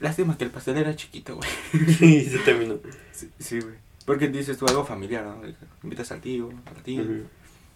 Lástima 0.00 0.36
que 0.36 0.44
el 0.44 0.50
pastel 0.50 0.76
era 0.78 0.94
chiquito, 0.96 1.36
güey. 1.36 1.48
Sí, 1.98 2.24
se 2.24 2.38
terminó. 2.38 2.76
Sí, 3.12 3.30
sí, 3.38 3.60
güey. 3.60 3.74
Porque 4.06 4.28
dices 4.28 4.58
tú 4.58 4.66
algo 4.66 4.84
familiar, 4.84 5.24
¿no? 5.24 5.40
Invitas 5.82 6.12
al 6.12 6.20
tío, 6.20 6.50
a 6.66 6.70
la 6.74 6.82
tía, 6.82 7.00
Ujú. 7.02 7.22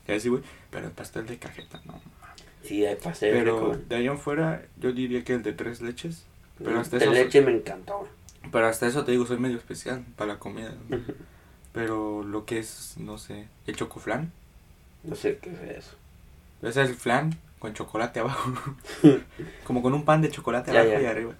y 0.07 0.12
así, 0.12 0.29
güey. 0.29 0.43
Pero 0.71 0.87
el 0.87 0.93
pastel 0.93 1.27
de 1.27 1.38
cajeta, 1.38 1.81
no 1.87 1.93
mames. 1.93 2.09
Sí, 2.62 2.85
hay 2.85 2.97
pastel 2.97 3.33
Pero 3.33 3.73
rico, 3.73 3.83
de 3.88 3.97
ahí 3.97 4.07
en 4.09 4.19
fuera, 4.19 4.62
yo 4.79 4.93
diría 4.93 5.25
que 5.25 5.33
el 5.35 5.43
de 5.43 5.53
tres 5.53 5.81
leches. 5.81 6.25
Pero 6.62 6.79
hasta 6.81 6.99
de 6.99 7.05
eso. 7.05 7.14
leche 7.14 7.41
me 7.41 7.53
encantó, 7.53 7.99
güey. 8.01 8.11
Pero 8.53 8.67
hasta 8.67 8.87
eso 8.87 9.05
te 9.05 9.12
digo, 9.12 9.27
soy 9.27 9.38
medio 9.38 9.57
especial 9.57 10.05
para 10.17 10.35
la 10.35 10.38
comida. 10.38 10.75
¿no? 10.88 10.99
Pero 11.79 12.25
lo 12.25 12.45
que 12.45 12.59
es, 12.59 12.95
no 12.97 13.19
sé, 13.19 13.47
el 13.69 13.77
chocoflan. 13.77 14.33
No 15.05 15.14
sé 15.14 15.38
qué 15.41 15.53
es 15.53 15.61
eso. 15.79 15.95
Es 16.61 16.77
el 16.77 16.93
flan 16.97 17.38
con 17.61 17.73
chocolate 17.73 18.19
abajo. 18.19 18.53
Como 19.64 19.81
con 19.81 19.95
un 19.95 20.05
pan 20.05 20.21
de 20.21 20.29
chocolate 20.29 20.73
abajo 20.73 20.88
ya. 20.91 21.01
y 21.01 21.07
arriba. 21.07 21.35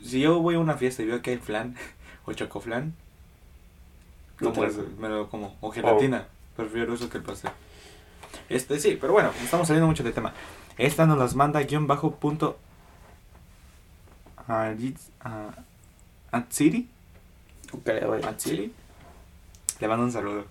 Si 0.00 0.20
yo 0.20 0.38
voy 0.38 0.54
a 0.54 0.60
una 0.60 0.74
fiesta 0.76 1.02
y 1.02 1.06
veo 1.06 1.22
que 1.22 1.32
hay 1.32 1.38
flan 1.38 1.74
o 2.24 2.32
chocoflan, 2.34 2.94
como 4.38 4.64
lo- 4.64 4.84
me 5.00 5.08
lo 5.08 5.28
como. 5.28 5.56
O 5.60 5.72
gelatina. 5.72 6.28
Prefiero 6.56 6.94
eso 6.94 7.10
que 7.10 7.18
el 7.18 7.24
pastel. 7.24 7.50
Este 8.48 8.78
sí, 8.78 8.96
pero 9.00 9.12
bueno, 9.12 9.32
estamos 9.42 9.66
saliendo 9.66 9.88
mucho 9.88 10.04
de 10.04 10.12
tema. 10.12 10.34
Esta 10.78 11.04
nos 11.04 11.18
las 11.18 11.34
manda 11.34 11.60
guion 11.64 11.88
bajo 11.88 12.14
punto 12.14 12.58
a, 14.46 14.72
a, 15.20 15.54
Atsiri. 16.30 16.88
Ok, 17.72 17.88
Le 19.80 19.88
mando 19.88 20.04
un 20.04 20.12
saludo. 20.12 20.46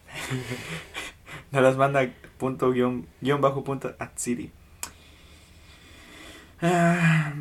nos 1.52 1.64
las 1.64 1.78
manda 1.78 2.08
punto 2.38 2.72
guion, 2.72 3.08
guion 3.22 3.42
bajo 3.42 3.64
punto 3.64 3.96
Atsiri. 4.00 4.52
Ah, 6.62 7.34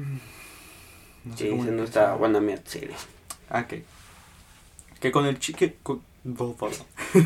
no 1.24 1.36
sé 1.36 1.48
Sí, 1.50 1.54
no 1.54 1.84
está 1.84 2.16
mi 2.16 2.54
serie. 2.64 2.96
Ah, 3.48 3.66
que. 3.66 3.84
Que 5.00 5.12
con 5.12 5.26
el 5.26 5.38
chique. 5.38 5.76
con- 5.82 6.02
no, 6.24 6.56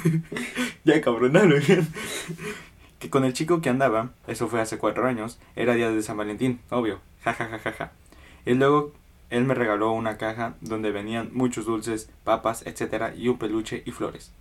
ya 0.85 1.01
cabronalo. 1.01 1.57
que 2.99 3.11
con 3.11 3.25
el 3.25 3.33
chico 3.33 3.61
que 3.61 3.71
andaba, 3.71 4.11
eso 4.27 4.49
fue 4.49 4.61
hace 4.61 4.77
cuatro 4.79 5.07
años, 5.07 5.39
era 5.55 5.75
día 5.75 5.91
de 5.91 6.03
San 6.03 6.17
Valentín, 6.17 6.61
obvio. 6.71 7.01
Ja, 7.23 7.33
ja, 7.33 7.47
ja, 7.47 7.59
ja, 7.61 7.73
ja. 7.73 7.93
Y 8.45 8.55
luego 8.55 8.93
él 9.31 9.45
me 9.45 9.55
regaló 9.55 9.93
una 9.93 10.17
caja 10.19 10.55
donde 10.61 10.91
venían 10.91 11.31
muchos 11.33 11.67
dulces, 11.67 12.11
papas, 12.25 12.67
etcétera, 12.67 13.15
y 13.15 13.29
un 13.29 13.39
peluche 13.39 13.83
y 13.87 13.93
flores. 13.93 14.33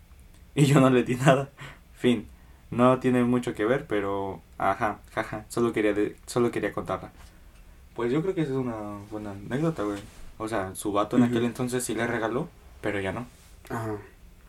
Y 0.58 0.66
yo 0.66 0.82
no 0.82 0.90
le 0.90 1.04
di 1.04 1.14
nada. 1.16 1.50
Fin. 1.94 2.28
No 2.72 3.00
tiene 3.00 3.24
mucho 3.24 3.54
que 3.54 3.64
ver, 3.64 3.86
pero 3.86 4.42
ajá, 4.58 5.00
jaja, 5.14 5.46
solo 5.50 5.72
quería 5.72 5.94
de, 5.94 6.18
solo 6.26 6.50
quería 6.50 6.74
contarla. 6.74 7.12
Pues 7.96 8.12
yo 8.12 8.24
creo 8.24 8.34
que 8.34 8.42
esa 8.42 8.54
es 8.54 8.58
una 8.58 8.98
buena 9.12 9.32
anécdota, 9.32 9.84
güey. 9.84 10.00
O 10.40 10.48
sea, 10.48 10.74
su 10.74 10.92
vato 10.92 11.16
en 11.16 11.24
aquel 11.24 11.46
entonces 11.46 11.84
sí 11.84 11.94
le 11.94 12.08
regaló, 12.08 12.50
pero 12.82 13.00
ya 13.00 13.12
no. 13.12 13.28
Ajá. 13.70 13.98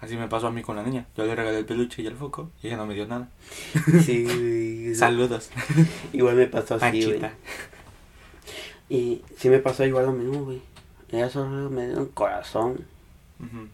Así 0.00 0.16
me 0.16 0.28
pasó 0.28 0.46
a 0.46 0.50
mí 0.50 0.62
con 0.62 0.76
la 0.76 0.82
niña. 0.82 1.04
Yo 1.14 1.26
le 1.26 1.34
regalé 1.34 1.58
el 1.58 1.66
peluche 1.66 2.00
y 2.00 2.06
el 2.06 2.16
foco 2.16 2.50
y 2.62 2.68
ella 2.68 2.78
no 2.78 2.86
me 2.86 2.94
dio 2.94 3.06
nada. 3.06 3.28
Sí. 4.02 4.94
Saludos. 4.94 5.50
Igual 6.14 6.36
me 6.36 6.46
pasó 6.46 6.76
así, 6.76 7.04
güey. 7.04 7.20
Y 8.88 9.22
sí 9.36 9.50
me 9.50 9.58
pasó 9.58 9.84
igual 9.84 10.06
lo 10.06 10.12
mismo, 10.12 10.44
güey. 10.44 10.62
Ella 11.10 11.28
solo 11.28 11.68
me 11.68 11.86
dio 11.86 11.98
un 11.98 12.06
corazón 12.06 12.86
Ujú. 13.40 13.68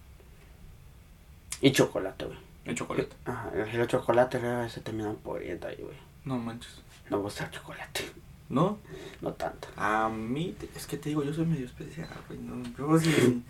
Y 1.69 1.73
chocolate, 1.73 2.25
güey. 2.27 2.39
El 2.65 2.75
chocolate. 2.75 3.15
Ajá, 3.27 3.51
los 3.75 3.89
chocolates 3.89 4.41
veces 4.43 4.83
terminan 4.83 5.17
pudriendo 5.17 5.67
ahí, 5.67 5.77
güey. 5.81 5.97
No 6.25 6.39
manches. 6.39 6.81
No 7.11 7.21
gusta 7.21 7.45
el 7.45 7.51
chocolate. 7.51 8.05
¿No? 8.49 8.79
No 9.21 9.33
tanto. 9.33 9.69
A 9.77 10.09
mí, 10.09 10.55
es 10.77 10.87
que 10.87 10.97
te 10.97 11.09
digo, 11.11 11.23
yo 11.25 11.33
soy 11.35 11.47
medio 11.47 11.67
especial, 11.67 12.09
güey. 12.29 12.39
No, 12.41 12.63
yo 12.79 12.99
sí. 12.99 13.43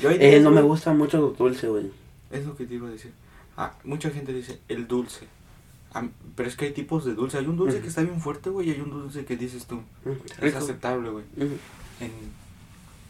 Yo 0.00 0.08
hay 0.10 0.16
Eh, 0.20 0.30
días, 0.30 0.42
no 0.42 0.50
me 0.50 0.62
gusta 0.62 0.92
mucho 0.92 1.18
lo 1.20 1.28
dulce, 1.30 1.68
güey. 1.68 1.90
Es 2.30 2.44
lo 2.46 2.56
que 2.56 2.66
te 2.66 2.74
iba 2.74 2.88
a 2.88 2.90
decir. 2.90 3.12
Ah, 3.56 3.72
mucha 3.84 4.10
gente 4.10 4.32
dice 4.32 4.60
el 4.68 4.86
dulce. 4.88 5.26
Am- 5.92 6.10
pero 6.34 6.48
es 6.48 6.56
que 6.56 6.64
hay 6.66 6.72
tipos 6.72 7.04
de 7.04 7.14
dulce. 7.14 7.38
Hay 7.38 7.46
un 7.46 7.56
dulce 7.56 7.80
que 7.80 7.86
está 7.88 8.02
bien 8.02 8.20
fuerte, 8.20 8.50
güey, 8.50 8.68
y 8.68 8.72
hay 8.72 8.80
un 8.80 8.90
dulce 8.90 9.24
que 9.24 9.36
dices 9.36 9.66
tú. 9.66 9.76
Mm, 10.04 10.10
Es 10.26 10.36
rico. 10.40 10.58
aceptable, 10.58 11.08
güey. 11.10 11.24
En... 12.00 12.12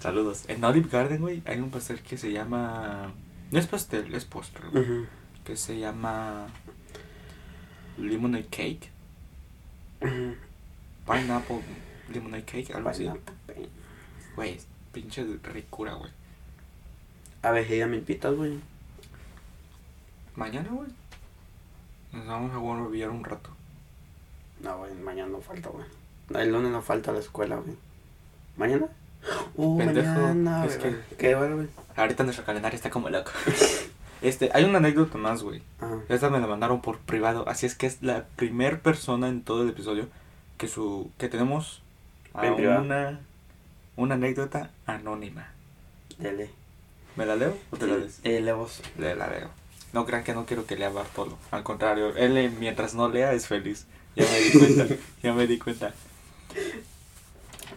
Saludos. 0.00 0.44
En 0.48 0.62
Olive 0.64 0.88
Garden, 0.90 1.20
güey, 1.20 1.42
hay 1.46 1.60
un 1.60 1.70
pastel 1.70 2.00
que 2.02 2.18
se 2.18 2.30
llama... 2.30 3.10
No 3.50 3.58
es 3.58 3.66
pastel, 3.66 4.14
es 4.14 4.24
postre. 4.24 4.66
Ujú. 4.68 5.06
Que 5.44 5.56
se 5.56 5.78
llama... 5.78 6.46
Lemonade 7.98 8.46
Cake. 8.46 8.90
Ujú. 10.00 10.34
Pineapple 11.06 11.60
Lemonade 12.12 12.44
Cake, 12.44 12.74
algo 12.74 12.88
así. 12.88 13.08
Güey, 14.34 14.58
pinche 14.92 15.24
ricura, 15.44 15.94
güey. 15.94 16.10
A 17.42 17.50
ver, 17.52 17.68
ya 17.68 17.86
me 17.86 17.98
invitas, 17.98 18.34
güey. 18.34 18.58
Mañana, 20.34 20.68
güey. 20.70 20.88
Nos 22.12 22.26
vamos 22.26 22.52
a 22.52 22.58
volver 22.58 23.08
un 23.10 23.22
rato. 23.24 23.50
No, 24.60 24.78
güey, 24.78 24.94
mañana 24.94 25.28
no 25.30 25.40
falta, 25.40 25.68
güey. 25.68 25.84
El 26.34 26.50
lunes 26.52 26.72
no 26.72 26.80
falta 26.82 27.10
a 27.10 27.14
la 27.14 27.20
escuela, 27.20 27.56
güey. 27.56 27.76
¿Mañana? 28.56 28.86
Uh, 29.56 29.78
Pendejo, 29.78 30.08
mañana, 30.10 30.66
es 30.66 30.76
que- 30.78 30.98
¿Qué, 31.16 31.34
vale, 31.34 31.54
güey? 31.54 31.68
Ahorita 31.96 32.24
nuestro 32.24 32.44
calendario 32.44 32.76
está 32.76 32.90
como 32.90 33.10
loco. 33.10 33.30
Este, 34.22 34.50
hay 34.54 34.64
una 34.64 34.78
anécdota 34.78 35.18
más, 35.18 35.42
güey. 35.42 35.60
Ajá. 35.80 35.98
Esta 36.08 36.30
me 36.30 36.40
la 36.40 36.46
mandaron 36.46 36.80
por 36.80 36.98
privado, 36.98 37.46
así 37.46 37.66
es 37.66 37.74
que 37.74 37.86
es 37.86 38.00
la 38.00 38.24
primer 38.36 38.80
persona 38.80 39.28
en 39.28 39.42
todo 39.42 39.64
el 39.64 39.68
episodio 39.68 40.08
que 40.56 40.66
su 40.66 41.10
que 41.18 41.28
tenemos 41.28 41.82
a 42.32 42.46
una 42.50 43.20
una 43.96 44.14
anécdota 44.14 44.70
anónima. 44.86 45.48
Dele. 46.18 46.48
¿Me 47.16 47.26
la 47.26 47.36
leo 47.36 47.56
o 47.70 47.76
te 47.76 47.86
la 47.86 47.96
lees? 47.96 48.20
Eh, 48.24 48.40
levos. 48.40 48.80
Le 48.98 49.14
la 49.14 49.28
leo. 49.28 49.50
No 49.92 50.04
crean 50.06 50.24
que 50.24 50.34
no 50.34 50.46
quiero 50.46 50.66
que 50.66 50.76
lea 50.76 50.88
Bartolo. 50.88 51.38
Al 51.50 51.62
contrario, 51.62 52.16
él 52.16 52.36
eh, 52.36 52.50
mientras 52.50 52.94
no 52.94 53.08
lea 53.08 53.32
es 53.32 53.46
feliz. 53.46 53.86
Ya 54.16 54.24
me 54.24 54.40
di 54.40 54.58
cuenta. 54.58 54.94
ya 55.22 55.32
me 55.32 55.46
di 55.46 55.58
cuenta. 55.58 55.94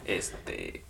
Este. 0.05 0.83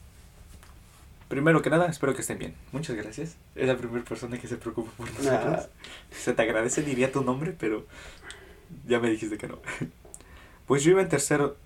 Primero 1.27 1.61
que 1.61 1.69
nada, 1.69 1.87
espero 1.87 2.15
que 2.15 2.21
estén 2.21 2.39
bien. 2.39 2.55
Muchas 2.71 2.95
gracias. 2.95 3.35
Es 3.55 3.67
la 3.67 3.75
primera 3.75 4.03
persona 4.05 4.39
que 4.39 4.47
se 4.47 4.55
preocupa 4.57 4.91
por 4.91 5.07
nosotros. 5.11 5.31
Ah. 5.33 5.67
Se 6.11 6.33
te 6.33 6.41
agradece, 6.41 6.83
diría 6.83 7.11
tu 7.11 7.21
nombre, 7.21 7.53
pero 7.57 7.85
ya 8.87 8.99
me 8.99 9.09
dijiste 9.09 9.37
que 9.37 9.47
no. 9.47 9.59
Pues 10.65 10.83
yo 10.83 10.91
iba 10.91 11.01
en 11.01 11.09
tercero. 11.09 11.57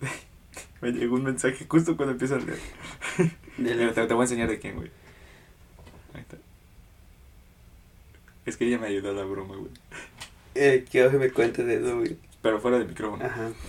me 0.80 0.92
llegó 0.92 1.16
un 1.16 1.24
mensaje 1.24 1.66
justo 1.68 1.96
cuando 1.96 2.12
empiezo 2.12 2.36
a 2.36 2.38
leer. 2.38 2.58
Dele. 3.56 3.76
Mira, 3.76 3.92
te, 3.92 4.06
te 4.06 4.14
voy 4.14 4.22
a 4.22 4.24
enseñar 4.24 4.48
de 4.48 4.58
quién, 4.58 4.76
güey. 4.76 4.90
Ahí 6.12 6.20
está. 6.20 6.36
Es 8.46 8.56
que 8.56 8.66
ella 8.66 8.78
me 8.78 8.88
ayudó 8.88 9.10
a 9.10 9.14
la 9.14 9.24
broma, 9.24 9.56
güey. 9.56 9.70
Eh, 10.54 10.84
quiero 10.90 11.10
que 11.10 11.18
me 11.18 11.30
cuentes 11.30 11.66
de 11.66 11.76
eso, 11.76 11.96
güey. 11.96 12.18
Pero 12.42 12.60
fuera 12.60 12.78
del 12.78 12.88
micrófono. 12.88 13.24
Ajá. 13.24 13.50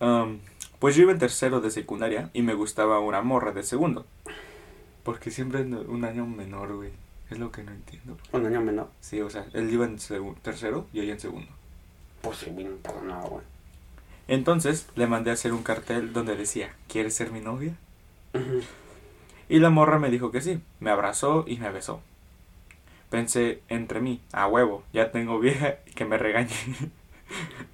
Um, 0.00 0.38
pues 0.78 0.94
yo 0.94 1.02
iba 1.02 1.12
en 1.12 1.18
tercero 1.18 1.60
de 1.60 1.70
secundaria 1.70 2.30
y 2.32 2.42
me 2.42 2.54
gustaba 2.54 3.00
una 3.00 3.22
morra 3.22 3.52
de 3.52 3.62
segundo. 3.62 4.06
Porque 5.02 5.30
siempre 5.30 5.60
es 5.60 5.66
un 5.66 6.04
año 6.04 6.26
menor, 6.26 6.74
güey. 6.76 6.92
Es 7.30 7.38
lo 7.38 7.50
que 7.50 7.62
no 7.62 7.72
entiendo. 7.72 8.16
Un 8.32 8.46
año 8.46 8.60
menor. 8.60 8.88
Sí, 9.00 9.20
o 9.20 9.28
sea, 9.28 9.46
él 9.52 9.70
iba 9.70 9.84
en 9.84 9.98
tercero 10.42 10.86
y 10.92 11.00
ella 11.00 11.14
en 11.14 11.20
segundo. 11.20 11.48
Pues 12.22 12.38
sí, 12.38 12.50
no 12.50 12.76
pasa 12.76 13.02
nada, 13.02 13.28
güey. 13.28 13.44
Entonces 14.28 14.88
le 14.94 15.06
mandé 15.06 15.30
a 15.30 15.34
hacer 15.34 15.52
un 15.52 15.62
cartel 15.62 16.12
donde 16.12 16.36
decía, 16.36 16.74
¿quieres 16.88 17.14
ser 17.14 17.32
mi 17.32 17.40
novia? 17.40 17.74
Y 19.48 19.58
la 19.58 19.70
morra 19.70 19.98
me 19.98 20.10
dijo 20.10 20.30
que 20.30 20.40
sí. 20.40 20.60
Me 20.80 20.90
abrazó 20.90 21.44
y 21.46 21.56
me 21.56 21.70
besó. 21.70 22.02
Pensé 23.10 23.62
entre 23.68 24.00
mí, 24.00 24.20
a 24.32 24.46
huevo, 24.46 24.84
ya 24.92 25.10
tengo 25.10 25.40
vieja 25.40 25.76
que 25.94 26.04
me 26.04 26.18
regañe. 26.18 26.54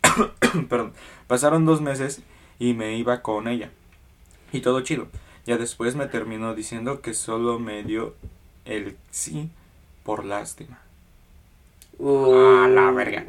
Perdón. 0.68 0.92
Pasaron 1.26 1.64
dos 1.64 1.80
meses 1.80 2.22
y 2.58 2.74
me 2.74 2.96
iba 2.96 3.22
con 3.22 3.48
ella. 3.48 3.70
Y 4.52 4.60
todo 4.60 4.80
chido. 4.80 5.08
Ya 5.46 5.58
después 5.58 5.94
me 5.94 6.06
terminó 6.06 6.54
diciendo 6.54 7.00
que 7.00 7.12
solo 7.14 7.58
me 7.58 7.82
dio 7.82 8.14
el 8.64 8.96
sí 9.10 9.50
por 10.04 10.24
lástima. 10.24 10.80
Uh. 11.98 12.34
A 12.34 12.68
la 12.68 12.90
verga. 12.90 13.24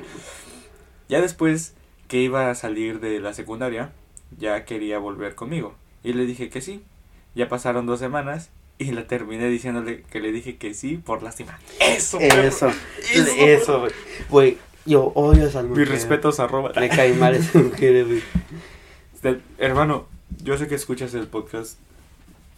Ya 1.10 1.22
después 1.22 1.74
que 2.08 2.22
iba 2.22 2.50
a 2.50 2.56
salir 2.56 3.00
de 3.00 3.20
la 3.20 3.34
secundaria, 3.34 3.92
ya 4.38 4.66
quería 4.66 4.98
volver 5.00 5.36
conmigo. 5.36 5.76
Y 6.04 6.14
le 6.14 6.26
dije 6.26 6.50
que 6.50 6.62
sí. 6.62 6.84
Ya 7.36 7.50
pasaron 7.50 7.86
dos 7.86 8.00
semanas 8.00 8.50
y 8.78 8.92
la 8.92 9.08
terminé 9.08 9.48
diciéndole 9.50 10.04
que 10.04 10.20
le 10.20 10.32
dije 10.32 10.58
que 10.58 10.74
sí 10.74 10.98
por 10.98 11.22
lástima. 11.22 11.60
Eso. 11.80 12.20
Eso. 12.20 12.72
Eso. 13.14 13.32
Eso, 13.38 13.88
güey. 14.30 14.58
Yo 14.86 15.06
odio 15.16 15.46
a 15.46 15.48
esas 15.48 15.64
Mis 15.64 15.72
mujeres. 15.72 15.90
respetos 15.94 16.40
arroba. 16.40 16.72
Me 16.80 16.90
caen 16.90 17.20
mal 17.20 17.36
esas 17.36 17.62
mujeres, 17.64 18.08
güey. 18.08 18.22
Este, 19.26 19.42
hermano, 19.58 20.08
yo 20.44 20.58
sé 20.58 20.68
que 20.68 20.76
escuchas 20.76 21.14
el 21.16 21.28
podcast. 21.28 21.80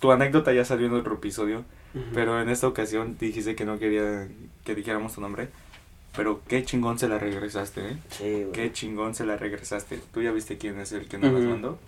Tu 0.01 0.11
anécdota 0.11 0.53
ya 0.53 0.65
salió 0.65 0.87
en 0.87 0.93
otro 0.93 1.15
episodio, 1.15 1.59
Ujú. 1.95 2.03
pero 2.13 2.41
en 2.41 2.49
esta 2.49 2.67
ocasión 2.67 3.17
dijiste 3.17 3.55
que 3.55 3.65
no 3.65 3.79
quería 3.79 4.27
que 4.65 4.75
dijéramos 4.75 5.13
tu 5.15 5.21
nombre. 5.21 5.47
Pero 6.15 6.41
qué 6.47 6.65
chingón 6.65 6.99
se 6.99 7.07
la 7.07 7.19
regresaste, 7.19 7.91
¿eh? 7.91 7.97
Sí, 8.09 8.23
güey. 8.43 8.51
Qué 8.51 8.71
chingón 8.73 9.15
se 9.15 9.25
la 9.25 9.37
regresaste. 9.37 9.99
¿Tú 10.13 10.21
ya 10.21 10.31
viste 10.31 10.57
quién 10.57 10.79
es 10.79 10.91
el 10.91 11.07
que 11.07 11.17
nos 11.17 11.31
las 11.31 11.41
Ujú. 11.41 11.51
mandó? 11.51 11.79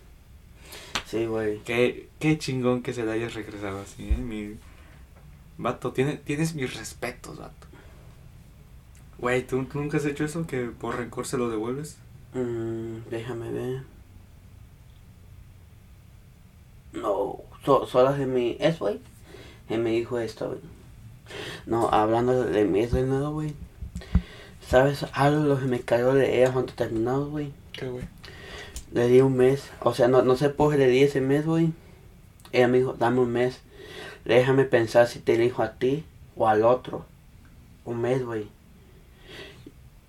Sí, 1.05 1.25
güey. 1.25 1.59
Qué, 1.65 2.07
qué 2.19 2.37
chingón 2.37 2.81
que 2.83 2.93
se 2.93 3.03
la 3.03 3.13
hayas 3.13 3.33
regresado 3.33 3.81
así, 3.81 4.07
¿eh? 4.09 4.17
Mi... 4.17 4.55
Vato, 5.57 5.91
tiene, 5.91 6.13
tienes 6.17 6.55
mis 6.55 6.73
respetos, 6.75 7.37
vato. 7.37 7.67
Güey, 9.17 9.45
¿tú, 9.45 9.65
tú 9.65 9.79
nunca 9.79 9.97
has 9.97 10.05
hecho 10.05 10.23
eso? 10.23 10.47
¿Que 10.47 10.65
por 10.67 10.95
rencor 10.95 11.27
se 11.27 11.37
lo 11.37 11.49
devuelves? 11.49 11.97
Mm, 12.33 13.09
déjame 13.09 13.51
ver. 13.51 13.81
No, 16.93 17.37
so, 17.65 17.85
solo 17.85 18.15
se 18.15 18.25
me... 18.25 18.57
Es, 18.59 18.79
güey. 18.79 18.99
Se 19.67 19.77
me 19.77 19.91
dijo 19.91 20.19
esto, 20.19 20.47
güey. 20.47 20.59
No, 21.65 21.89
hablando 21.89 22.43
de 22.43 22.65
mí, 22.65 22.79
es 22.79 22.91
de 22.91 23.03
nuevo, 23.03 23.31
güey. 23.31 23.53
¿Sabes 24.67 25.05
algo 25.13 25.43
lo 25.43 25.59
que 25.59 25.65
me 25.65 25.79
cayó 25.79 26.13
de 26.13 26.41
ella 26.41 26.51
cuando 26.51 26.73
terminamos, 26.73 27.29
güey? 27.29 27.51
¿Qué, 27.73 27.87
güey? 27.87 28.05
Le 28.91 29.07
di 29.07 29.21
un 29.21 29.35
mes. 29.35 29.69
O 29.81 29.93
sea, 29.93 30.07
no, 30.07 30.21
no 30.23 30.35
sé 30.35 30.49
por 30.49 30.71
qué 30.71 30.77
le 30.77 30.87
di 30.87 31.03
ese 31.03 31.21
mes, 31.21 31.45
güey. 31.45 31.71
Ella 32.51 32.67
me 32.67 32.79
dijo, 32.79 32.93
dame 32.93 33.19
un 33.19 33.31
mes. 33.31 33.59
Déjame 34.25 34.65
pensar 34.65 35.07
si 35.07 35.19
te 35.19 35.35
elijo 35.35 35.63
a 35.63 35.73
ti 35.73 36.03
o 36.35 36.47
al 36.47 36.63
otro. 36.63 37.05
Un 37.85 38.01
mes, 38.01 38.25
güey. 38.25 38.47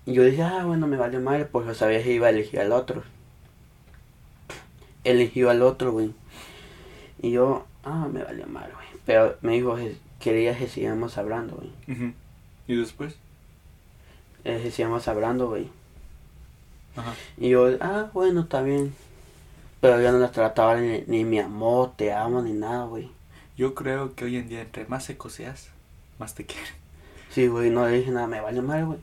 Y 0.05 0.13
yo 0.13 0.23
dije, 0.23 0.41
ah, 0.41 0.63
bueno, 0.65 0.87
me 0.87 0.97
vale 0.97 1.19
madre, 1.19 1.45
porque 1.45 1.75
sabía 1.75 2.03
que 2.03 2.13
iba 2.13 2.27
a 2.27 2.31
elegir 2.31 2.59
al 2.59 2.71
otro. 2.71 3.03
Eligió 5.03 5.49
al 5.49 5.61
otro, 5.61 5.91
güey. 5.91 6.13
Y 7.21 7.31
yo, 7.31 7.65
ah, 7.83 8.07
me 8.11 8.23
valió 8.23 8.47
mal, 8.47 8.71
güey. 8.73 8.87
Pero 9.05 9.37
me 9.41 9.53
dijo 9.53 9.75
que 9.75 9.95
quería 10.19 10.57
que 10.57 10.67
sigamos 10.67 11.17
hablando, 11.17 11.55
güey. 11.55 12.13
¿Y 12.67 12.75
después? 12.75 13.15
Eh, 14.43 14.59
que 14.63 14.71
sigamos 14.71 15.07
hablando, 15.07 15.47
güey. 15.47 15.69
Ajá. 16.95 17.13
Y 17.37 17.49
yo, 17.49 17.67
ah, 17.79 18.09
bueno, 18.13 18.41
está 18.41 18.61
bien. 18.61 18.93
Pero 19.81 20.01
yo 20.01 20.11
no 20.11 20.19
la 20.19 20.31
trataba 20.31 20.79
ni, 20.79 21.03
ni 21.07 21.25
mi 21.25 21.39
amor, 21.39 21.93
te 21.95 22.11
amo, 22.11 22.41
ni 22.41 22.53
nada, 22.53 22.85
güey. 22.85 23.09
Yo 23.57 23.75
creo 23.75 24.15
que 24.15 24.25
hoy 24.25 24.37
en 24.37 24.49
día 24.49 24.61
entre 24.61 24.85
más 24.85 25.05
seco 25.05 25.29
seas, 25.29 25.69
más 26.17 26.33
te 26.33 26.45
quieren. 26.45 26.73
Sí, 27.29 27.47
güey, 27.47 27.69
no 27.69 27.87
le 27.87 27.99
dije 27.99 28.11
nada, 28.11 28.27
me 28.27 28.41
vale 28.41 28.61
mal, 28.61 28.85
güey. 28.85 28.99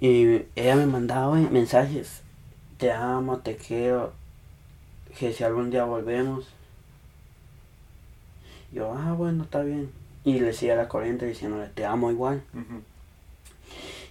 Y 0.00 0.46
ella 0.56 0.76
me 0.76 0.86
mandaba, 0.86 1.28
güey, 1.28 1.48
mensajes. 1.50 2.22
Te 2.78 2.92
amo, 2.92 3.38
te 3.38 3.56
quiero. 3.56 4.12
Que 5.18 5.32
si 5.32 5.44
algún 5.44 5.70
día 5.70 5.84
volvemos. 5.84 6.46
Yo, 8.72 8.92
ah, 8.92 9.12
bueno, 9.12 9.44
está 9.44 9.62
bien. 9.62 9.90
Y 10.24 10.38
le 10.38 10.52
seguía 10.52 10.76
la 10.76 10.88
corriente 10.88 11.26
diciéndole, 11.26 11.68
te 11.68 11.84
amo 11.84 12.10
igual. 12.10 12.42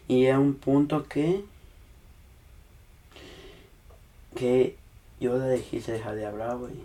Y 0.07 0.25
era 0.25 0.39
un 0.39 0.55
punto 0.55 1.07
que. 1.07 1.43
que 4.35 4.75
yo 5.19 5.37
le 5.37 5.61
quise 5.61 5.93
dejar 5.93 6.15
de 6.15 6.25
hablar, 6.25 6.57
güey. 6.57 6.73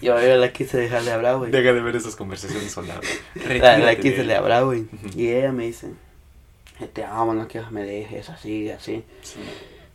Yo, 0.00 0.20
yo 0.20 0.36
la 0.36 0.52
quise 0.52 0.78
dejar 0.78 1.02
de 1.02 1.10
hablar, 1.10 1.38
güey. 1.38 1.50
Deja 1.50 1.72
de 1.72 1.80
ver 1.80 1.96
esas 1.96 2.14
conversaciones 2.14 2.70
sonadas. 2.70 3.04
La, 3.34 3.78
la 3.78 3.96
quise 3.96 4.22
de 4.22 4.36
hablar, 4.36 4.64
güey. 4.64 4.86
Y 5.16 5.30
ella 5.30 5.50
me 5.50 5.66
dice: 5.66 5.88
Te 6.92 7.04
amo, 7.04 7.34
no 7.34 7.48
quiero 7.48 7.66
que 7.66 7.74
me 7.74 7.82
dejes 7.82 8.30
así, 8.30 8.70
así. 8.70 9.02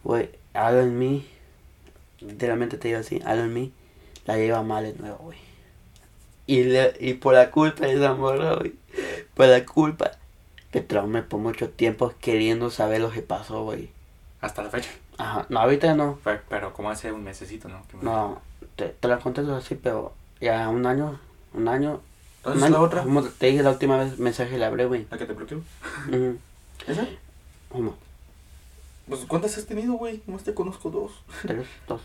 Güey, 0.03 0.29
algo 0.53 0.81
en 0.81 0.99
mí. 0.99 1.25
Literalmente 2.19 2.77
te 2.77 2.89
digo 2.89 2.99
así: 2.99 3.21
algo 3.23 3.45
en 3.45 3.53
mí 3.53 3.73
la 4.27 4.37
lleva 4.37 4.61
mal 4.61 4.83
de 4.83 4.93
nuevo, 4.93 5.17
güey. 5.17 5.37
Y, 6.45 6.63
le, 6.65 6.93
y 6.99 7.13
por 7.15 7.33
la 7.33 7.49
culpa 7.51 7.85
de 7.87 7.93
esa 7.95 8.13
morra, 8.13 8.55
güey. 8.55 8.73
Por 9.33 9.47
la 9.47 9.65
culpa 9.65 10.11
que 10.71 10.81
traumé 10.81 11.23
por 11.23 11.39
mucho 11.39 11.69
tiempo 11.69 12.13
queriendo 12.21 12.69
saber 12.69 13.01
lo 13.01 13.09
que 13.11 13.21
pasó, 13.21 13.63
güey. 13.63 13.89
Hasta 14.41 14.61
la 14.63 14.69
fecha. 14.69 14.89
Ajá, 15.17 15.45
no, 15.49 15.59
ahorita 15.59 15.95
no. 15.95 16.19
Pero, 16.23 16.41
pero 16.47 16.73
como 16.73 16.89
hace 16.91 17.11
un 17.11 17.23
mesecito, 17.23 17.67
¿no? 17.67 17.81
Me- 17.93 18.03
No, 18.03 18.41
te, 18.75 18.89
te 18.89 19.07
la 19.07 19.17
conté 19.19 19.41
así, 19.51 19.75
pero 19.75 20.13
ya 20.39 20.69
un 20.69 20.85
año, 20.85 21.19
un 21.53 21.67
año. 21.67 21.99
¿Entonces 22.37 22.61
un 22.61 22.67
año, 22.67 22.73
la 22.75 22.81
otra? 22.81 23.03
como 23.03 23.23
te 23.23 23.47
dije 23.47 23.63
la 23.63 23.71
última 23.71 23.97
vez, 23.97 24.19
mensaje 24.19 24.57
le 24.57 24.65
hablé, 24.65 24.85
güey. 24.85 25.07
¿La 25.09 25.17
que 25.17 25.25
te 25.25 25.33
bloqueó? 25.33 25.57
Ujú. 26.07 26.37
¿Esa? 26.87 27.07
Uno, 27.71 27.95
Pues, 29.09 29.21
¿cuántas 29.27 29.57
has 29.57 29.65
tenido, 29.65 29.93
güey? 29.93 30.21
Nomás 30.27 30.43
te 30.43 30.53
conozco 30.53 30.89
dos. 30.91 31.11
tres, 31.41 31.65
dos. 31.87 32.01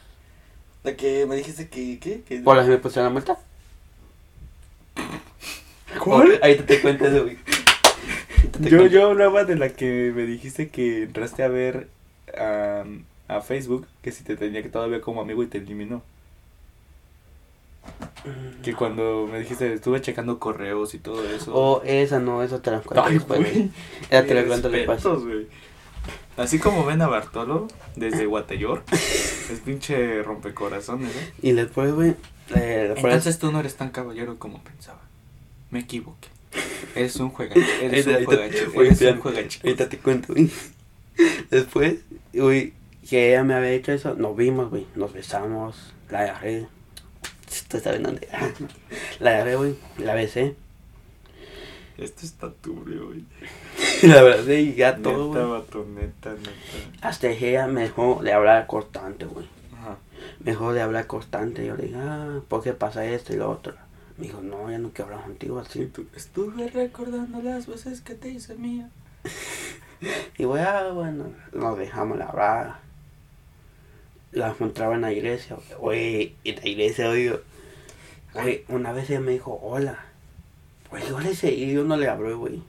La 0.84 0.96
que 0.96 1.26
me 1.26 1.36
dijiste 1.36 1.68
que, 1.68 1.98
¿qué? 2.00 2.22
Que... 2.22 2.40
¿Por 2.40 2.56
las 2.56 2.64
que 2.66 2.72
me 2.72 2.78
pusieron 2.78 3.04
la 3.04 3.12
multa? 3.12 3.38
¿Cuál? 6.02 6.38
Ahí 6.42 6.56
te, 6.56 6.62
te 6.64 6.80
cuento 6.80 7.06
eso, 7.06 7.22
güey. 7.22 7.38
Yo, 8.60 8.86
yo 8.86 9.10
hablaba 9.10 9.44
de 9.44 9.56
la 9.56 9.68
que 9.70 10.12
me 10.14 10.24
dijiste 10.24 10.68
que 10.68 11.04
entraste 11.04 11.42
a 11.42 11.48
ver 11.48 11.88
a, 12.36 12.84
a 13.28 13.40
Facebook, 13.40 13.86
que 14.02 14.12
si 14.12 14.24
te 14.24 14.36
tenía 14.36 14.62
que 14.62 14.68
todavía 14.68 15.00
como 15.00 15.20
amigo 15.20 15.42
y 15.42 15.46
te 15.46 15.58
eliminó. 15.58 16.02
Que 18.62 18.74
cuando 18.74 19.28
me 19.30 19.40
dijiste, 19.40 19.72
estuve 19.72 20.00
checando 20.00 20.38
correos 20.38 20.94
y 20.94 20.98
todo 20.98 21.24
eso. 21.28 21.52
Oh, 21.54 21.82
esa 21.84 22.20
no, 22.20 22.42
esa 22.42 22.62
te 22.62 22.70
la 22.70 22.80
cuento 22.80 23.04
Ay, 23.04 23.14
después, 23.14 23.40
güey. 23.40 23.52
güey. 23.52 23.70
Esa 24.10 24.24
te 24.26 24.34
la 24.34 24.44
cuento 24.44 24.68
después. 24.70 25.02
Así 26.36 26.58
como 26.58 26.84
ven 26.86 27.02
a 27.02 27.08
Bartolo 27.08 27.68
desde 27.96 28.26
Guatayor, 28.26 28.84
es 28.92 29.60
pinche 29.64 30.22
rompecorazones, 30.22 31.14
¿eh? 31.14 31.32
Y 31.42 31.52
después, 31.52 31.92
güey, 31.92 32.10
eh, 32.54 32.86
después- 32.88 33.04
Entonces 33.14 33.38
tú 33.38 33.52
no 33.52 33.60
eres 33.60 33.76
tan 33.76 33.90
caballero 33.90 34.38
como 34.38 34.62
pensaba. 34.64 35.00
Me 35.70 35.80
equivoqué. 35.80 36.28
Eres 36.94 37.16
un 37.16 37.30
juegacho. 37.30 37.60
Eres 37.80 38.06
un 38.06 38.24
juegacho. 38.24 38.56
Eres 38.80 39.00
un 39.02 39.20
juegacho. 39.20 39.60
Ahorita 39.64 39.88
te 39.88 39.98
cuento, 39.98 40.32
güey. 40.32 40.50
Después, 41.50 41.96
güey, 42.32 42.72
que 43.08 43.30
ella 43.30 43.44
me 43.44 43.54
había 43.54 43.70
hecho 43.72 43.92
eso, 43.92 44.14
nos 44.14 44.36
vimos, 44.36 44.70
güey, 44.70 44.86
nos 44.94 45.12
besamos, 45.12 45.92
la 46.10 46.20
agarré. 46.20 46.66
Tú 47.68 47.78
sabes 47.80 48.02
dónde. 48.02 48.26
La 49.20 49.30
agarré, 49.34 49.56
güey, 49.56 49.74
la 49.98 50.14
besé. 50.14 50.54
Esto 51.98 52.26
está 52.26 52.50
turbio, 52.52 53.08
güey. 53.08 53.24
La 54.02 54.54
y 54.54 54.74
ya 54.74 54.96
todo, 54.96 55.28
Neta, 55.34 55.46
güey. 55.46 55.60
vato, 55.60 55.86
neta, 55.86 56.32
neta. 56.32 56.50
Hasta 57.06 57.28
ella 57.28 57.66
me 57.66 57.82
dejó 57.82 58.22
de 58.22 58.32
hablar 58.32 58.66
constante, 58.66 59.26
güey. 59.26 59.46
Ajá. 59.76 59.98
Me 60.40 60.52
dejó 60.52 60.72
de 60.72 60.80
hablar 60.82 61.06
constante. 61.06 61.66
Yo 61.66 61.76
le 61.76 61.84
dije, 61.84 61.96
ah, 61.98 62.40
¿por 62.48 62.62
qué 62.62 62.72
pasa 62.72 63.04
esto 63.04 63.32
y 63.32 63.36
lo 63.36 63.50
otro? 63.50 63.74
Me 64.16 64.26
dijo, 64.26 64.40
no, 64.40 64.70
ya 64.70 64.78
no 64.78 64.90
quiero 64.90 65.10
hablar 65.12 65.26
contigo 65.26 65.58
así. 65.58 65.86
tú, 65.86 66.06
estuve 66.16 66.68
recordando 66.68 67.42
las 67.42 67.66
veces 67.66 68.00
que 68.00 68.14
te 68.14 68.28
hice 68.30 68.54
mía. 68.54 68.90
Y 70.36 70.42
güey, 70.44 70.60
ah, 70.60 70.90
bueno, 70.92 71.32
nos 71.52 71.78
dejamos 71.78 72.18
de 72.18 72.24
hablar. 72.24 72.78
La 74.32 74.48
encontraba 74.48 74.96
en 74.96 75.02
la 75.02 75.12
iglesia, 75.12 75.56
güey, 75.78 76.34
en 76.42 76.56
la 76.56 76.66
iglesia, 76.68 77.08
oigo. 77.08 77.38
Güey, 78.34 78.64
una 78.66 78.92
vez 78.92 79.08
ella 79.10 79.20
me 79.20 79.30
dijo, 79.30 79.60
hola. 79.62 80.06
Güey, 80.92 81.08
yo 81.08 81.18
le 81.20 81.34
seguí, 81.34 81.72
yo 81.72 81.82
no 81.84 81.96
le 81.96 82.08
hablé, 82.08 82.34
güey. 82.34 82.62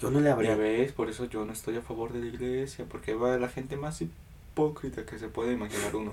Yo 0.00 0.10
no 0.10 0.18
le 0.20 0.26
Ya 0.26 0.32
hablé. 0.32 0.54
ves, 0.56 0.92
por 0.92 1.10
eso 1.10 1.26
yo 1.26 1.44
no 1.44 1.52
estoy 1.52 1.76
a 1.76 1.82
favor 1.82 2.12
de 2.12 2.20
la 2.20 2.26
iglesia, 2.26 2.86
porque 2.88 3.14
va 3.14 3.36
la 3.38 3.48
gente 3.48 3.76
más 3.76 4.00
hipócrita 4.00 5.04
que 5.04 5.18
se 5.18 5.28
puede 5.28 5.52
imaginar 5.52 5.94
uno. 5.94 6.12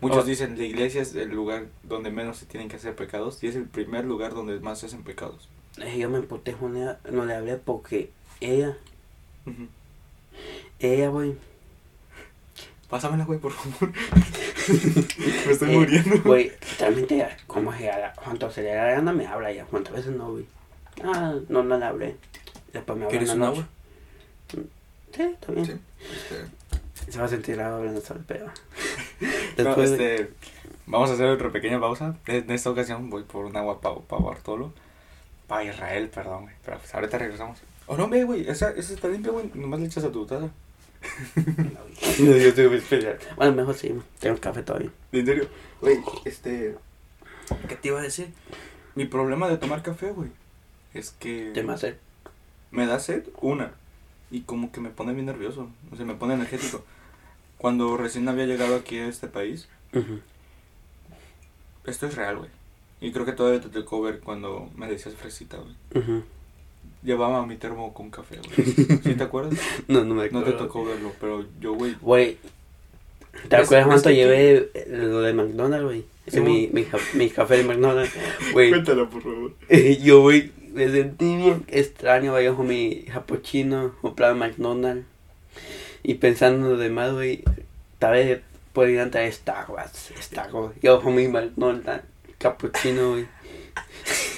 Muchos 0.00 0.24
Oh. 0.24 0.26
dicen, 0.26 0.58
la 0.58 0.64
iglesia 0.64 1.00
es 1.02 1.14
el 1.14 1.30
lugar 1.30 1.66
donde 1.84 2.10
menos 2.10 2.36
se 2.38 2.46
tienen 2.46 2.68
que 2.68 2.76
hacer 2.76 2.94
pecados 2.94 3.42
y 3.42 3.46
es 3.48 3.56
el 3.56 3.64
primer 3.64 4.04
lugar 4.04 4.34
donde 4.34 4.58
más 4.60 4.80
se 4.80 4.86
hacen 4.86 5.02
pecados. 5.02 5.48
Eh, 5.78 5.98
Yo 5.98 6.08
me 6.10 6.18
emputé, 6.18 6.54
no 6.60 7.24
le, 7.24 7.34
hablé 7.34 7.56
porque 7.56 8.10
ella, 8.40 8.76
Ujú. 9.46 9.66
ella, 10.80 11.08
güey. 11.08 11.34
Pásamela, 12.88 13.24
güey, 13.24 13.38
por 13.40 13.52
favor. 13.52 13.92
Me 15.46 15.52
estoy 15.52 15.70
eh, 15.74 15.78
muriendo. 15.78 16.22
Güey, 16.22 16.52
a 17.88 17.98
la- 17.98 18.12
cuando 18.14 18.50
se 18.50 18.62
le 18.62 18.72
da 18.74 18.86
la 18.86 18.92
gana 18.94 19.12
me 19.12 19.26
habla 19.26 19.52
ya. 19.52 19.64
¿Cuántas 19.64 19.94
veces 19.94 20.14
no, 20.14 20.30
güey? 20.32 20.46
Ah, 21.02 21.34
no, 21.48 21.62
no 21.62 21.78
le 21.78 21.84
hablé. 21.84 22.16
Después 22.72 22.98
me 22.98 23.06
¿Quieres 23.08 23.28
la 23.28 23.34
un 23.34 23.40
noche. 23.40 23.50
agua? 23.60 23.68
Sí, 25.14 25.22
está 25.22 25.52
bien. 25.52 25.66
Sí. 25.66 25.72
Este, 26.02 27.12
Se 27.12 27.18
va 27.18 27.24
a 27.24 27.28
sentir 27.28 27.56
raro 27.56 27.76
hablando 27.76 28.00
sobre 28.00 28.20
el 28.20 28.26
pedo. 28.26 28.46
no, 29.20 29.28
Después, 29.64 29.90
este, 29.90 30.30
vamos 30.86 31.10
a 31.10 31.14
hacer 31.14 31.26
otra 31.26 31.50
pequeña 31.50 31.80
pausa. 31.80 32.16
En 32.26 32.50
esta 32.50 32.70
ocasión 32.70 33.10
voy 33.10 33.24
por 33.24 33.44
un 33.44 33.56
agua 33.56 33.80
para 33.80 33.96
Bartolo. 34.22 34.72
Para 35.46 35.64
Israel, 35.64 36.08
perdón, 36.08 36.44
güey. 36.44 36.54
Pero 36.64 36.78
pues 36.78 36.94
ahorita 36.94 37.18
regresamos. 37.18 37.58
Oh, 37.86 37.96
no, 37.96 38.08
ve, 38.08 38.24
güey. 38.24 38.48
Esa, 38.48 38.70
esa 38.70 38.94
está 38.94 39.08
limpia, 39.08 39.30
güey. 39.30 39.50
Nomás 39.54 39.80
le 39.80 39.86
echas 39.86 40.04
a 40.04 40.10
tu 40.12 40.26
taza. 40.26 40.48
No, 42.18 42.36
yo 42.36 42.54
tengo 42.54 42.70
que 42.70 42.76
esperar. 42.76 43.18
Bueno, 43.36 43.52
mejor 43.52 43.74
sí, 43.74 43.92
tengo 44.20 44.38
café 44.40 44.62
todavía. 44.62 44.90
En 45.12 45.26
serio, 45.26 45.48
güey, 45.80 45.98
este. 46.24 46.76
¿Qué 47.68 47.76
te 47.76 47.88
iba 47.88 47.98
a 48.00 48.02
decir? 48.02 48.32
Mi 48.94 49.04
problema 49.04 49.48
de 49.48 49.58
tomar 49.58 49.82
café, 49.82 50.12
güey, 50.12 50.30
es 50.94 51.10
que. 51.18 51.50
¿Qué 51.54 51.62
más 51.62 51.76
hacer? 51.76 51.98
Me 52.70 52.86
da 52.86 52.98
sed, 53.00 53.24
una. 53.40 53.72
Y 54.30 54.40
como 54.40 54.72
que 54.72 54.80
me 54.80 54.88
pone 54.90 55.12
bien 55.12 55.26
nervioso. 55.26 55.68
O 55.92 55.96
sea, 55.96 56.04
me 56.06 56.14
pone 56.14 56.34
energético. 56.34 56.84
Cuando 57.58 57.96
recién 57.96 58.28
había 58.28 58.46
llegado 58.46 58.74
aquí 58.76 58.98
a 58.98 59.08
este 59.08 59.28
país, 59.28 59.68
esto 61.86 62.06
es 62.06 62.14
real, 62.14 62.38
güey. 62.38 62.50
Y 63.00 63.12
creo 63.12 63.26
que 63.26 63.32
todavía 63.32 63.60
te 63.60 63.68
tocó 63.68 64.00
ver 64.02 64.20
cuando 64.20 64.70
me 64.76 64.88
decías 64.88 65.14
fresita, 65.14 65.58
güey. 65.58 66.22
Llevaba 67.02 67.44
mi 67.46 67.56
termo 67.56 67.92
con 67.92 68.10
café, 68.10 68.38
güey. 68.38 68.66
¿Sí 69.04 69.14
te 69.14 69.22
acuerdas? 69.24 69.58
No, 69.88 70.04
no 70.04 70.14
me 70.14 70.28
No 70.30 70.38
acuerdo. 70.40 70.52
te 70.58 70.64
tocó 70.64 70.84
verlo, 70.84 71.12
pero 71.20 71.44
yo, 71.60 71.74
güey. 71.74 71.94
Güey, 72.00 72.38
¿te 73.48 73.56
¿Ves- 73.56 73.66
acuerdas 73.66 73.86
cuánto 73.86 74.10
llevé 74.10 74.70
eh, 74.74 74.86
lo 74.88 75.20
de 75.20 75.34
McDonald's, 75.34 75.84
güey? 75.84 76.04
Ese 76.26 76.40
mi, 76.40 76.68
mi, 76.72 76.86
mi 77.14 77.28
café 77.30 77.58
de 77.58 77.64
McDonald's, 77.64 78.12
güey. 78.52 78.70
Cuéntala, 78.72 79.08
por 79.10 79.22
favor. 79.22 79.52
Yo, 80.02 80.22
güey, 80.22 80.50
me 80.74 80.90
sentí 80.90 81.36
bien 81.36 81.64
extraño, 81.68 82.34
con 82.56 82.66
mi 82.66 83.04
capuchino, 83.04 83.94
comprado 84.00 84.32
en 84.32 84.38
McDonald's. 84.40 85.06
Y 86.02 86.14
pensando 86.14 86.66
en 86.66 86.72
lo 86.72 86.78
demás, 86.78 87.12
güey, 87.12 87.44
tal 87.98 88.12
vez 88.12 88.40
podrían 88.72 89.10
traer 89.10 89.32
Starbucks, 89.32 90.12
Starbucks. 90.20 90.80
Yo 90.82 91.00
mi 91.02 91.28
McDonald's, 91.28 92.04
capuchino, 92.38 93.12
güey. 93.12 93.26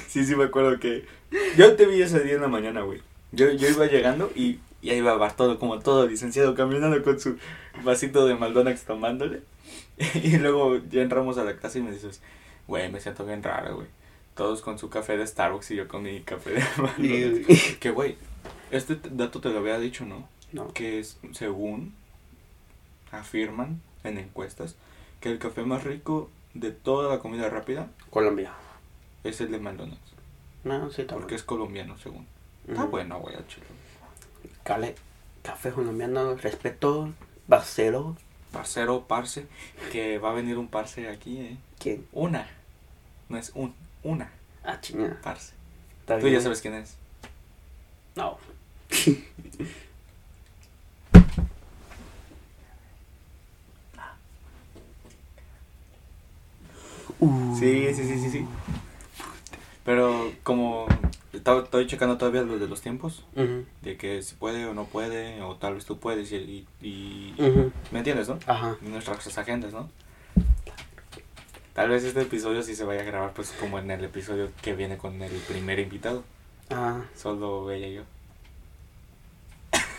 Sí, 0.09 0.25
sí, 0.25 0.37
me 0.37 0.45
acuerdo 0.45 0.79
que. 0.79 1.05
Yo 1.57 1.75
te 1.75 1.87
vi 1.87 2.03
ese 2.03 2.21
día 2.21 2.35
en 2.35 2.43
la 2.43 2.49
mañana, 2.49 2.83
güey. 2.83 3.01
Yo, 3.33 3.51
yo 3.51 3.69
iba 3.69 3.87
llegando 3.87 4.31
y, 4.35 4.61
y 4.81 4.91
ahí 4.91 4.99
iba 4.99 5.15
Bartolo, 5.17 5.59
como 5.59 5.81
todo 5.81 6.07
licenciado, 6.07 6.55
caminando 6.55 7.03
con 7.03 7.19
su 7.19 7.37
vasito 7.83 8.27
de 8.27 8.35
McDonald's 8.35 8.85
tomándole. 8.85 9.41
Y 10.23 10.37
luego 10.37 10.79
ya 10.91 11.03
entramos 11.03 11.39
a 11.39 11.45
la 11.45 11.57
casa 11.57 11.79
y 11.79 11.83
me 11.83 11.91
dices, 11.91 12.21
güey, 12.69 12.93
me 12.93 13.01
siento 13.01 13.25
bien 13.25 13.43
raro, 13.43 13.77
güey. 13.77 13.89
Todos 14.37 14.61
con 14.61 14.79
su 14.79 14.89
café 14.91 15.17
de 15.17 15.27
Starbucks 15.27 15.71
y 15.73 15.77
yo 15.77 15.89
con 15.89 16.03
mi 16.03 16.21
café 16.21 16.51
de 16.51 16.61
McDonald's. 16.77 17.77
Que, 17.81 17.91
güey, 17.91 18.17
este 18.71 18.97
dato 19.11 19.41
te 19.41 19.49
lo 19.49 19.59
había 19.59 19.79
dicho, 19.79 20.05
¿no? 20.05 20.29
No. 20.53 20.73
Que 20.73 21.01
es, 21.01 21.19
según 21.33 21.95
afirman 23.11 23.81
en 24.05 24.19
encuestas, 24.19 24.77
que 25.21 25.31
el 25.31 25.39
café 25.39 25.63
más 25.65 25.85
rico 25.85 26.31
de 26.55 26.71
toda 26.71 27.13
la 27.15 27.21
comida 27.21 27.49
rápida 27.51 27.89
Colombia. 28.11 28.53
es 29.25 29.41
el 29.41 29.51
de 29.51 29.59
McDonald's. 29.59 30.01
No, 30.65 30.91
sí, 30.91 31.03
está 31.03 31.15
Porque 31.15 31.35
es 31.35 31.43
colombiano, 31.43 31.97
según. 31.99 32.27
Ujú. 32.65 32.73
Está 32.73 32.85
bueno, 32.85 33.19
güey, 33.21 33.37
al 33.37 33.47
chile. 33.47 33.67
Cale, 34.65 34.95
café 35.43 35.71
colombiano, 35.71 36.35
respeto, 36.37 37.13
Barcelo. 37.47 38.17
Parcero, 38.53 39.05
parce, 39.07 39.47
que 39.93 40.19
va 40.19 40.31
a 40.31 40.35
venir 40.35 40.57
un 40.57 40.69
parce 40.69 41.09
aquí, 41.09 41.39
¿eh? 41.41 41.57
¿Quién? 41.79 42.07
Una. 42.13 42.49
No 43.29 43.37
es 43.37 43.51
un, 43.55 43.75
una, 44.07 44.31
Ah, 44.65 44.79
chingada. 44.81 45.21
parce. 45.23 45.53
Está 46.01 46.19
Tú 46.19 46.27
bien. 46.27 46.35
ya 46.39 46.41
sabes 46.43 46.61
quién 46.61 46.75
es. 46.75 46.97
No. 48.15 48.39
Uh. 57.19 57.57
Sí, 57.59 57.95
sí, 57.95 58.05
sí, 58.07 58.19
sí, 58.19 58.31
sí. 58.31 58.47
Pero 59.85 60.33
como 60.43 60.87
estaba- 61.33 61.63
estoy 61.63 61.87
checando 61.87 62.19
todavía 62.19 62.43
lo 62.43 62.59
de 62.59 62.67
los 62.69 62.81
tiempos, 62.83 63.25
de 63.35 63.65
de 63.83 63.97
que 63.97 64.23
si 64.23 64.35
puede 64.35 64.67
o 64.67 64.75
no 64.75 64.85
puede, 64.85 65.41
o 65.43 65.55
tal 65.57 65.75
vez 65.75 65.85
tú 65.87 65.99
puedes, 65.99 66.31
y. 66.33 66.67
¿me 67.93 67.99
entiendes, 67.99 68.29
no? 68.29 68.39
Ajá. 68.47 68.77
Nuestras 68.83 69.39
agendas, 69.39 69.73
¿no? 69.73 69.89
Tal 71.77 71.91
vez 71.91 72.05
este 72.05 72.23
episodio 72.23 72.63
sí 72.63 72.75
se 72.75 72.85
vaya 72.85 73.03
a 73.03 73.05
grabar, 73.05 73.33
pues 73.35 73.53
como 73.61 73.79
en 73.79 73.91
el 73.91 74.03
episodio 74.03 74.49
que 74.63 74.73
viene 74.75 74.97
con 74.97 75.21
el 75.21 75.31
primer 75.31 75.79
invitado, 75.79 76.25
Ah, 76.71 77.03
solo 77.15 77.71
ella 77.71 77.87
y 77.87 77.95
yo. 77.97 78.03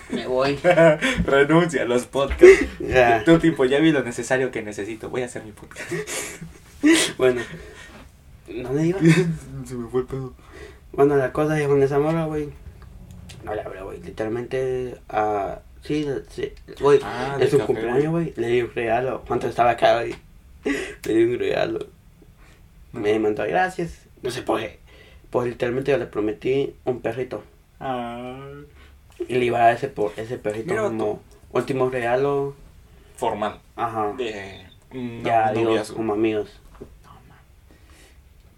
me 0.10 0.26
voy. 0.26 0.56
Renuncia 1.26 1.84
a 1.84 1.86
los 1.86 2.08
podcasts. 2.08 2.66
Ya. 2.80 3.24
Tú 3.24 3.38
tipo, 3.38 3.64
ya 3.66 3.80
vi 3.80 3.92
lo 3.92 4.04
necesario 4.04 4.50
que 4.50 4.64
necesito, 4.64 5.10
voy 5.10 5.22
a 5.22 5.26
hacer 5.26 5.44
mi 5.44 5.52
podcast. 5.52 5.92
Bueno. 7.18 7.42
¿Dónde 8.48 8.88
iba? 8.88 9.00
se 9.66 9.76
me 9.76 9.88
fue 9.90 10.02
el 10.02 10.08
pedo. 10.08 10.34
Bueno, 10.94 11.16
la 11.16 11.32
cosa 11.32 11.60
es 11.60 11.68
con 11.68 11.82
esa 11.84 12.00
morra, 12.00 12.26
güey. 12.26 12.50
No 13.44 13.54
le 13.54 13.62
hablé, 13.62 13.82
güey. 13.82 14.02
Literalmente, 14.02 14.96
ah, 15.10 15.60
sí, 15.84 16.08
sí, 16.30 16.54
güey. 16.80 17.00
Ah, 17.04 17.38
en 17.40 17.50
su 17.50 17.58
café, 17.58 17.68
cumpleaños, 17.74 18.12
güey, 18.12 18.34
le 18.36 18.48
di 18.48 18.62
un 18.62 18.74
regalo. 18.74 19.24
¿Cuánto 19.28 19.48
estaba 19.48 19.72
acá, 19.72 19.96
güey? 20.02 20.16
Le 21.05 21.13
di 21.13 21.24
un 21.24 21.39
regalo. 21.39 21.80
Me 22.93 23.20
mandó 23.20 23.43
gracias. 23.43 24.05
No 24.22 24.32
sé 24.32 24.41
por 24.41 24.59
qué. 24.59 24.80
Pues 25.30 25.47
literalmente 25.47 25.91
yo 25.91 25.97
le 25.97 26.05
prometí 26.07 26.74
un 26.86 27.01
perrito. 27.01 27.43
Ah, 27.80 28.39
Y 29.28 29.36
le 29.36 29.45
iba 29.45 29.59
a 29.65 29.72
ese, 29.74 29.88
por, 29.89 30.13
ese 30.18 30.38
perrito 30.38 30.70
Mira 30.70 30.84
como 30.84 31.22
último 31.51 31.89
regalo. 31.89 32.55
formal. 33.15 33.59
Ajá. 33.76 34.13
De. 34.18 34.65
mm, 34.91 35.24
ya, 35.24 35.51
no, 35.51 35.59
digo, 35.59 35.84
como 35.95 36.13
amigos. 36.13 36.59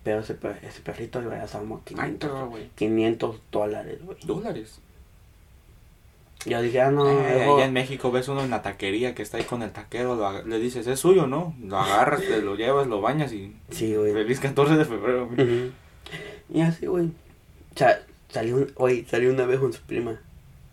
Pero 0.04 0.22
ese, 0.22 0.38
ese 0.64 0.82
perrito 0.82 1.20
le 1.20 1.28
iba 1.28 1.36
a 1.36 1.40
dar 1.40 1.50
como 1.50 1.76
Ay, 1.78 1.84
500, 1.96 2.30
pero, 2.30 2.48
güey. 2.50 2.70
500 2.76 3.42
dólares, 3.52 4.00
güey. 4.04 4.18
Dólares. 4.24 4.80
Yo 6.46 6.62
dije, 6.62 6.80
ah, 6.82 6.90
no, 6.92 7.10
Eh, 7.10 7.44
allá 7.44 7.66
en 7.66 7.74
México 7.74 8.12
ves 8.12 8.28
uno 8.30 8.42
en 8.44 8.50
la 8.50 8.62
taquería 8.62 9.14
que 9.14 9.22
está 9.24 9.38
ahí 9.38 9.44
con 9.44 9.62
el 9.62 9.72
taquero, 9.72 10.16
lo 10.16 10.42
le 10.46 10.60
dices, 10.60 10.88
es 10.88 11.00
suyo, 11.00 11.28
¿no? 11.28 11.54
Lo 11.62 11.78
agarras, 11.78 12.22
te 12.22 12.42
lo 12.42 12.56
llevas, 12.56 12.88
lo 12.88 13.02
bañas 13.02 13.34
y 13.34 13.54
Sí, 13.72 13.94
güey. 13.96 14.14
feliz 14.14 14.40
14 14.40 14.76
de 14.78 14.86
febrero. 14.86 15.28
güey. 15.28 15.72
Y 16.54 16.62
así, 16.62 16.86
güey. 16.88 17.06
O 17.08 17.78
sea, 17.78 18.02
salió, 18.30 18.56
un, 18.56 18.72
oye, 18.76 19.06
salió 19.10 19.32
una 19.32 19.46
vez 19.46 19.60
con 19.60 19.74
su 19.74 19.82
prima. 19.82 20.18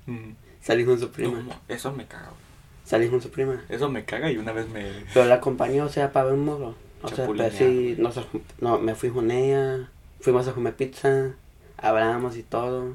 Mm. 0.07 0.31
Salí 0.61 0.85
con 0.85 0.99
su 1.01 1.11
prima. 1.11 1.41
No, 1.41 1.55
eso 1.69 1.93
me 1.93 2.07
caga, 2.07 2.27
güey. 2.29 2.41
Salí 2.85 3.09
con 3.09 3.21
su 3.21 3.31
prima. 3.31 3.63
Eso 3.69 3.89
me 3.89 4.05
caga 4.05 4.31
y 4.31 4.39
una 4.39 4.53
vez 4.53 4.69
me... 4.69 4.85
Pero 5.13 5.27
la 5.27 5.35
acompañó, 5.37 5.85
o 5.85 5.89
sea, 5.89 6.13
para 6.13 6.27
ver 6.27 6.35
un 6.35 6.45
morro. 6.45 6.75
O 7.03 7.09
sea, 7.09 7.27
pero 7.27 7.37
Chapulinear. 7.37 7.53
sí, 7.53 7.97
no, 7.99 8.13
se- 8.13 8.25
no, 8.61 8.79
me 8.79 8.95
fui 8.95 9.11
con 9.11 9.31
ella. 9.33 9.91
Fuimos 10.21 10.47
a 10.49 10.53
comer 10.53 10.75
pizza. 10.77 11.33
Hablamos 11.77 12.37
y 12.37 12.43
todo. 12.45 12.95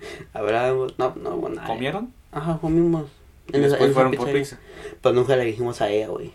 Hablamos, 0.32 0.98
no, 0.98 1.14
no 1.16 1.30
hubo 1.36 1.48
nada. 1.48 1.66
¿Comieron? 1.66 2.12
Ajá, 2.32 2.58
comimos. 2.60 3.06
Y 3.52 3.56
En 3.56 3.64
esa- 3.64 3.70
después 3.76 3.88
en 3.88 3.94
fueron 3.94 4.12
por 4.14 4.32
pizza. 4.32 4.58
Pero 5.02 5.14
nunca 5.14 5.36
le 5.36 5.44
dijimos 5.44 5.80
a 5.80 5.88
ella, 5.90 6.08
güey. 6.08 6.32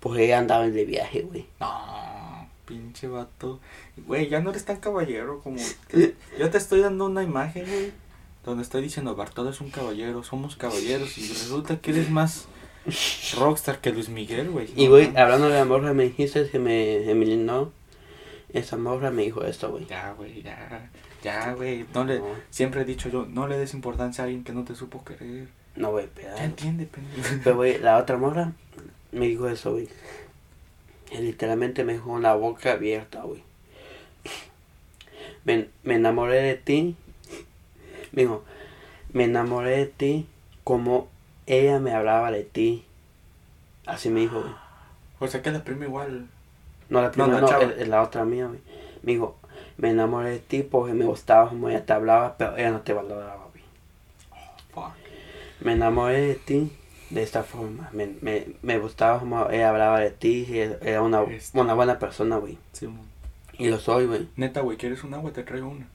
Porque 0.00 0.24
ella 0.24 0.38
andaba 0.38 0.68
de 0.68 0.84
viaje, 0.84 1.22
güey. 1.22 1.46
No, 1.60 2.48
pinche 2.66 3.06
vato. 3.06 3.60
Güey, 4.06 4.28
ya 4.28 4.40
no 4.40 4.50
eres 4.50 4.64
tan 4.64 4.78
caballero 4.78 5.40
como... 5.40 5.58
Yo 6.38 6.50
te 6.50 6.58
estoy 6.58 6.80
dando 6.80 7.06
una 7.06 7.22
imagen, 7.22 7.64
güey, 7.66 7.92
donde 8.44 8.64
estoy 8.64 8.82
diciendo, 8.82 9.14
Bartolo 9.14 9.50
es 9.50 9.60
un 9.60 9.70
caballero, 9.70 10.24
somos 10.24 10.56
caballeros, 10.56 11.16
y 11.18 11.28
resulta 11.28 11.78
que 11.78 11.92
eres 11.92 12.10
más 12.10 12.46
rockstar 13.38 13.80
que 13.80 13.92
Luis 13.92 14.08
Miguel, 14.08 14.50
güey. 14.50 14.68
Y, 14.74 14.88
güey, 14.88 15.16
hablando 15.16 15.48
de 15.48 15.58
la 15.58 15.64
morra, 15.64 15.92
me 15.94 16.04
dijiste 16.04 16.48
que 16.48 16.58
me, 16.58 17.14
me. 17.14 17.66
Esa 18.52 18.76
morra 18.76 19.10
me 19.12 19.22
dijo 19.22 19.44
esto, 19.44 19.70
güey. 19.70 19.86
Ya, 19.86 20.12
güey, 20.16 20.42
ya. 20.42 20.90
Ya, 21.22 21.52
güey. 21.54 21.86
No 21.94 22.04
le... 22.04 22.18
No. 22.18 22.26
Siempre 22.50 22.82
he 22.82 22.84
dicho 22.84 23.08
yo, 23.08 23.26
no 23.26 23.46
le 23.46 23.56
des 23.58 23.74
importancia 23.74 24.22
a 24.22 24.26
alguien 24.26 24.44
que 24.44 24.52
no 24.52 24.64
te 24.64 24.74
supo 24.74 25.04
querer. 25.04 25.48
No, 25.76 25.90
güey, 25.92 26.08
pero... 26.14 26.36
Ya 26.36 26.44
entiende, 26.44 26.86
pendejo. 26.86 27.36
Pero, 27.44 27.56
güey, 27.56 27.78
la 27.78 27.96
otra 27.98 28.16
morra 28.18 28.52
me 29.12 29.26
dijo 29.28 29.48
eso, 29.48 29.72
güey. 29.72 29.88
Y 31.12 31.18
literalmente 31.18 31.84
me 31.84 31.94
dejó 31.94 32.10
con 32.10 32.22
la 32.22 32.34
boca 32.34 32.72
abierta, 32.72 33.22
güey. 33.22 33.42
Me, 35.44 35.68
me 35.82 35.94
enamoré 35.96 36.40
de 36.42 36.54
ti. 36.56 36.96
Me 38.12 38.22
dijo, 38.22 38.44
me 39.12 39.24
enamoré 39.24 39.70
de 39.78 39.86
ti 39.86 40.26
como 40.64 41.08
ella 41.46 41.78
me 41.80 41.92
hablaba 41.92 42.30
de 42.30 42.44
ti. 42.44 42.84
Así 43.86 44.10
me 44.10 44.20
dijo, 44.20 44.40
güey. 44.40 44.52
O 45.20 45.26
sea 45.28 45.42
que 45.42 45.50
la 45.50 45.64
prima 45.64 45.84
igual. 45.84 46.28
No, 46.88 47.00
la 47.00 47.10
primera 47.10 47.34
la 47.34 47.40
no, 47.40 47.60
es- 47.60 47.78
es 47.78 47.88
la 47.88 48.02
otra 48.02 48.24
mía, 48.24 48.46
güey. 48.46 48.60
Me 49.02 49.12
dijo, 49.12 49.36
me 49.82 49.90
enamoré 49.90 50.30
de 50.30 50.38
ti 50.38 50.62
porque 50.62 50.94
me 50.94 51.04
gustaba 51.04 51.48
como 51.48 51.68
ella 51.68 51.84
te 51.84 51.92
hablaba, 51.92 52.36
pero 52.38 52.56
ella 52.56 52.70
no 52.70 52.80
te 52.82 52.92
valoraba, 52.92 53.48
güey. 53.52 53.64
Fuck. 54.72 54.94
Me 55.60 55.72
enamoré 55.72 56.20
de 56.20 56.34
ti 56.36 56.72
de 57.10 57.22
esta 57.24 57.42
forma. 57.42 57.90
Me, 57.92 58.06
me, 58.20 58.46
me 58.62 58.78
gustaba 58.78 59.18
como 59.18 59.50
ella 59.50 59.70
hablaba 59.70 59.98
de 59.98 60.10
ti. 60.12 60.46
y 60.48 60.58
Era 60.60 61.02
una, 61.02 61.22
Este. 61.24 61.58
una 61.60 61.74
buena 61.74 61.98
persona, 61.98 62.36
güey. 62.36 62.58
Sí. 62.72 62.88
Y 63.58 63.68
lo 63.68 63.78
soy, 63.78 64.06
güey. 64.06 64.28
Neta, 64.36 64.60
güey, 64.60 64.76
¿quieres 64.78 65.02
un 65.02 65.14
agua? 65.14 65.32
Te 65.32 65.42
traigo 65.42 65.68
una. 65.68 65.86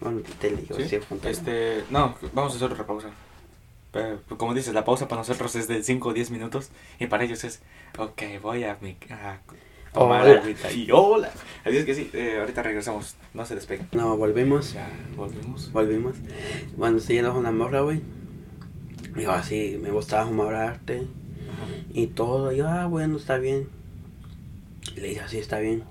Bueno, 0.00 0.20
te 0.40 0.50
digo, 0.50 0.74
¿Sí? 0.76 0.88
sí, 0.88 0.98
Este, 1.24 1.84
no, 1.90 2.16
vamos 2.32 2.52
a 2.54 2.56
hacer 2.56 2.72
otra 2.72 2.84
pausa. 2.84 3.08
Pero, 3.92 4.18
como 4.36 4.52
dices, 4.52 4.74
la 4.74 4.84
pausa 4.84 5.06
para 5.06 5.20
nosotros 5.20 5.54
es 5.54 5.68
de 5.68 5.82
5 5.84 6.08
o 6.08 6.12
10 6.12 6.32
minutos 6.32 6.70
y 6.98 7.06
para 7.06 7.22
ellos 7.22 7.44
es, 7.44 7.62
ok, 7.98 8.22
voy 8.42 8.64
a, 8.64 8.78
mi, 8.80 8.96
a 9.10 9.38
tomar 9.92 10.22
Hola. 10.24 10.40
agüita 10.40 10.72
y 10.72 10.88
hola. 10.90 11.30
Así 11.64 11.76
es 11.76 11.84
que 11.84 11.94
sí, 11.94 12.10
eh, 12.12 12.38
ahorita 12.40 12.62
regresamos, 12.62 13.14
no 13.34 13.44
se 13.46 13.54
despeguen. 13.54 13.88
No, 13.92 14.16
volvimos. 14.16 14.72
Ya, 14.72 14.88
volvimos. 15.16 15.70
Volvimos. 15.72 16.16
Bueno, 16.76 16.98
siguiendo 16.98 17.32
con 17.32 17.44
la 17.44 17.52
morra, 17.52 17.82
güey. 17.82 18.02
Digo, 19.14 19.32
así, 19.32 19.78
me 19.80 19.90
gustaba 19.90 20.24
como 20.24 20.44
hablarte. 20.44 20.96
Ajá. 20.98 21.66
Y 21.92 22.08
todo. 22.08 22.52
Y 22.52 22.56
yo, 22.58 22.68
ah, 22.68 22.86
bueno, 22.86 23.16
está 23.16 23.38
bien. 23.38 23.68
Y 24.96 25.00
le 25.00 25.08
dije, 25.08 25.20
así 25.20 25.38
está 25.38 25.58
bien. 25.60 25.84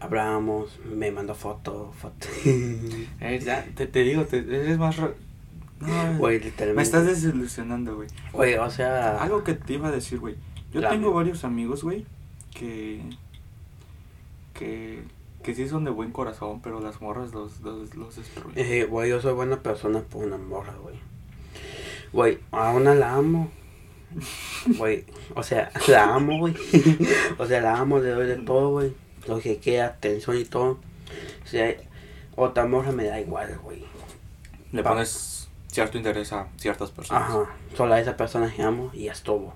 Hablamos, 0.00 0.78
me 0.84 1.10
mandó 1.10 1.34
fotos, 1.34 1.94
fotos. 1.96 2.30
Eh, 3.20 3.38
ya, 3.44 3.66
te, 3.74 3.86
te 3.86 4.02
digo, 4.02 4.24
te, 4.24 4.38
eres 4.38 4.78
más... 4.78 4.96
No, 4.98 6.18
Güey, 6.18 6.38
literalmente. 6.38 6.74
me 6.76 6.82
estás 6.82 7.06
desilusionando, 7.06 7.96
güey. 7.96 8.08
Güey, 8.32 8.54
o 8.56 8.70
sea. 8.70 9.22
Algo 9.22 9.44
que 9.44 9.54
te 9.54 9.74
iba 9.74 9.88
a 9.88 9.90
decir, 9.90 10.18
güey. 10.18 10.36
Yo 10.72 10.86
tengo 10.88 11.12
varios 11.12 11.44
amigos, 11.44 11.82
güey, 11.82 12.06
que... 12.54 13.00
Que... 14.54 15.02
Que 15.42 15.54
sí 15.54 15.66
son 15.68 15.84
de 15.84 15.90
buen 15.90 16.12
corazón, 16.12 16.60
pero 16.60 16.80
las 16.80 17.00
morras 17.00 17.32
los, 17.32 17.60
los, 17.62 17.94
los 17.94 18.16
destruyen. 18.16 18.52
Eh, 18.56 18.84
güey, 18.84 19.08
yo 19.08 19.22
soy 19.22 19.32
buena 19.32 19.62
persona 19.62 20.00
por 20.00 20.26
una 20.26 20.36
morra, 20.36 20.74
güey. 20.82 20.96
Güey, 22.12 22.38
a 22.50 22.72
una 22.72 22.94
la 22.94 23.14
amo. 23.14 23.50
Güey, 24.76 25.06
o 25.34 25.42
sea, 25.42 25.70
la 25.88 26.14
amo, 26.14 26.38
güey. 26.40 26.54
o 27.38 27.46
sea, 27.46 27.62
la 27.62 27.78
amo, 27.78 28.00
le 28.00 28.10
doy 28.10 28.26
de 28.26 28.36
todo, 28.36 28.68
güey. 28.70 28.92
Lo 29.26 29.38
que 29.40 29.56
queda, 29.58 29.86
atención 29.86 30.36
y 30.36 30.44
todo. 30.44 30.72
O 31.42 31.46
sea, 31.46 31.74
otra 32.36 32.66
morra 32.66 32.92
me 32.92 33.04
da 33.04 33.18
igual, 33.18 33.58
güey. 33.62 33.82
Le 34.72 34.82
Pa- 34.82 34.90
pones 34.90 35.48
cierto 35.68 35.96
interés 35.96 36.34
a 36.34 36.48
ciertas 36.58 36.90
personas. 36.90 37.22
Ajá, 37.22 37.56
solo 37.74 37.94
a 37.94 38.00
esa 38.00 38.16
persona 38.18 38.52
que 38.54 38.62
amo 38.62 38.90
y 38.92 39.04
ya 39.04 39.12
estuvo. 39.12 39.54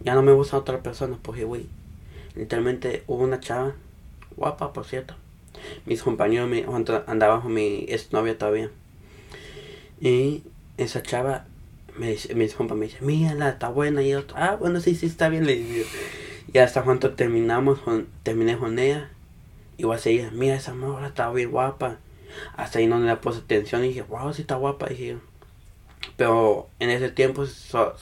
Ya 0.00 0.14
no 0.14 0.22
me 0.22 0.32
gusta 0.32 0.56
otra 0.56 0.82
persona 0.82 1.18
porque, 1.20 1.44
güey, 1.44 1.68
literalmente 2.36 3.02
hubo 3.06 3.24
una 3.24 3.40
chava, 3.40 3.74
guapa, 4.36 4.72
por 4.72 4.84
cierto. 4.84 5.14
Mis 5.86 6.02
compañeros 6.02 6.50
cuando 6.66 7.02
andaban 7.06 7.40
con 7.40 7.54
mi 7.54 7.86
exnovia 7.88 8.38
todavía. 8.38 8.70
Y 10.00 10.42
esa 10.76 11.02
chava, 11.02 11.46
me 11.96 12.10
dice, 12.10 12.34
mis 12.34 12.54
compas 12.54 12.76
me 12.76 12.86
dicen, 12.86 13.06
mírala, 13.06 13.48
está 13.48 13.70
buena. 13.70 14.02
Y 14.02 14.10
yo, 14.10 14.22
ah, 14.34 14.56
bueno, 14.56 14.80
sí, 14.80 14.94
sí, 14.94 15.06
está 15.06 15.28
bien. 15.28 15.46
Le 15.46 15.56
digo. 15.56 15.86
Y 16.52 16.58
hasta 16.58 16.82
cuando 16.82 17.14
terminamos, 17.14 17.80
terminé 18.22 18.56
con 18.56 18.78
ella, 18.78 19.10
igual 19.78 19.98
se 19.98 20.10
ella, 20.10 20.30
mira, 20.32 20.54
esa 20.54 20.74
morra 20.74 21.08
está 21.08 21.30
bien 21.32 21.50
guapa. 21.50 21.98
Hasta 22.56 22.78
ahí 22.78 22.86
no 22.86 22.98
le 22.98 23.16
puse 23.16 23.38
atención 23.38 23.84
y 23.84 23.88
dije, 23.88 24.02
wow, 24.02 24.32
sí 24.32 24.42
está 24.42 24.56
guapa. 24.56 24.86
Dije 24.86 25.06
yo. 25.06 25.16
Pero 26.16 26.68
en 26.78 26.90
ese 26.90 27.10
tiempo, 27.10 27.44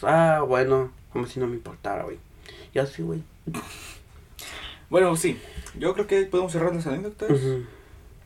ah, 0.02 0.44
bueno, 0.46 0.92
como 1.12 1.26
si 1.26 1.40
no 1.40 1.46
me 1.46 1.54
importara, 1.54 2.04
güey. 2.04 2.18
Y 2.74 2.78
así, 2.80 3.02
güey. 3.02 3.22
Bueno, 4.90 5.16
sí. 5.16 5.38
Yo 5.78 5.94
creo 5.94 6.06
que 6.06 6.22
podemos 6.24 6.52
cerrar 6.52 6.74
las 6.74 6.86
anécdotas. 6.86 7.30
Ujú. 7.30 7.64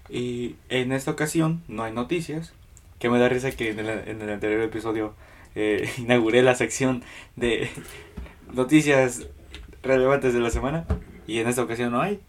Y 0.08 0.56
en 0.68 0.92
esta 0.92 1.10
ocasión 1.10 1.62
no 1.68 1.84
hay 1.84 1.92
noticias. 1.92 2.52
Que 2.98 3.08
me 3.08 3.18
da 3.18 3.28
risa 3.28 3.52
que 3.52 3.70
en 3.70 3.78
el, 3.78 3.88
en 3.88 4.20
el 4.22 4.30
anterior 4.30 4.60
episodio 4.60 5.14
eh, 5.54 5.88
inauguré 5.98 6.42
la 6.42 6.54
sección 6.54 7.02
de 7.36 7.70
noticias 8.52 9.26
relevantes 9.82 10.34
de 10.34 10.40
la 10.40 10.50
semana. 10.50 10.84
Y 11.26 11.40
en 11.40 11.48
esta 11.48 11.62
ocasión 11.62 11.92
no 11.92 12.00
hay. 12.00 12.20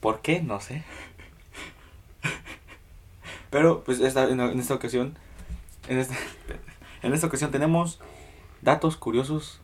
¿Por 0.00 0.20
qué? 0.22 0.40
No 0.40 0.60
sé. 0.60 0.82
Pero 3.50 3.84
pues 3.84 4.00
esta, 4.00 4.28
en, 4.28 4.40
en 4.40 4.58
esta 4.58 4.74
ocasión, 4.74 5.16
en 5.88 5.98
esta, 5.98 6.16
en 7.02 7.12
esta 7.12 7.26
ocasión 7.26 7.50
tenemos 7.50 8.00
datos 8.62 8.96
curiosos 8.96 9.60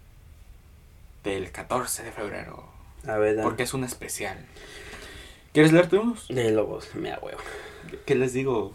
del 1.25 1.51
14 1.53 2.03
de 2.03 2.13
febrero. 2.13 2.76
A 3.07 3.17
ver, 3.19 3.37
dale. 3.37 3.43
Porque 3.49 3.63
es 3.65 3.75
un 3.75 3.85
especial. 3.85 4.39
¿Quieres 5.53 5.73
leer 5.73 5.89
tú 5.89 6.01
unos? 6.01 6.29
De 6.29 6.51
lobos, 6.51 6.95
me 6.95 7.11
da 7.11 7.19
huevo. 7.21 7.39
¿Qué 8.05 8.15
les 8.15 8.33
digo? 8.33 8.75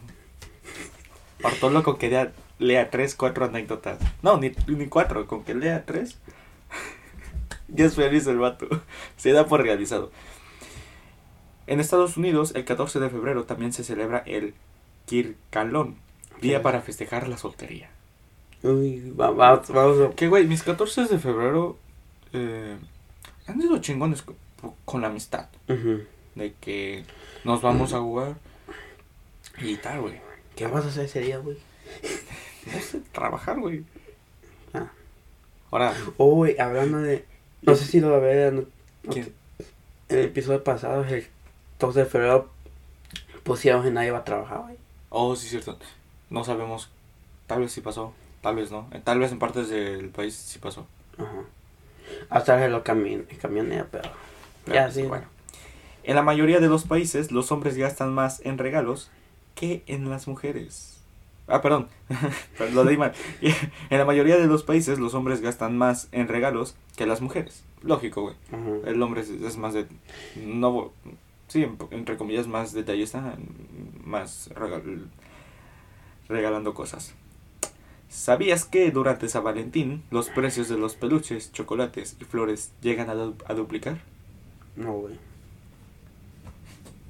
Bartolo 1.42 1.84
con 1.84 1.98
que 1.98 2.10
lea, 2.10 2.32
lea 2.60 2.90
tres, 2.90 3.16
cuatro 3.16 3.46
anécdotas. 3.46 4.00
No, 4.22 4.38
ni, 4.38 4.52
ni 4.68 4.88
cuatro, 4.88 5.28
con 5.28 5.44
que 5.44 5.54
lea 5.56 5.86
tres. 5.86 6.18
ya 7.68 7.86
es 7.86 7.96
feliz 7.96 8.28
el 8.28 8.38
vato. 8.40 8.68
Se 9.18 9.32
da 9.32 9.46
por 9.48 9.62
realizado. 9.64 10.12
En 11.68 11.80
Estados 11.80 12.18
Unidos, 12.18 12.54
el 12.56 12.66
14 12.66 13.00
de 13.00 13.10
febrero 13.10 13.44
también 13.46 13.72
se 13.74 13.84
celebra 13.84 14.20
el 14.26 14.54
Kirkalón, 15.06 15.96
día 16.42 16.62
para 16.62 16.82
festejar 16.82 17.28
la 17.28 17.38
soltería. 17.38 17.90
Uy, 18.64 19.12
va- 19.12 19.32
va- 19.32 19.62
vamos 19.70 20.00
a... 20.02 20.16
Que 20.16 20.28
güey, 20.28 20.46
mis 20.48 20.64
14 20.64 21.06
de 21.06 21.20
febrero 21.20 21.78
eh, 22.34 22.78
han 23.52 23.62
sido 23.62 23.78
chingones 23.80 24.22
con, 24.22 24.36
con 24.86 25.02
la 25.02 25.08
amistad. 25.08 25.48
De 25.68 26.54
que 26.62 27.04
nos 27.44 27.62
vamos 27.62 27.94
a 27.94 28.00
jugar 28.00 28.36
y 29.60 29.76
tal, 29.78 30.02
güey. 30.02 30.20
¿Qué 30.56 30.68
vas 30.68 30.86
a 30.86 30.88
hacer 30.90 31.06
ese 31.06 31.20
día, 31.22 31.38
güey? 31.40 31.58
No 32.72 32.80
sé, 32.80 33.00
trabajar, 33.12 33.60
güey. 33.60 33.84
Ah. 34.74 34.92
Ahora, 35.72 35.94
Oh, 36.18 36.36
güey, 36.36 36.60
hablando 36.60 37.00
de... 37.00 37.26
No 37.64 37.76
sé 37.76 37.86
si 37.86 38.00
lo 38.00 38.20
verán. 38.22 38.68
no- 39.04 39.12
¿quién? 39.14 39.34
En 40.10 40.18
el 40.20 40.26
episodio 40.26 40.64
pasado, 40.64 41.04
el 41.06 41.28
12 41.80 42.00
de 42.00 42.06
febrero, 42.06 42.50
pusieron 43.44 43.84
que 43.84 43.92
nadie 43.92 44.12
va 44.12 44.20
a 44.20 44.24
trabajar, 44.26 44.62
güey. 44.64 44.76
Oh, 45.10 45.36
sí, 45.36 45.48
cierto. 45.48 45.78
No 46.30 46.44
sabemos. 46.44 46.90
Tal 47.48 47.62
vez 47.62 47.72
sí 47.72 47.82
pasó. 47.82 48.14
Tal 48.42 48.56
vez 48.56 48.72
no. 48.72 48.88
Eh, 48.92 49.02
Tal 49.04 49.20
vez 49.20 49.32
en 49.32 49.40
partes 49.40 49.70
del 49.70 50.10
país 50.10 50.36
sí 50.36 50.60
pasó. 50.60 50.86
Ajá. 51.18 51.44
Hasta 52.30 52.58
que 52.60 52.70
lo 52.70 52.84
cami 52.84 53.20
camionea, 53.42 53.88
pero... 53.92 54.10
Ya, 54.68 54.92
sí. 54.92 55.04
Bueno. 55.04 55.26
En 56.04 56.16
la 56.16 56.22
mayoría 56.24 56.60
de 56.60 56.68
los 56.68 56.84
países, 56.86 57.32
los 57.32 57.52
hombres 57.52 57.78
gastan 57.78 58.14
más 58.14 58.42
en 58.46 58.58
regalos 58.58 59.12
que 59.56 59.84
en 59.88 60.10
las 60.10 60.28
mujeres. 60.28 61.00
Ah, 61.48 61.62
perdón. 61.62 61.90
Lo 62.74 62.84
leí 62.86 62.96
mal. 62.98 63.12
En 63.90 63.98
la 63.98 64.06
mayoría 64.06 64.38
de 64.38 64.48
los 64.48 64.64
países, 64.64 65.00
los 65.00 65.14
hombres 65.16 65.42
gastan 65.42 65.78
más 65.78 66.08
en 66.12 66.28
regalos 66.30 66.76
que 66.96 67.06
las 67.06 67.20
mujeres. 67.22 67.64
Lógico, 67.84 68.22
güey. 68.22 68.36
El 68.86 69.02
hombre 69.02 69.22
es, 69.22 69.30
es 69.30 69.58
más 69.58 69.74
de... 69.74 69.86
No, 70.38 70.92
sí, 71.50 71.64
en- 71.64 71.78
entre 71.92 72.16
comillas, 72.18 72.48
más 72.48 72.72
detallista, 72.74 73.36
más 74.06 74.50
regal- 74.56 75.08
regalando 76.30 76.74
cosas. 76.74 77.14
¿Sabías 78.12 78.66
que 78.66 78.92
durante 78.92 79.30
San 79.30 79.44
Valentín 79.46 80.04
los 80.12 80.30
precios 80.30 80.68
de 80.68 80.78
los 80.78 80.96
peluches, 80.96 81.52
chocolates 81.54 82.18
y 82.20 82.26
flores 82.26 82.72
llegan 82.82 83.10
a, 83.10 83.14
du- 83.16 83.36
a 83.48 83.54
duplicar? 83.54 84.00
No, 84.76 84.92
güey. 84.94 85.16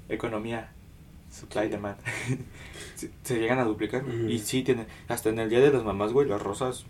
Economía, 0.09 0.69
supply 1.31 1.69
demand. 1.69 1.97
se, 2.95 3.09
se 3.23 3.39
llegan 3.39 3.59
a 3.59 3.63
duplicar. 3.65 4.03
Y 4.27 4.39
sí, 4.39 4.61
tiene, 4.63 4.85
hasta 5.07 5.29
en 5.29 5.39
el 5.39 5.49
día 5.49 5.59
de 5.59 5.71
las 5.71 5.83
mamás, 5.83 6.13
güey, 6.13 6.27
las 6.27 6.41
rosas. 6.41 6.85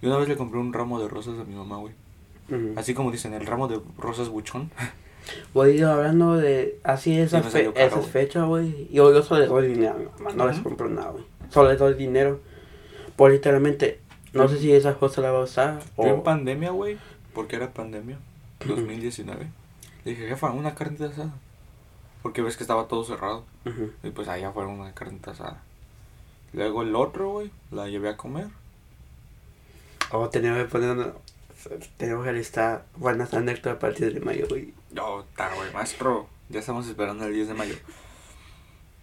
Yo 0.00 0.08
una 0.08 0.18
vez 0.18 0.28
le 0.28 0.36
compré 0.36 0.58
un 0.58 0.72
ramo 0.72 1.00
de 1.00 1.08
rosas 1.08 1.38
a 1.38 1.44
mi 1.44 1.54
mamá, 1.54 1.76
güey. 1.78 1.94
Así 2.76 2.92
como 2.94 3.10
dicen, 3.10 3.34
el 3.34 3.46
ramo 3.46 3.66
de 3.68 3.80
rosas 3.98 4.28
buchón. 4.28 4.70
Voy 5.54 5.80
hablando 5.82 6.36
de 6.36 6.78
así 6.82 7.16
esas, 7.18 7.46
fe- 7.48 7.68
güey. 7.68 8.04
fechas, 8.10 8.46
güey. 8.46 8.88
Yo, 8.92 9.12
yo 9.12 9.22
solo 9.22 9.40
le 9.40 9.46
doy 9.46 9.68
dinero 9.68 9.92
a 9.94 9.98
mi 9.98 10.04
mamá, 10.06 10.32
no 10.34 10.46
les 10.48 10.58
compro 10.60 10.88
nada, 10.88 11.10
güey. 11.10 11.24
Solo 11.50 11.70
les 11.70 11.78
doy 11.78 11.94
dinero. 11.94 12.40
Por 13.22 13.30
literalmente, 13.30 14.00
no 14.32 14.48
sé 14.48 14.58
si 14.58 14.72
esa 14.72 14.94
cosa 14.94 15.20
la 15.20 15.30
va 15.30 15.38
a 15.38 15.44
usar 15.44 15.78
Yo 15.96 16.04
en 16.06 16.18
o... 16.18 16.22
pandemia, 16.24 16.70
güey, 16.72 16.98
porque 17.32 17.54
era 17.54 17.72
pandemia, 17.72 18.18
2019. 18.66 19.46
Le 20.04 20.10
dije, 20.10 20.26
jefa, 20.26 20.50
una 20.50 20.74
carne 20.74 21.06
asada. 21.06 21.32
Porque 22.22 22.42
ves 22.42 22.56
que 22.56 22.64
estaba 22.64 22.88
todo 22.88 23.04
cerrado. 23.04 23.44
Y 24.02 24.10
pues 24.10 24.26
allá 24.26 24.50
fueron 24.50 24.80
una 24.80 24.92
carne 24.92 25.20
asada. 25.24 25.62
Luego 26.52 26.82
el 26.82 26.96
otro, 26.96 27.30
güey, 27.30 27.52
la 27.70 27.86
llevé 27.86 28.08
a 28.08 28.16
comer. 28.16 28.48
O 30.10 30.28
tenemos 30.28 30.58
que 30.58 30.64
poner 30.64 30.90
una- 30.90 31.12
Tenemos 31.98 32.24
que 32.24 32.32
listar 32.32 32.86
buenas 32.96 33.32
anécdotas 33.34 33.76
a 33.76 33.78
partir 33.78 34.12
de 34.12 34.18
mayo, 34.18 34.46
güey. 34.48 34.74
No, 34.90 35.20
está, 35.20 35.54
güey, 35.54 35.72
maestro. 35.72 36.26
Ya 36.48 36.58
estamos 36.58 36.88
esperando 36.88 37.24
el 37.24 37.32
10 37.34 37.46
de 37.46 37.54
mayo. 37.54 37.76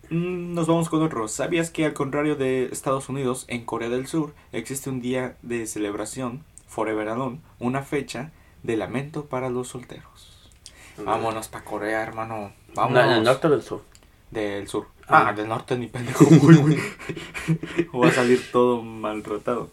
Mm, 0.10 0.54
Nos 0.54 0.68
vamos 0.68 0.90
con 0.90 1.02
otro. 1.04 1.28
¿Sabías 1.28 1.70
que 1.70 1.86
al 1.86 1.94
contrario 1.94 2.36
de 2.36 2.66
Estados 2.72 3.10
Unidos, 3.10 3.46
en 3.48 3.66
Corea 3.66 3.90
del 3.90 4.08
Sur 4.08 4.34
existe 4.52 4.90
un 4.90 5.02
día 5.02 5.38
de 5.42 5.68
celebración, 5.68 6.44
Forever 6.68 7.10
Alone, 7.10 7.42
una 7.60 7.84
fecha 7.84 8.32
de 8.64 8.78
lamento 8.78 9.26
para 9.26 9.50
los 9.50 9.70
solteros? 9.70 10.50
Vámonos 10.98 11.48
para 11.48 11.64
Corea, 11.64 12.02
hermano. 12.02 12.52
Vámonos. 12.76 13.06
No, 13.06 13.12
en 13.12 13.18
el 13.20 13.24
norte 13.24 13.48
o 13.48 13.50
del 13.50 13.62
sur. 13.62 13.84
Del 14.32 14.68
sur. 14.68 14.88
Ah. 15.08 15.30
Ah, 15.30 15.34
del 15.34 15.48
norte 15.48 15.78
ni 15.78 15.88
pendejo. 15.88 16.26
Va 17.96 18.08
a 18.10 18.12
salir 18.12 18.52
todo 18.52 18.82
maltratado. 18.82 19.70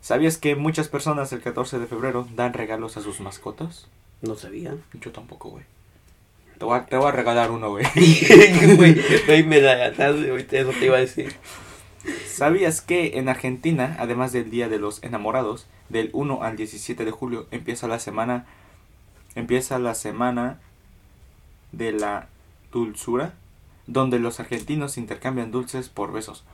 ¿Sabías 0.00 0.38
que 0.38 0.56
muchas 0.56 0.88
personas 0.88 1.32
el 1.32 1.40
14 1.42 1.78
de 1.78 1.86
febrero 1.86 2.26
dan 2.34 2.52
regalos 2.52 2.96
a 2.96 3.02
sus 3.02 3.20
mascotas? 3.20 3.86
No 4.22 4.34
sabía. 4.34 4.74
Yo 4.94 5.12
tampoco, 5.12 5.50
güey. 5.50 5.64
Te 6.60 6.66
voy, 6.66 6.78
a, 6.78 6.84
te 6.84 6.94
voy 6.98 7.08
a 7.08 7.12
regalar 7.12 7.50
uno, 7.50 7.70
güey. 7.70 7.86
Güey, 8.76 9.02
güey, 9.26 9.42
me 9.44 9.62
la 9.62 9.76
ganaste, 9.76 10.30
güey, 10.30 10.46
eso 10.50 10.70
te 10.78 10.84
iba 10.84 10.98
a 10.98 11.00
decir. 11.00 11.34
¿Sabías 12.26 12.82
que 12.82 13.18
en 13.18 13.30
Argentina, 13.30 13.96
además 13.98 14.32
del 14.32 14.50
Día 14.50 14.68
de 14.68 14.78
los 14.78 15.02
Enamorados, 15.02 15.66
del 15.88 16.10
1 16.12 16.42
al 16.42 16.56
17 16.56 17.06
de 17.06 17.10
julio 17.10 17.46
empieza 17.50 17.88
la 17.88 17.98
semana 17.98 18.44
empieza 19.34 19.78
la 19.78 19.94
semana 19.94 20.60
de 21.72 21.92
la 21.92 22.28
dulzura, 22.72 23.32
donde 23.86 24.18
los 24.18 24.38
argentinos 24.38 24.98
intercambian 24.98 25.50
dulces 25.50 25.88
por 25.88 26.12
besos. 26.12 26.44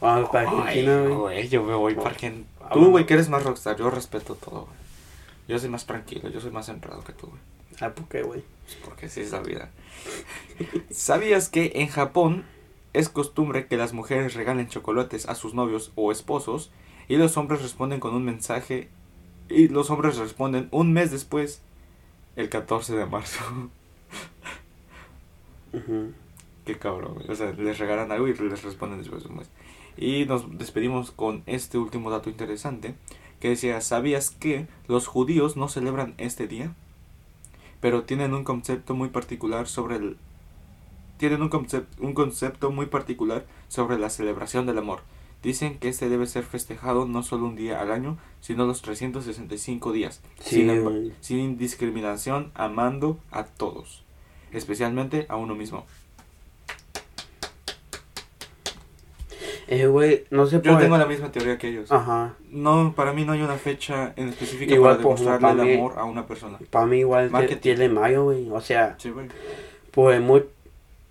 Vamos 0.00 0.30
para 0.30 0.48
Argentina, 0.48 1.02
Ay, 1.02 1.08
güey. 1.08 1.48
yo 1.48 1.64
me 1.64 1.74
voy 1.74 1.96
para 1.96 2.10
Argentina. 2.10 2.46
Tú, 2.72 2.90
güey, 2.90 3.06
que 3.06 3.14
eres 3.14 3.28
más 3.28 3.42
rockstar, 3.42 3.76
yo 3.76 3.90
respeto 3.90 4.36
todo, 4.36 4.66
güey. 4.66 4.78
Yo 5.48 5.58
soy 5.58 5.68
más 5.68 5.84
tranquilo, 5.84 6.28
yo 6.28 6.40
soy 6.40 6.52
más 6.52 6.66
centrado 6.66 7.02
que 7.02 7.12
tú, 7.12 7.26
güey. 7.26 7.40
Ah, 7.80 7.90
¿por 7.90 8.08
qué, 8.08 8.22
güey? 8.22 8.42
Pues 8.64 8.78
Porque 8.84 9.06
así 9.06 9.20
es 9.20 9.32
la 9.32 9.40
vida. 9.40 9.70
¿Sabías 10.90 11.48
que 11.48 11.72
en 11.76 11.88
Japón 11.88 12.44
es 12.92 13.08
costumbre 13.08 13.66
que 13.66 13.76
las 13.76 13.92
mujeres 13.92 14.34
regalen 14.34 14.68
chocolates 14.68 15.28
a 15.28 15.34
sus 15.34 15.54
novios 15.54 15.92
o 15.94 16.10
esposos 16.10 16.70
y 17.08 17.16
los 17.16 17.36
hombres 17.36 17.62
responden 17.62 18.00
con 18.00 18.14
un 18.14 18.24
mensaje 18.24 18.88
y 19.48 19.68
los 19.68 19.90
hombres 19.90 20.16
responden 20.16 20.68
un 20.70 20.92
mes 20.92 21.10
después, 21.10 21.60
el 22.34 22.48
14 22.48 22.96
de 22.96 23.06
marzo? 23.06 23.44
Ujú. 25.72 26.12
Qué 26.64 26.78
cabrón. 26.78 27.22
O 27.28 27.34
sea, 27.34 27.52
les 27.52 27.78
regalan 27.78 28.10
algo 28.10 28.26
y 28.26 28.34
les 28.34 28.62
responden 28.62 28.98
después 28.98 29.22
de 29.22 29.28
un 29.28 29.36
mes. 29.36 29.50
Y 29.96 30.24
nos 30.26 30.58
despedimos 30.58 31.10
con 31.12 31.42
este 31.46 31.78
último 31.78 32.10
dato 32.10 32.28
interesante 32.28 32.94
que 33.40 33.50
decía, 33.50 33.80
¿sabías 33.80 34.30
que 34.30 34.66
los 34.88 35.06
judíos 35.06 35.56
no 35.56 35.68
celebran 35.68 36.14
este 36.18 36.48
día? 36.48 36.74
Pero 37.80 38.04
tienen 38.04 38.34
un 38.34 38.44
concepto 38.44 38.94
muy 38.94 39.08
particular 39.08 39.68
sobre 39.68 39.96
el 39.96 40.16
tienen 41.18 41.42
un 41.42 41.48
concepto, 41.48 42.02
un 42.02 42.12
concepto 42.12 42.70
muy 42.70 42.86
particular 42.86 43.46
sobre 43.68 43.98
la 43.98 44.10
celebración 44.10 44.66
del 44.66 44.78
amor. 44.78 45.00
Dicen 45.42 45.78
que 45.78 45.88
este 45.88 46.08
debe 46.08 46.26
ser 46.26 46.44
festejado 46.44 47.06
no 47.06 47.22
solo 47.22 47.46
un 47.46 47.56
día 47.56 47.80
al 47.80 47.90
año, 47.90 48.18
sino 48.40 48.66
los 48.66 48.82
365 48.82 49.92
días, 49.92 50.20
Sí, 50.40 50.66
sin, 50.66 51.14
sin 51.20 51.58
discriminación, 51.58 52.50
amando 52.54 53.18
a 53.30 53.44
todos, 53.44 54.02
especialmente 54.52 55.26
a 55.28 55.36
uno 55.36 55.54
mismo. 55.54 55.86
Eh, 59.68 59.86
güey, 59.88 60.24
no 60.30 60.46
sé 60.46 60.60
Yo 60.62 60.78
tengo 60.78 60.96
la 60.96 61.06
misma 61.06 61.32
teoría 61.32 61.58
que 61.58 61.68
ellos. 61.68 61.90
Ajá. 61.90 62.34
No, 62.50 62.92
para 62.94 63.12
mí 63.12 63.24
no 63.24 63.32
hay 63.32 63.42
una 63.42 63.56
fecha 63.56 64.12
en 64.16 64.28
específica 64.28 64.72
Igual, 64.74 64.98
para 64.98 65.08
ejemplo, 65.14 65.24
demostrarle 65.24 65.40
para 65.58 65.62
el 65.62 65.76
mí- 65.76 65.80
amor 65.82 65.98
a 65.98 66.04
una 66.04 66.26
persona. 66.26 66.58
Para 66.70 66.86
mí 66.86 66.98
igual 66.98 67.30
Marketing. 67.30 67.56
tiene 67.60 67.88
mayo, 67.88 68.24
güey. 68.24 68.48
O 68.50 68.60
sea, 68.60 68.94
Sí, 68.98 69.10
güey. 69.10 69.26
pues 69.90 70.20
muy... 70.20 70.44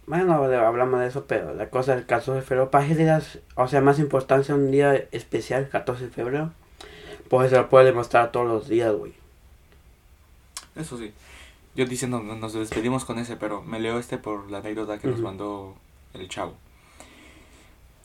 Bueno, 0.08 0.36
hablamos 0.36 1.00
de 1.02 1.08
eso, 1.08 1.26
pero 1.26 1.54
la 1.54 1.70
cosa 1.70 1.96
del 1.96 2.06
14 2.06 2.32
de 2.40 2.42
febrero, 2.44 2.70
para 2.72 2.88
que 2.88 2.96
le 2.96 3.06
das, 3.06 3.40
o 3.56 3.68
sea, 3.68 3.82
más 3.82 3.98
importancia 4.00 4.54
un 4.56 4.72
día 4.72 4.94
especial, 5.12 5.68
14 5.68 6.06
de 6.06 6.12
febrero, 6.12 6.52
pues 7.30 7.50
se 7.50 7.58
lo 7.58 7.68
puede 7.70 7.86
demostrar 7.88 8.32
todos 8.32 8.48
los 8.48 8.70
días, 8.70 8.94
güey. 8.94 9.14
Eso 10.76 10.98
sí. 10.98 11.12
Yo 11.76 11.86
diciendo, 11.86 12.22
no- 12.22 12.36
nos 12.36 12.54
despedimos 12.54 13.04
con 13.04 13.20
ese, 13.20 13.36
pero 13.36 13.62
me 13.64 13.80
leo 13.80 14.00
este 14.00 14.18
por 14.18 14.50
la 14.50 14.60
anécdota 14.60 14.98
que 15.00 15.08
nos 15.08 15.18
Ujú. 15.18 15.26
mandó 15.26 15.76
el 16.14 16.30
chavo. 16.30 16.54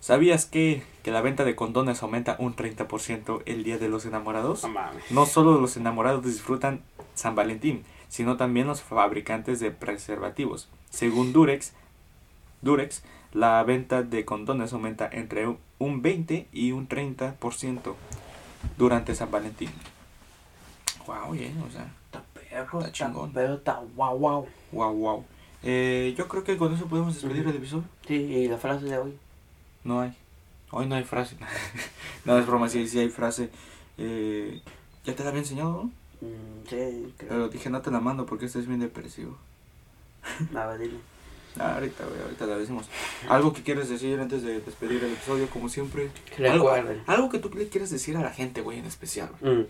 ¿Sabías 0.00 0.46
que, 0.46 0.82
que 1.02 1.10
la 1.10 1.20
venta 1.20 1.44
de 1.44 1.54
condones 1.54 2.02
aumenta 2.02 2.36
un 2.38 2.56
30% 2.56 3.42
el 3.44 3.64
día 3.64 3.76
de 3.78 3.88
los 3.88 4.06
enamorados? 4.06 4.66
No 5.10 5.26
solo 5.26 5.60
los 5.60 5.76
enamorados 5.76 6.24
disfrutan 6.24 6.80
San 7.14 7.34
Valentín, 7.34 7.84
sino 8.08 8.36
también 8.38 8.66
los 8.66 8.80
fabricantes 8.80 9.60
de 9.60 9.70
preservativos. 9.70 10.68
Según 10.88 11.32
Durex, 11.34 11.74
Durex, 12.62 13.02
la 13.32 13.62
venta 13.62 14.02
de 14.02 14.24
condones 14.24 14.72
aumenta 14.72 15.08
entre 15.12 15.54
un 15.78 16.02
20 16.02 16.48
y 16.52 16.72
un 16.72 16.88
30% 16.88 17.94
durante 18.78 19.14
San 19.14 19.30
Valentín. 19.30 19.70
Wow, 21.06 21.32
bien, 21.32 21.62
o 21.62 21.70
sea, 21.70 21.92
Está 22.06 22.22
perro, 22.34 22.80
Está 22.80 22.92
chingón. 22.92 23.32
Pero 23.32 23.54
está 23.54 23.80
guau, 23.94 24.18
guau. 24.18 24.46
wow, 24.72 24.92
wow. 24.94 25.24
Eh, 25.62 26.14
yo 26.16 26.26
creo 26.26 26.42
que 26.42 26.56
con 26.56 26.72
eso 26.72 26.86
podemos 26.86 27.14
despedir 27.14 27.46
el 27.46 27.54
episodio. 27.56 27.84
Sí, 28.06 28.14
y 28.14 28.48
la 28.48 28.56
frase 28.56 28.86
de 28.86 28.98
hoy. 28.98 29.16
No 29.84 30.00
hay. 30.00 30.16
Hoy 30.70 30.86
no 30.86 30.94
hay 30.94 31.04
frase. 31.04 31.36
no, 32.24 32.38
es 32.38 32.46
broma, 32.46 32.68
sí, 32.68 32.86
sí 32.86 32.98
hay 32.98 33.08
frase. 33.08 33.50
Eh, 33.98 34.60
ya 35.04 35.14
te 35.14 35.22
la 35.22 35.30
había 35.30 35.40
enseñado, 35.40 35.70
¿no? 35.70 35.82
Mm, 36.26 36.68
sí, 36.68 37.14
creo. 37.16 37.28
Pero 37.28 37.48
dije, 37.48 37.70
no 37.70 37.80
te 37.80 37.90
la 37.90 38.00
mando 38.00 38.26
porque 38.26 38.46
estás 38.46 38.66
bien 38.66 38.80
depresivo. 38.80 39.36
A 40.54 40.66
ver, 40.66 40.80
dime. 40.80 40.98
Ah, 41.58 41.74
ahorita, 41.74 42.04
güey, 42.04 42.22
ahorita 42.22 42.46
la 42.46 42.58
decimos. 42.58 42.88
¿Algo 43.28 43.52
que 43.52 43.62
quieres 43.62 43.88
decir 43.88 44.20
antes 44.20 44.42
de 44.42 44.60
despedir 44.60 45.02
el 45.02 45.12
episodio, 45.12 45.48
como 45.50 45.68
siempre? 45.68 46.10
Algo, 46.38 46.70
Recuerden. 46.72 47.02
algo 47.06 47.28
que 47.28 47.40
tú 47.40 47.50
le 47.50 47.68
quieres 47.68 47.90
decir 47.90 48.16
a 48.16 48.20
la 48.20 48.30
gente, 48.30 48.60
güey, 48.60 48.78
en 48.78 48.84
especial. 48.86 49.30
Mm. 49.40 49.62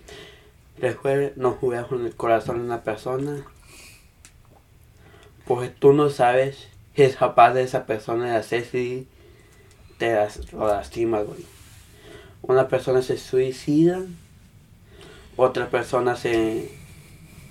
Recuerden, 0.78 1.32
no 1.36 1.52
juegues 1.52 1.86
con 1.86 2.04
el 2.04 2.14
corazón 2.14 2.58
de 2.58 2.64
una 2.64 2.82
persona. 2.82 3.44
Porque 5.46 5.68
tú 5.68 5.94
no 5.94 6.10
sabes 6.10 6.68
si 6.94 7.02
es 7.02 7.16
capaz 7.16 7.54
de 7.54 7.62
esa 7.62 7.86
persona 7.86 8.26
de 8.26 8.36
hacer 8.36 8.64
te 10.00 10.12
las, 10.14 10.52
lo 10.52 10.66
lastima, 10.66 11.20
güey. 11.20 11.44
Una 12.42 12.66
persona 12.68 13.02
se 13.02 13.18
suicida, 13.18 14.00
otra 15.36 15.68
persona 15.68 16.16
se 16.16 16.72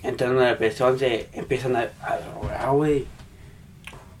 entra 0.02 0.26
en 0.26 0.34
una 0.36 0.48
depresión, 0.48 0.98
se 0.98 1.28
empiezan 1.32 1.76
a, 1.76 1.88
a 2.02 2.18
drogar, 2.18 2.70
güey. 2.72 3.06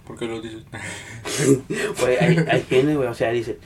¿Por 0.06 0.16
qué 0.18 0.26
lo 0.26 0.40
dices? 0.40 0.62
Güey, 2.00 2.16
hay, 2.18 2.36
hay 2.48 2.62
gente, 2.62 2.96
güey, 2.96 3.08
o 3.08 3.14
sea, 3.14 3.30
dice, 3.30 3.58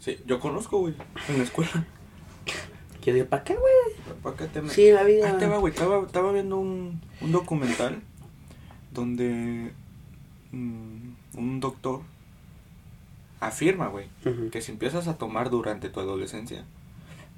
sí, 0.00 0.18
yo 0.26 0.38
conozco, 0.40 0.78
güey, 0.78 0.94
en 1.28 1.38
la 1.38 1.44
escuela. 1.44 1.84
yo 3.02 3.12
digo, 3.14 3.26
¿para 3.26 3.44
qué, 3.44 3.54
güey? 3.54 4.16
¿Para 4.22 4.36
qué 4.36 4.46
te 4.46 4.62
me- 4.62 4.70
Sí, 4.70 4.90
la 4.92 5.02
vida. 5.04 5.28
Ahí 5.30 5.38
te 5.38 5.46
va, 5.46 5.58
güey. 5.58 5.72
Estaba, 5.72 6.04
estaba 6.06 6.32
viendo 6.32 6.56
un, 6.58 7.00
un 7.20 7.32
documental 7.32 8.00
donde 8.92 9.72
mm, 10.52 11.08
un 11.38 11.60
doctor 11.60 12.00
afirma, 13.40 13.88
güey, 13.88 14.06
que 14.50 14.60
si 14.62 14.72
empiezas 14.72 15.08
a 15.08 15.16
tomar 15.16 15.50
durante 15.50 15.88
tu 15.88 16.00
adolescencia, 16.00 16.64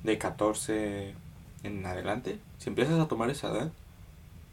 de 0.02 0.18
14 0.18 1.14
en 1.62 1.86
adelante, 1.86 2.38
si 2.58 2.68
empiezas 2.70 2.98
a 3.00 3.06
tomar 3.08 3.30
esa 3.30 3.50
edad, 3.52 3.70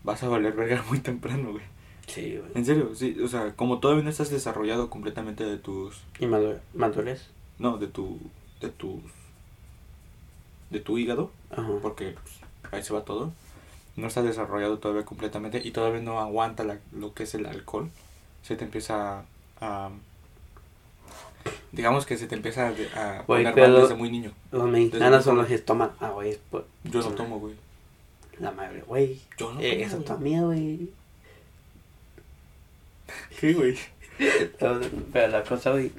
vas 0.03 0.21
a 0.23 0.27
valer 0.29 0.53
verga 0.53 0.83
muy 0.89 0.99
temprano, 0.99 1.51
güey. 1.51 1.63
Sí, 2.07 2.37
güey. 2.37 2.51
En 2.55 2.65
serio, 2.65 2.91
sí, 2.95 3.17
o 3.23 3.27
sea, 3.27 3.55
como 3.55 3.79
todavía 3.79 4.03
no 4.03 4.09
estás 4.09 4.29
desarrollado 4.31 4.89
completamente 4.89 5.43
de 5.45 5.57
tus, 5.57 6.01
Y 6.19 6.25
madu- 6.25 6.59
madurez. 6.73 7.27
no, 7.59 7.77
de 7.77 7.87
tu, 7.87 8.19
de 8.61 8.69
tus, 8.69 9.01
de 10.69 10.79
tu 10.79 10.97
hígado, 10.97 11.31
Ajá. 11.51 11.67
porque 11.81 12.15
pues, 12.21 12.73
ahí 12.73 12.83
se 12.83 12.93
va 12.93 13.03
todo. 13.05 13.31
No 13.95 14.07
está 14.07 14.21
desarrollado 14.23 14.77
todavía 14.79 15.03
completamente 15.05 15.61
y 15.63 15.71
todavía 15.71 16.01
no 16.01 16.19
aguanta 16.19 16.63
la- 16.63 16.79
lo 16.91 17.13
que 17.13 17.23
es 17.23 17.33
el 17.35 17.45
alcohol. 17.45 17.89
Se 18.43 18.55
te 18.55 18.65
empieza 18.65 19.23
a... 19.59 19.89
digamos 21.71 22.05
que 22.05 22.17
se 22.17 22.27
te 22.27 22.35
empieza 22.35 22.67
a, 22.67 22.69
a 23.19 23.21
Güey, 23.23 23.43
poner 23.43 23.55
mal 23.69 23.81
desde 23.81 23.95
muy 23.95 24.09
niño. 24.11 24.31
Los 24.51 24.67
mexicanos 24.69 25.23
son 25.23 25.37
los 25.37 25.47
que 25.47 25.57
toman. 25.59 25.91
Ah, 25.99 26.09
güey, 26.09 26.37
por- 26.49 26.65
Yo 26.83 27.01
no 27.01 27.09
tomo, 27.09 27.39
güey. 27.39 27.53
La 28.39 28.51
madre, 28.51 28.83
güey. 28.87 29.19
Yo 29.37 29.53
no 29.53 29.59
Eh, 29.59 29.71
tomo, 29.73 29.85
eso 29.85 29.97
está 29.97 30.17
miedo, 30.17 30.47
güey. 30.47 30.89
¿Qué, 33.39 33.53
güey? 33.53 33.77
Pero, 34.59 35.27
la 35.29 35.43
cosa, 35.43 35.71
güey. 35.71 35.91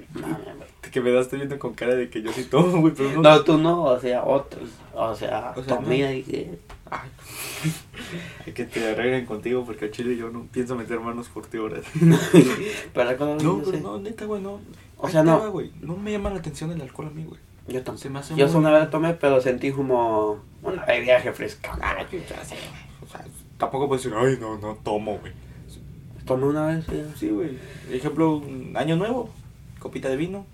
Que 0.93 1.01
me 1.01 1.19
estoy 1.19 1.39
viendo 1.39 1.59
con 1.59 1.73
cara 1.75 1.95
de 1.95 2.11
que 2.11 2.21
yo 2.21 2.33
sí 2.33 2.45
tomo, 2.45 2.81
güey, 2.81 2.93
pero 2.93 3.11
no... 3.13 3.23
No, 3.23 3.45
tú 3.45 3.57
no, 3.59 3.85
o 3.85 4.01
sea, 4.01 4.25
otros. 4.25 4.69
O 4.93 5.15
sea, 5.15 5.53
O 5.57 5.63
sea, 5.63 5.79
tu 5.79 5.83
no. 5.87 5.95
y 5.95 6.23
que. 6.25 6.59
Ay. 6.91 7.09
Hay 8.47 8.53
que 8.53 8.65
te 8.65 8.89
arreglen 8.91 9.25
contigo 9.25 9.65
porque 9.65 9.85
a 9.87 9.91
Chile 9.93 10.17
yo 10.17 10.31
no 10.31 10.47
pienso 10.53 10.75
meter 10.75 10.99
manos 10.99 11.29
por 11.29 11.47
ti 11.47 11.59
ahora. 11.59 11.81
Pero 12.93 13.05
la 13.11 13.17
cosa, 13.17 13.35
No, 13.37 13.59
yo 13.59 13.63
pero 13.65 13.77
sé. 13.77 13.81
no, 13.83 13.99
neta, 14.01 14.25
güey, 14.25 14.43
no. 14.43 14.61
O 15.03 15.09
sea, 15.09 15.23
no. 15.23 15.53
va. 15.53 15.71
No 15.81 15.97
me 15.97 16.13
llama 16.13 16.31
la 16.31 16.37
atención 16.39 16.71
el 16.73 16.81
alcohol 16.83 17.09
a 17.09 17.11
mí, 17.11 17.25
güey. 17.25 17.41
Yo 17.69 17.75
Se 17.75 17.81
tampoco. 17.85 18.11
me 18.11 18.19
hace 18.19 18.35
Yo 18.37 18.47
muy- 18.49 18.57
una 18.57 18.71
vez 18.71 18.91
tomé, 18.91 19.15
pero 19.15 19.41
sentí 19.41 19.71
como 19.73 20.41
una 20.63 20.85
bebida 20.87 21.23
sé. 22.45 22.57
O 23.03 23.07
sea, 23.07 23.25
tampoco 23.59 23.87
puedo 23.89 24.01
decir, 24.03 24.13
ay, 24.17 24.39
no, 24.41 24.59
no 24.59 24.75
tomo, 24.77 25.19
güey. 25.19 25.33
Tomé 26.27 26.47
una 26.47 26.67
vez, 26.67 26.85
sí. 26.89 27.03
Sí, 27.17 27.29
güey. 27.31 27.59
Ejemplo, 27.91 28.37
un 28.37 28.77
año 28.77 28.97
nuevo, 28.97 29.31
copita 29.79 30.09
de 30.09 30.17
vino. 30.17 30.47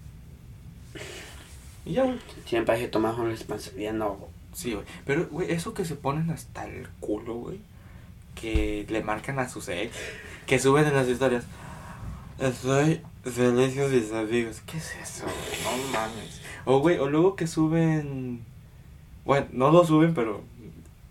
Y 1.84 1.92
ya, 1.94 2.04
güey. 2.04 2.18
Siempre 2.46 2.74
hay 2.74 2.80
que 2.82 2.88
tomar 2.88 3.14
con 3.14 3.26
responsabilidad, 3.26 3.92
no. 3.92 4.18
Sí, 4.52 4.72
güey. 4.74 4.84
Pero, 5.04 5.26
güey, 5.28 5.50
eso 5.52 5.74
que 5.74 5.84
se 5.84 5.94
ponen 5.96 6.30
hasta 6.30 6.64
el 6.66 6.88
culo, 7.00 7.34
güey. 7.34 7.60
Que 8.34 8.86
le 8.88 9.02
marcan 9.02 9.38
a 9.38 9.48
sus 9.48 9.68
ex. 9.68 9.96
Que 10.46 10.58
suben 10.58 10.86
en 10.86 10.94
las 10.94 11.08
historias. 11.08 11.44
Estoy 12.38 13.00
con 13.34 13.92
mis 13.92 14.12
amigos. 14.12 14.62
¿Qué 14.66 14.76
es 14.76 14.94
eso? 15.02 15.26
No 15.64 15.92
mames. 15.92 16.40
O, 16.64 16.78
güey, 16.78 16.98
o 16.98 17.08
luego 17.08 17.34
que 17.36 17.46
suben. 17.46 18.44
Bueno, 19.24 19.46
no 19.52 19.70
lo 19.70 19.84
suben, 19.84 20.14
pero. 20.14 20.42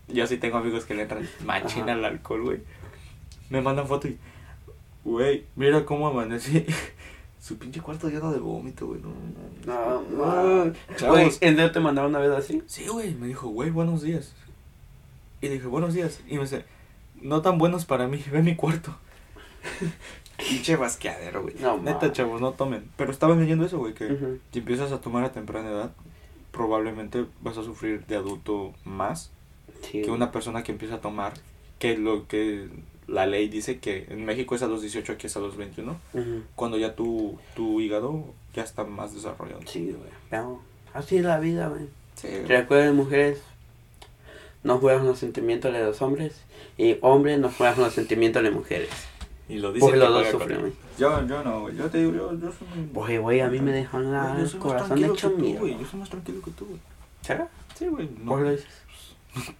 Yo 0.08 0.26
sí 0.26 0.38
tengo 0.38 0.58
amigos 0.58 0.84
que 0.84 0.94
le 0.94 1.02
entran 1.02 1.28
machina 1.44 1.92
al 1.92 2.04
alcohol, 2.04 2.42
güey. 2.42 2.60
Me 3.50 3.60
mandan 3.60 3.86
foto 3.86 4.08
y. 4.08 4.18
Güey, 5.04 5.44
mira 5.56 5.84
cómo 5.84 6.08
amanecí. 6.08 6.64
Su 7.40 7.58
pinche 7.58 7.80
cuarto 7.80 8.08
lleno 8.08 8.32
de 8.32 8.38
vómito, 8.38 8.86
güey. 8.86 9.00
No, 9.00 9.12
No, 9.66 10.02
no. 10.02 10.64
no. 10.64 10.72
Chavos. 10.96 11.14
Güey, 11.14 11.24
¿en 11.26 11.56
serio 11.56 11.70
te 11.70 11.80
mandaron 11.80 12.10
una 12.10 12.18
vez 12.18 12.30
así? 12.30 12.62
Sí, 12.66 12.86
güey, 12.88 13.14
me 13.14 13.26
dijo, 13.28 13.48
güey, 13.48 13.70
buenos 13.70 14.02
días. 14.02 14.34
Y 15.40 15.48
dije, 15.48 15.66
buenos 15.66 15.94
días. 15.94 16.20
Y 16.28 16.36
me 16.36 16.42
dice, 16.42 16.64
no 17.20 17.42
tan 17.42 17.58
buenos 17.58 17.84
para 17.84 18.08
mí, 18.08 18.24
ve 18.32 18.42
mi 18.42 18.56
cuarto. 18.56 18.96
Pinche 20.36 20.76
basqueadero, 20.76 21.42
güey. 21.42 21.54
No, 21.60 21.78
Neta, 21.78 22.12
chavos, 22.12 22.40
no 22.40 22.52
tomen. 22.52 22.90
Pero 22.96 23.10
estaba 23.10 23.34
leyendo 23.34 23.64
eso, 23.64 23.78
güey, 23.78 23.94
que 23.94 24.38
si 24.52 24.58
empiezas 24.58 24.92
a 24.92 25.00
tomar 25.00 25.24
a 25.24 25.32
temprana 25.32 25.70
edad, 25.70 25.92
probablemente 26.52 27.24
vas 27.42 27.56
a 27.58 27.62
sufrir 27.62 28.04
de 28.06 28.16
adulto 28.16 28.72
más 28.84 29.30
Sí. 29.82 30.02
que 30.02 30.10
una 30.10 30.32
persona 30.32 30.62
que 30.62 30.72
empieza 30.72 30.96
a 30.96 31.00
tomar, 31.00 31.34
que 31.78 31.96
lo 31.98 32.26
que 32.28 32.68
la 33.06 33.26
ley 33.26 33.48
dice 33.48 33.78
que 33.78 34.06
en 34.08 34.24
México 34.24 34.54
es 34.54 34.62
a 34.62 34.66
los 34.66 34.80
18, 34.82 35.12
aquí 35.12 35.26
es 35.26 35.36
a 35.36 35.40
los 35.40 35.56
21, 35.56 35.96
Ujú. 36.14 36.42
cuando 36.54 36.76
ya 36.78 36.94
tu, 36.94 37.38
tu 37.54 37.80
hígado 37.80 38.24
ya 38.54 38.62
está 38.62 38.84
más 38.84 39.14
desarrollado. 39.14 39.60
Sí, 39.66 39.94
güey. 39.96 40.42
Así 40.94 41.18
es 41.18 41.24
la 41.24 41.38
vida, 41.38 41.68
güey. 41.68 41.88
Sí. 42.14 42.28
Recuerden, 42.48 42.96
mujeres, 42.96 43.42
no 44.64 44.78
juegan 44.78 45.06
los 45.06 45.18
sentimientos 45.18 45.72
de 45.72 45.84
los 45.84 46.00
hombres. 46.02 46.40
Y 46.78 46.96
hombres 47.02 47.38
no 47.38 47.50
juegan 47.50 47.78
los 47.78 47.92
sentimientos 47.94 48.42
de 48.42 48.50
mujeres. 48.50 48.88
Y 49.48 49.58
lo 49.58 49.72
dice 49.72 49.80
Porque 49.86 49.98
que 50.00 50.04
los 50.04 50.12
dos 50.14 50.28
sufren. 50.28 50.74
Yo, 50.98 51.26
yo 51.26 51.44
no, 51.44 51.60
güey. 51.62 51.76
Yo 51.76 51.88
te 51.88 51.98
digo, 51.98 52.12
yo, 52.12 52.32
yo 52.38 52.50
soy 52.52 52.66
muy... 52.68 52.90
Oye, 52.94 53.18
güey, 53.18 53.40
a 53.40 53.48
mí 53.48 53.60
me 53.60 53.70
dejan 53.72 54.10
la 54.12 54.34
yo 54.36 54.42
más 54.42 54.54
corazón 54.56 55.04
hecho 55.04 55.30
mierda. 55.30 55.60
güey. 55.60 55.78
Yo 55.78 55.86
soy 55.86 56.00
más 56.00 56.10
tranquilo 56.10 56.42
que 56.42 56.50
tú, 56.50 56.66
güey. 56.66 56.80
¿Será? 57.22 57.48
Sí, 57.78 57.86
güey. 57.86 58.08
No. 58.18 58.32
¿Por 58.32 58.40
lo 58.40 58.50
dices? 58.50 58.66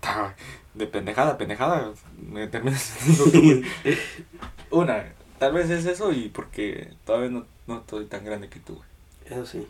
Ta- 0.00 0.34
De 0.74 0.86
pendejada, 0.86 1.38
pendejada. 1.38 1.92
Me 2.20 2.48
terminas 2.48 2.96
haciendo 2.96 3.24
tú, 3.30 3.40
güey. 3.42 3.64
Una, 4.70 5.12
tal 5.38 5.52
vez 5.52 5.70
es 5.70 5.86
eso 5.86 6.12
y 6.12 6.30
porque 6.30 6.90
todavía 7.04 7.30
no, 7.30 7.44
no 7.68 7.78
estoy 7.78 8.06
tan 8.06 8.24
grande 8.24 8.48
que 8.48 8.58
tú, 8.58 8.74
güey. 8.74 8.88
Eso 9.26 9.46
sí. 9.46 9.66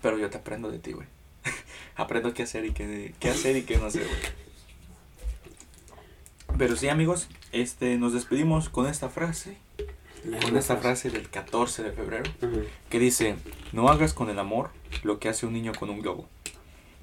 Pero 0.00 0.16
yo 0.16 0.30
te 0.30 0.38
aprendo 0.38 0.70
de 0.70 0.78
ti, 0.78 0.92
güey. 0.92 1.06
aprendo 1.96 2.32
qué 2.32 2.44
hacer 2.44 2.64
y 2.64 2.72
qué, 2.72 3.14
qué 3.20 3.28
hacer 3.30 3.56
y 3.56 3.62
qué 3.64 3.76
no 3.76 3.86
hacer, 3.86 4.06
güey. 4.06 4.18
Pero 6.56 6.76
sí, 6.76 6.88
amigos, 6.88 7.28
este, 7.52 7.96
nos 7.96 8.12
despedimos 8.12 8.68
con 8.68 8.86
esta 8.86 9.08
frase. 9.08 9.58
Con 10.42 10.56
esta 10.56 10.76
frase 10.76 11.10
del 11.10 11.28
14 11.28 11.82
de 11.82 11.92
febrero. 11.92 12.30
Que 12.90 12.98
dice, 12.98 13.36
no 13.72 13.88
hagas 13.88 14.12
con 14.12 14.30
el 14.30 14.38
amor 14.38 14.70
lo 15.02 15.18
que 15.18 15.28
hace 15.28 15.46
un 15.46 15.52
niño 15.52 15.72
con 15.78 15.90
un 15.90 16.00
globo, 16.00 16.28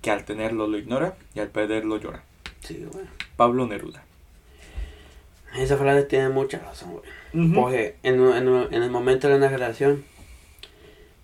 que 0.02 0.12
al 0.12 0.26
tenerlo 0.26 0.68
lo 0.68 0.78
ignora 0.78 1.16
y 1.34 1.40
al 1.40 1.48
perderlo 1.50 1.98
llora. 1.98 2.24
Sí, 2.60 2.86
güey. 2.92 3.06
Pablo 3.38 3.68
Neruda. 3.68 4.04
Esa 5.56 5.78
frase 5.78 6.04
tiene 6.04 6.30
mucha 6.30 6.60
razón, 6.60 6.92
güey. 6.92 7.54
Porque 7.54 7.98
en, 8.04 8.22
en, 8.22 8.48
en 8.48 8.84
el 8.84 8.92
momento 8.92 9.28
de 9.28 9.36
una 9.36 9.48
relación, 9.48 10.04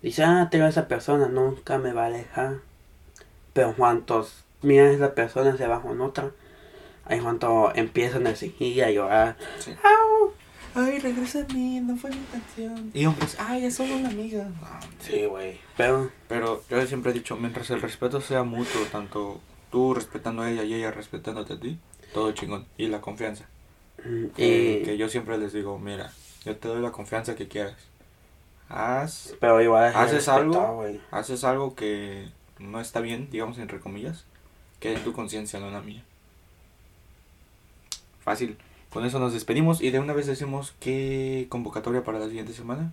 dice, 0.02 0.24
ah, 0.24 0.48
tengo 0.50 0.64
a 0.64 0.68
esa 0.68 0.88
persona, 0.88 1.28
nunca 1.28 1.78
me 1.78 1.92
va 1.92 2.06
a 2.06 2.10
dejar. 2.10 2.58
Pero 3.52 3.74
cuando 3.76 4.26
mira 4.62 4.84
a 4.84 4.90
esa 4.92 5.14
persona 5.14 5.56
se 5.56 5.66
va 5.66 5.82
con 5.82 6.00
otra, 6.00 6.30
ahí 7.06 7.20
cuando 7.20 7.72
empiezan 7.74 8.26
a 8.26 8.30
exigir 8.30 8.76
y 8.76 8.80
a 8.80 8.90
llorar. 8.90 9.36
Sí. 9.58 9.72
¡Au! 9.82 10.32
Ay, 10.74 10.98
regresa 11.00 11.40
a 11.48 11.52
mí, 11.52 11.80
no 11.80 11.96
fue 11.96 12.10
mi 12.10 12.16
intención. 12.16 12.90
Y 12.94 13.04
hombres, 13.04 13.36
ay, 13.38 13.66
es 13.66 13.74
solo 13.74 13.94
una 13.94 14.08
amiga. 14.08 14.48
Sí, 15.00 15.26
güey. 15.26 15.60
Pero, 15.76 16.10
Pero 16.28 16.62
yo 16.70 16.86
siempre 16.86 17.10
he 17.10 17.14
dicho, 17.14 17.36
mientras 17.36 17.68
el 17.70 17.82
respeto 17.82 18.20
sea 18.22 18.42
mutuo, 18.42 18.80
tanto 18.90 19.40
tú 19.70 19.92
respetando 19.94 20.42
a 20.42 20.50
ella 20.50 20.64
y 20.64 20.72
ella 20.74 20.90
respetándote 20.90 21.52
a 21.54 21.60
ti, 21.60 21.78
todo 22.14 22.32
chingón. 22.32 22.64
Y 22.78 22.86
la 22.88 23.00
confianza. 23.02 23.44
mm, 24.04 24.24
Eh, 24.38 24.78
y, 24.80 24.84
que 24.84 24.96
yo 24.96 25.08
siempre 25.10 25.36
les 25.36 25.52
digo, 25.52 25.78
mira, 25.78 26.10
yo 26.46 26.56
te 26.56 26.68
doy 26.68 26.80
la 26.80 26.90
confianza 26.92 27.34
que 27.36 27.48
quieras. 27.48 27.76
Haz, 28.70 29.34
pero 29.40 29.60
igual 29.60 29.90
es 29.90 29.96
¿Haces 29.96 30.26
respeto, 30.26 30.38
algo? 30.40 30.74
güey. 30.76 31.00
haces 31.10 31.44
algo 31.44 31.74
que 31.74 32.30
no 32.58 32.80
está 32.80 33.00
bien, 33.00 33.28
digamos 33.30 33.58
entre 33.58 33.80
comillas, 33.80 34.24
que 34.80 34.94
en 34.94 35.04
tu 35.04 35.12
conciencia, 35.12 35.60
no 35.60 35.66
en 35.66 35.74
la 35.74 35.82
mía. 35.82 36.02
Fácil. 38.24 38.56
Con 38.90 39.04
eso 39.06 39.18
nos 39.18 39.32
despedimos 39.32 39.80
y 39.80 39.90
de 39.90 40.00
una 40.00 40.12
vez 40.12 40.26
decimos 40.26 40.74
qué 40.80 41.46
convocatoria 41.48 42.04
para 42.04 42.18
la 42.18 42.26
siguiente 42.26 42.52
semana. 42.52 42.92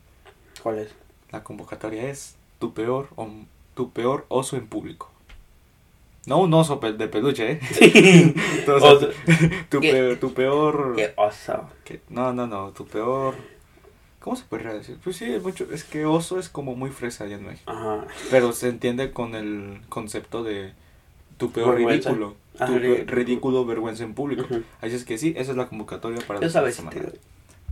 ¿Cuál 0.63 0.79
es? 0.79 0.91
La 1.31 1.43
convocatoria 1.43 2.09
es 2.09 2.35
tu 2.59 2.73
peor 2.73 3.09
o 3.15 3.27
tu 3.75 3.91
peor 3.91 4.25
oso 4.29 4.55
en 4.57 4.67
público? 4.67 5.11
No 6.25 6.39
un 6.39 6.53
oso 6.53 6.77
de 6.77 7.07
peluche, 7.07 7.53
¿eh? 7.53 8.33
Oso. 8.67 9.09
tu, 9.69 9.79
¿Qué? 9.79 9.91
peor, 9.91 10.17
tu 10.17 10.33
peor... 10.33 10.93
Qué 10.95 11.13
oso. 11.15 11.69
que- 11.83 12.01
No, 12.09 12.33
no, 12.33 12.45
no, 12.47 12.71
tu 12.71 12.85
peor... 12.85 13.35
¿Cómo 14.19 14.35
se 14.35 14.43
podría 14.43 14.73
decir? 14.73 14.97
Pues 15.03 15.15
sí, 15.15 15.25
es 15.25 15.41
mucho, 15.41 15.65
es 15.71 15.85
que 15.85 16.05
oso 16.05 16.37
es 16.39 16.49
como 16.49 16.75
muy 16.75 16.89
fresa 16.91 17.23
allá 17.23 17.35
en 17.35 17.45
México. 17.45 17.71
Ajá. 17.71 18.05
Pero 18.29 18.51
se 18.51 18.67
entiende 18.67 19.11
con 19.11 19.33
el 19.33 19.79
concepto 19.87 20.43
de 20.43 20.73
tu 21.37 21.51
peor 21.51 21.75
ridículo. 21.77 22.35
Tu 22.65 22.77
ridículo. 22.77 23.15
ridículo, 23.15 23.65
vergüenza 23.65 24.03
en 24.03 24.13
público. 24.13 24.43
Ujú. 24.49 24.63
Así 24.81 24.95
es 24.95 25.05
que 25.05 25.17
sí, 25.17 25.33
esa 25.37 25.51
es 25.51 25.57
la 25.57 25.67
convocatoria 25.67 26.19
para 26.27 26.39
la 26.41 26.49
sabes, 26.49 26.75
semana. 26.75 26.99
tío. 26.99 27.09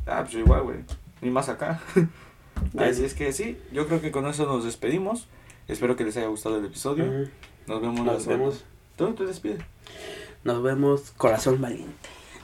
Ah, 0.05 0.21
pues 0.23 0.35
igual, 0.35 0.63
güey. 0.63 0.77
Ni 1.21 1.29
más 1.29 1.49
acá. 1.49 1.81
Así 2.77 3.03
es 3.05 3.13
que 3.13 3.31
sí, 3.33 3.57
yo 3.71 3.87
creo 3.87 4.01
que 4.01 4.11
con 4.11 4.25
eso 4.27 4.45
nos 4.45 4.63
despedimos. 4.63 5.27
Espero 5.67 5.95
que 5.95 6.03
les 6.05 6.15
haya 6.17 6.27
gustado 6.27 6.57
el 6.57 6.65
episodio. 6.65 7.05
Ujú. 7.05 7.29
Nos 7.67 7.81
vemos 7.81 8.05
la 8.05 8.13
Nos 8.13 8.23
semana- 8.23 8.39
vemos. 8.43 8.65
Tú 8.95 9.13
te 9.13 9.25
despides. 9.25 9.59
Nos 10.43 10.63
vemos, 10.63 11.11
corazón 11.17 11.61
valiente. 11.61 11.93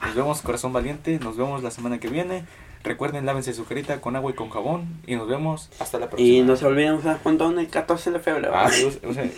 Nos 0.02 0.14
vemos, 0.14 0.42
corazón 0.42 0.72
valiente. 0.72 1.18
Nos 1.18 1.36
vemos 1.36 1.62
la 1.62 1.70
semana 1.70 1.98
que 1.98 2.08
viene. 2.08 2.44
Recuerden, 2.84 3.24
lávense 3.24 3.54
su 3.54 3.64
carita 3.64 4.02
con 4.02 4.14
agua 4.14 4.30
y 4.30 4.34
con 4.34 4.50
jabón. 4.50 5.00
Y 5.06 5.16
nos 5.16 5.26
vemos 5.26 5.70
hasta 5.80 5.98
la 5.98 6.08
próxima. 6.08 6.28
Y 6.28 6.42
no 6.42 6.54
se 6.54 6.66
olviden 6.66 6.92
usar 6.92 7.18
condón 7.22 7.58
el 7.58 7.68
14 7.68 8.10
de 8.10 8.20
febrero. 8.20 8.52
Ah, 8.54 8.70
o 9.06 9.14
sea, 9.14 9.30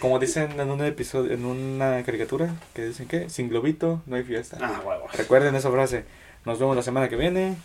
como 0.00 0.20
dicen 0.20 0.60
en 0.60 0.70
un 0.70 0.80
episodio, 0.84 1.32
en 1.32 1.44
una 1.44 2.02
caricatura, 2.04 2.54
que 2.72 2.86
dicen 2.86 3.08
que 3.08 3.28
sin 3.28 3.48
globito 3.48 4.00
no 4.06 4.14
hay 4.14 4.22
fiesta. 4.22 4.58
Ah, 4.60 4.80
huevos. 4.84 5.12
Recuerden 5.12 5.56
esa 5.56 5.72
frase. 5.72 6.04
Nos 6.44 6.60
vemos 6.60 6.76
la 6.76 6.82
semana 6.82 7.08
que 7.08 7.16
viene. 7.16 7.56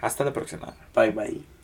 Hasta 0.00 0.24
la 0.24 0.32
próxima. 0.32 0.74
Bye 0.94 1.10
bye. 1.10 1.55